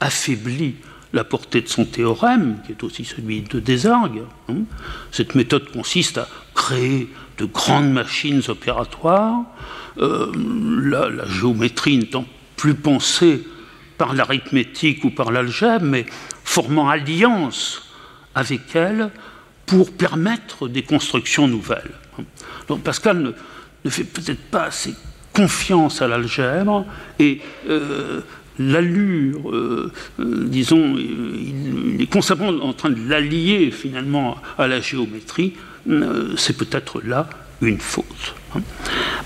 affaibli 0.00 0.76
la 1.12 1.24
portée 1.24 1.60
de 1.60 1.68
son 1.68 1.84
théorème, 1.84 2.58
qui 2.66 2.72
est 2.72 2.82
aussi 2.82 3.04
celui 3.04 3.42
de 3.42 3.60
Desargues. 3.60 4.24
Hein. 4.48 4.64
Cette 5.12 5.34
méthode 5.34 5.70
consiste 5.70 6.18
à 6.18 6.28
créer 6.54 7.08
de 7.38 7.44
grandes 7.44 7.92
machines 7.92 8.42
opératoires, 8.48 9.42
euh, 9.98 10.30
la, 10.82 11.08
la, 11.08 11.26
géométrie 11.26 11.96
n'étant 11.96 12.26
plus 12.56 12.74
pensée 12.74 13.42
par 13.96 14.14
l'arithmétique 14.14 15.04
ou 15.04 15.10
par 15.10 15.30
l'algèbre, 15.30 15.84
mais 15.84 16.06
formant 16.44 16.88
alliance 16.88 17.82
avec 18.34 18.74
elle 18.74 19.10
pour 19.66 19.92
permettre 19.92 20.68
des 20.68 20.82
constructions 20.82 21.48
nouvelles. 21.48 21.92
Donc 22.68 22.82
Pascal 22.82 23.34
ne, 23.84 23.90
fait 23.90 24.04
peut-être 24.04 24.42
pas 24.50 24.64
assez 24.64 24.94
confiance 25.32 26.00
à 26.00 26.08
l'algèbre 26.08 26.86
et 27.18 27.40
euh, 27.68 28.20
l'allure, 28.58 29.50
euh, 29.50 29.92
euh, 30.18 30.46
disons, 30.46 30.96
il, 30.96 32.00
est 32.00 32.10
constamment 32.10 32.48
en 32.48 32.72
train 32.72 32.90
de 32.90 33.08
l'allier 33.08 33.70
finalement 33.70 34.38
à 34.56 34.66
la 34.66 34.80
géométrie, 34.80 35.54
c'est 36.36 36.56
peut-être 36.56 37.00
là 37.02 37.28
une 37.60 37.78
faute. 37.78 38.34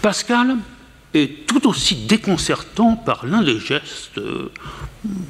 Pascal 0.02 0.56
est 1.14 1.46
tout 1.46 1.66
aussi 1.66 2.06
déconcertant 2.06 2.96
par 2.96 3.24
l'un 3.24 3.42
des 3.42 3.58
gestes 3.58 4.20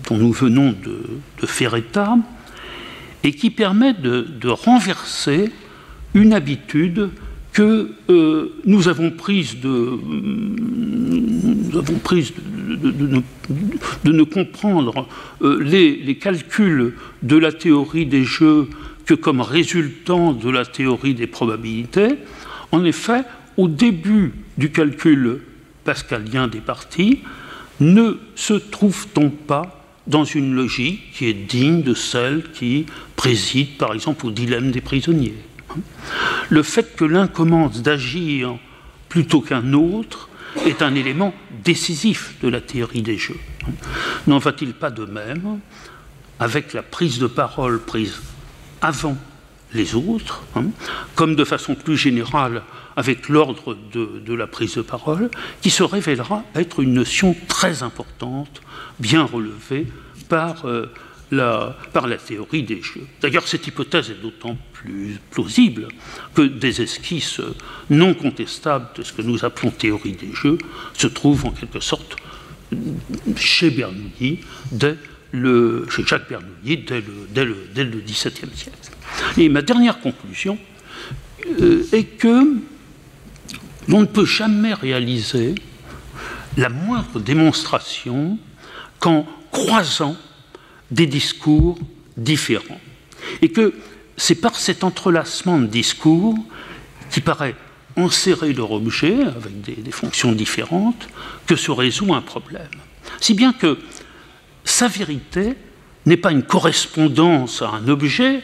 dont 0.09 0.17
nous 0.17 0.33
venons 0.33 0.75
de 0.83 1.47
faire 1.47 1.77
état, 1.77 2.17
et 3.25 3.33
qui 3.33 3.51
permet 3.51 3.93
de, 3.93 4.49
renverser 4.49 5.51
une 6.15 6.33
habitude 6.33 7.11
que 7.53 7.91
euh, 8.09 8.55
nous 8.65 8.89
avons 8.89 9.11
prise 9.11 9.61
de, 9.61 9.99
de, 14.05 14.13
ne, 14.13 14.23
comprendre 14.23 15.09
euh, 15.43 15.61
les, 15.63 15.97
les, 15.97 16.17
calculs 16.17 16.95
de 17.23 17.37
la 17.37 17.53
théorie 17.53 18.07
des 18.07 18.25
jeux 18.25 18.69
que 19.05 19.15
comme 19.15 19.41
résultant 19.41 20.33
de 20.33 20.49
la 20.49 20.65
théorie 20.65 21.15
des 21.15 21.27
probabilités. 21.27 22.19
En 22.71 22.85
effet, 22.85 23.25
au 23.57 23.67
début 23.67 24.33
du 24.57 24.71
calcul 24.71 25.41
pascalien 25.85 26.47
des 26.47 26.61
parties, 26.61 27.21
ne 27.81 28.19
se 28.37 28.55
trouve-t-on 28.55 29.31
pas 29.31 29.80
dans 30.11 30.25
une 30.25 30.55
logique 30.55 31.13
qui 31.13 31.27
est 31.27 31.35
digne 31.35 31.83
de 31.83 31.95
celle 31.95 32.51
qui 32.53 32.87
préside, 33.17 33.79
par 33.79 33.95
exemple, 33.95 34.27
au 34.27 34.31
dilemme 34.31 34.71
des 34.71 34.81
prisonniers 34.81 35.35
Le 36.49 36.63
fait 36.63 36.97
que 36.97 37.05
l'un 37.05 37.29
commence 37.29 37.81
d'agir 37.81 38.59
plutôt 39.09 39.41
qu'un 39.41 39.73
autre 39.73 40.29
est 40.67 40.83
un 40.83 40.95
élément 40.95 41.33
décisif 41.65 42.35
de 42.43 42.49
la 42.49 42.61
théorie 42.61 43.03
des 43.03 43.17
jeux. 43.17 43.39
N'en 44.27 44.39
va-t-il 44.39 44.73
pas 44.73 44.91
de 44.91 45.05
même 45.05 45.61
avec 46.41 46.73
la 46.73 46.83
prise 46.83 47.19
de 47.19 47.27
parole 47.27 47.81
prise 47.81 48.21
avant 48.81 49.17
les 49.73 49.95
autres, 49.95 50.43
hein, 50.57 50.65
comme 51.15 51.37
de 51.37 51.45
façon 51.45 51.75
plus 51.75 51.97
générale 51.97 52.63
avec 52.97 53.29
l'ordre 53.29 53.77
de, 53.93 54.35
la 54.35 54.47
prise 54.47 54.75
de 54.75 54.83
parole, 54.83 55.31
qui 55.61 55.71
se 55.71 55.83
révélera 55.83 56.43
être 56.55 56.81
une 56.81 56.95
notion 56.95 57.37
très 57.47 57.83
importante, 57.83 58.61
bien 59.01 59.25
relevée 59.25 59.87
par, 60.29 60.67
euh, 60.67 60.93
la, 61.31 61.77
par 61.93 62.07
la 62.07 62.17
théorie 62.17 62.63
des 62.63 62.83
jeux. 62.83 63.07
D'ailleurs, 63.21 63.49
cette 63.49 63.67
hypothèse 63.67 64.11
est 64.11 64.23
d'autant 64.23 64.57
plus 64.73 65.19
plausible 65.31 65.89
que 66.35 66.43
des 66.43 66.83
esquisses 66.83 67.41
non 67.89 68.15
contestables 68.15 68.89
de 68.97 69.03
ce 69.03 69.13
que 69.13 69.23
nous 69.23 69.45
appelons 69.45 69.71
théorie 69.71 70.13
des 70.13 70.33
jeux 70.33 70.59
se 70.95 71.07
trouvent 71.07 71.47
en 71.47 71.51
quelque 71.51 71.81
sorte 71.81 72.17
chez 73.37 73.71
Bernoulli 73.71 74.41
dès 74.71 74.97
le, 75.33 75.87
chez 75.91 76.05
Jacques 76.05 76.29
Bernoulli 76.29 76.79
dès 76.79 77.01
le, 77.01 77.29
dès 77.31 77.45
le, 77.45 77.57
dès 77.75 77.85
le 77.85 78.01
XVIIe 78.01 78.51
siècle. 78.55 78.79
Et 79.37 79.49
ma 79.49 79.63
dernière 79.63 80.01
conclusion 80.01 80.59
euh, 81.61 81.85
est 81.93 82.05
que 82.05 82.57
l'on 83.89 84.01
ne 84.01 84.07
peut 84.07 84.25
jamais 84.25 84.75
réaliser 84.75 85.55
la 86.57 86.69
moindre 86.69 87.21
démonstration 87.21 88.39
qu'en 89.01 89.27
croisant 89.51 90.17
des 90.91 91.07
discours 91.07 91.79
différents. 92.17 92.81
Et 93.43 93.51
que 93.51 93.75
c'est 94.17 94.37
par 94.37 94.57
cet 94.57 94.85
entrelacement 94.85 95.59
de 95.59 95.67
discours 95.67 96.37
qui 97.11 97.21
paraît 97.21 97.57
enserrer 97.97 98.53
leur 98.53 98.71
objet 98.71 99.23
avec 99.23 99.61
des, 99.63 99.91
fonctions 99.91 100.33
différentes 100.33 101.09
que 101.47 101.57
se 101.57 101.71
résout 101.71 102.15
un 102.15 102.21
problème. 102.21 102.69
Si 103.21 103.35
bien 103.35 103.53
que 103.53 103.79
sa 104.65 104.89
vérité 104.89 105.55
n'est 106.07 106.17
pas 106.17 106.33
une 106.33 106.43
correspondance 106.43 107.63
à 107.63 107.71
un 107.71 107.89
objet, 107.89 108.43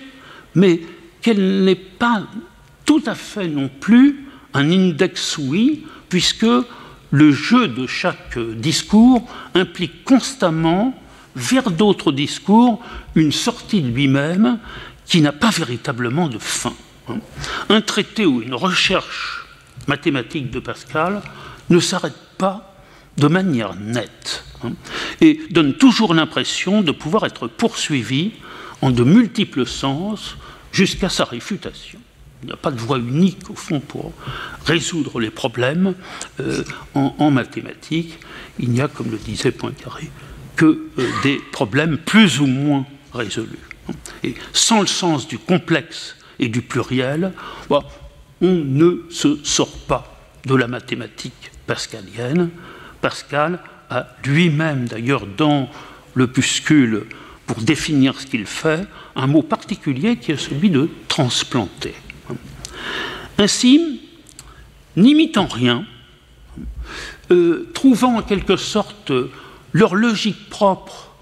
mais 0.55 0.81
qu'elle 1.23 1.65
n'est 1.65 1.75
pas 1.75 2.27
tout 2.85 3.03
à 3.07 3.15
fait 3.15 3.49
non 3.49 3.69
plus 3.69 4.25
un 4.55 4.71
index 4.71 5.39
oui, 5.39 5.85
puisque 6.09 6.47
le 7.11 7.33
jeu 7.33 7.69
de 7.69 7.87
chaque 7.87 8.39
discours 8.39 9.27
implique 9.55 10.05
constamment 10.05 10.95
vers 11.35 11.71
d'autres 11.71 12.13
discours 12.13 12.83
une 13.15 13.33
sortie 13.33 13.83
de 13.83 13.89
lui-même 13.89 14.59
qui 15.05 15.21
n'a 15.21 15.33
pas 15.33 15.51
véritablement 15.51 16.29
de 16.29 16.39
fin. 16.39 16.75
Un 17.69 17.81
traité 17.81 18.27
ou 18.27 18.43
une 18.43 18.55
recherche 18.55 19.47
mathématique 19.87 20.51
de 20.51 20.59
Pascal 20.59 21.23
ne 21.71 21.79
s'arrête 21.79 22.17
pas 22.39 22.75
de 23.17 23.29
manière 23.29 23.75
nette 23.75 24.45
et 25.21 25.41
donne 25.51 25.75
toujours 25.75 26.15
l'impression 26.15 26.83
de 26.83 26.93
pouvoir 26.93 27.25
être 27.25 27.47
poursuivi 27.47 28.33
en 28.83 28.91
de 28.91 29.05
multiples 29.05 29.67
sens 29.67 30.37
jusqu'à 30.73 31.09
sa 31.09 31.25
réfutation. 31.25 31.99
Il 32.47 32.51
n'y 32.51 32.53
a 32.53 32.59
pas 32.59 32.71
de 32.71 32.79
voie 32.79 32.99
unique, 32.99 33.51
au 33.51 33.57
fond, 33.57 33.81
pour 33.81 34.13
résoudre 34.67 35.19
les 35.19 35.31
problèmes 35.31 35.95
euh, 36.39 36.63
en, 36.95 37.29
mathématiques. 37.33 38.21
Il 38.61 38.71
n'y 38.71 38.81
a, 38.81 38.87
comme 38.87 39.11
le 39.11 39.17
disait 39.17 39.51
Poincaré, 39.51 40.09
que 40.55 40.87
euh, 40.97 41.09
des 41.25 41.41
problèmes 41.51 41.99
plus 41.99 42.39
ou 42.39 42.47
moins 42.47 42.87
résolus. 43.13 43.59
Et 44.23 44.37
sans 44.53 44.81
le 44.81 44.87
sens 44.87 45.27
du 45.27 45.39
complexe 45.39 46.15
et 46.39 46.49
du 46.49 46.63
pluriel, 46.63 47.33
bah, 47.69 47.81
on 48.41 48.55
ne 48.55 49.11
se 49.11 49.43
sort 49.43 49.77
pas 49.89 50.17
de 50.45 50.55
la 50.55 50.69
mathématique 50.69 51.51
pascalienne. 51.67 52.51
Pascal 53.01 53.59
a 53.91 54.07
lui-même, 54.25 54.87
d'ailleurs, 54.87 55.27
dans 55.27 55.69
l'opuscule 56.15 57.07
pour 57.49 57.57
définir 57.57 58.21
ce 58.21 58.27
qu'il 58.27 58.47
fait, 58.47 58.87
un 59.17 59.27
mot 59.27 59.43
particulier 59.43 60.17
qui 60.17 60.31
est 60.31 60.37
celui 60.37 60.71
de 60.71 60.89
transplanter. 61.09 61.95
Ainsi, 63.39 64.01
n'imitant 64.97 65.47
rien, 65.47 65.85
euh, 67.31 67.71
trouvant 67.75 68.17
en 68.17 68.23
quelque 68.23 68.57
sorte 68.57 69.13
leur 69.73 69.95
logique 69.95 70.49
propre 70.49 71.13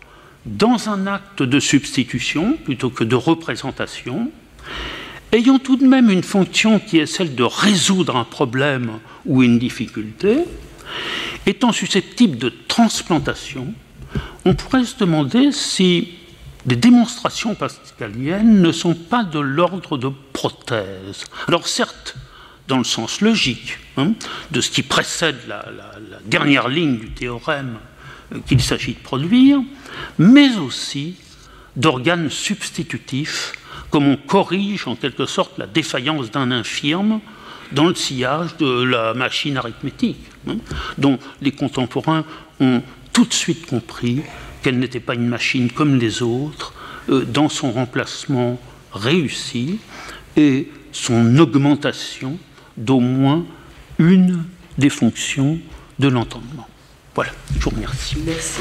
dans 0.47 0.89
un 0.89 1.07
acte 1.07 1.43
de 1.43 1.59
substitution 1.59 2.57
plutôt 2.65 2.91
que 2.91 3.05
de 3.05 3.17
représentation, 3.17 4.31
ayant 5.33 5.59
tout 5.59 5.77
de 5.77 5.87
même 5.87 6.11
une 6.11 6.23
fonction 6.23 6.79
qui 6.79 6.99
est 6.99 7.07
celle 7.07 7.35
de 7.35 7.43
résoudre 7.43 8.17
un 8.17 8.25
problème 8.25 8.99
ou 9.27 9.43
une 9.43 9.59
difficulté, 9.59 10.39
étant 11.47 11.73
susceptible 11.73 12.39
de 12.39 12.53
transplantation, 12.69 13.75
on 14.45 14.55
pourrait 14.55 14.85
se 14.85 14.99
demander 14.99 15.51
si 15.51 16.11
les 16.67 16.77
démonstrations 16.77 17.55
pascaliennes 17.55 18.61
ne 18.61 18.73
sont 18.73 18.95
pas 18.95 19.25
de 19.25 19.39
l'ordre 19.39 19.99
de 19.99 20.11
prothèse. 20.33 21.25
Alors 21.47 21.69
certes, 21.69 22.17
dans 22.69 22.79
le 22.79 22.85
sens 22.85 23.21
logique 23.21 23.79
hein, 23.97 24.13
de 24.51 24.61
ce 24.61 24.71
qui 24.71 24.83
précède 24.83 25.37
la, 25.47 25.65
dernière 26.25 26.69
ligne 26.69 26.99
du 26.99 27.11
théorème 27.11 27.77
euh, 28.33 28.39
qu'il 28.47 28.63
s'agit 28.63 28.95
de 28.95 29.01
produire, 29.01 29.61
mais 30.19 30.57
aussi 30.57 31.17
d'organes 31.77 32.31
substitutifs, 32.31 33.53
comme 33.91 34.07
on 34.07 34.17
corrige 34.17 34.89
en 34.89 34.97
quelque 34.97 35.27
sorte 35.27 35.59
la 35.59 35.67
défaillance 35.67 36.31
d'un 36.31 36.51
infirme 36.51 37.21
dans 37.73 37.87
le 37.87 37.95
sillage 37.95 38.57
de 38.57 38.85
la 38.85 39.13
machine 39.15 39.57
arithmétique, 39.57 40.25
hein, 40.49 40.57
dont 40.97 41.19
les 41.43 41.53
contemporains 41.53 42.25
ont 42.61 42.83
tout 43.13 43.25
de 43.25 43.33
suite 43.33 43.67
compris 43.67 44.23
qu'elle 44.65 44.79
n'était 44.79 44.99
pas 44.99 45.15
une 45.15 45.29
machine 45.29 45.71
comme 45.71 45.97
les 45.97 46.23
autres, 46.23 46.73
euh, 47.11 47.25
dans 47.25 47.51
son 47.51 47.71
remplacement 47.71 48.59
réussi 48.93 49.79
et 50.37 50.71
son 50.91 51.37
augmentation 51.39 52.39
d'au 52.79 52.99
moins 52.99 53.45
une 53.99 54.43
des 54.79 54.89
fonctions 54.89 55.59
de 55.99 56.09
l'entendement. 56.09 56.67
Voilà, 57.15 57.31
je 57.59 57.61
vous 57.61 57.71
remercie. 57.71 58.17
Merci. 58.25 58.61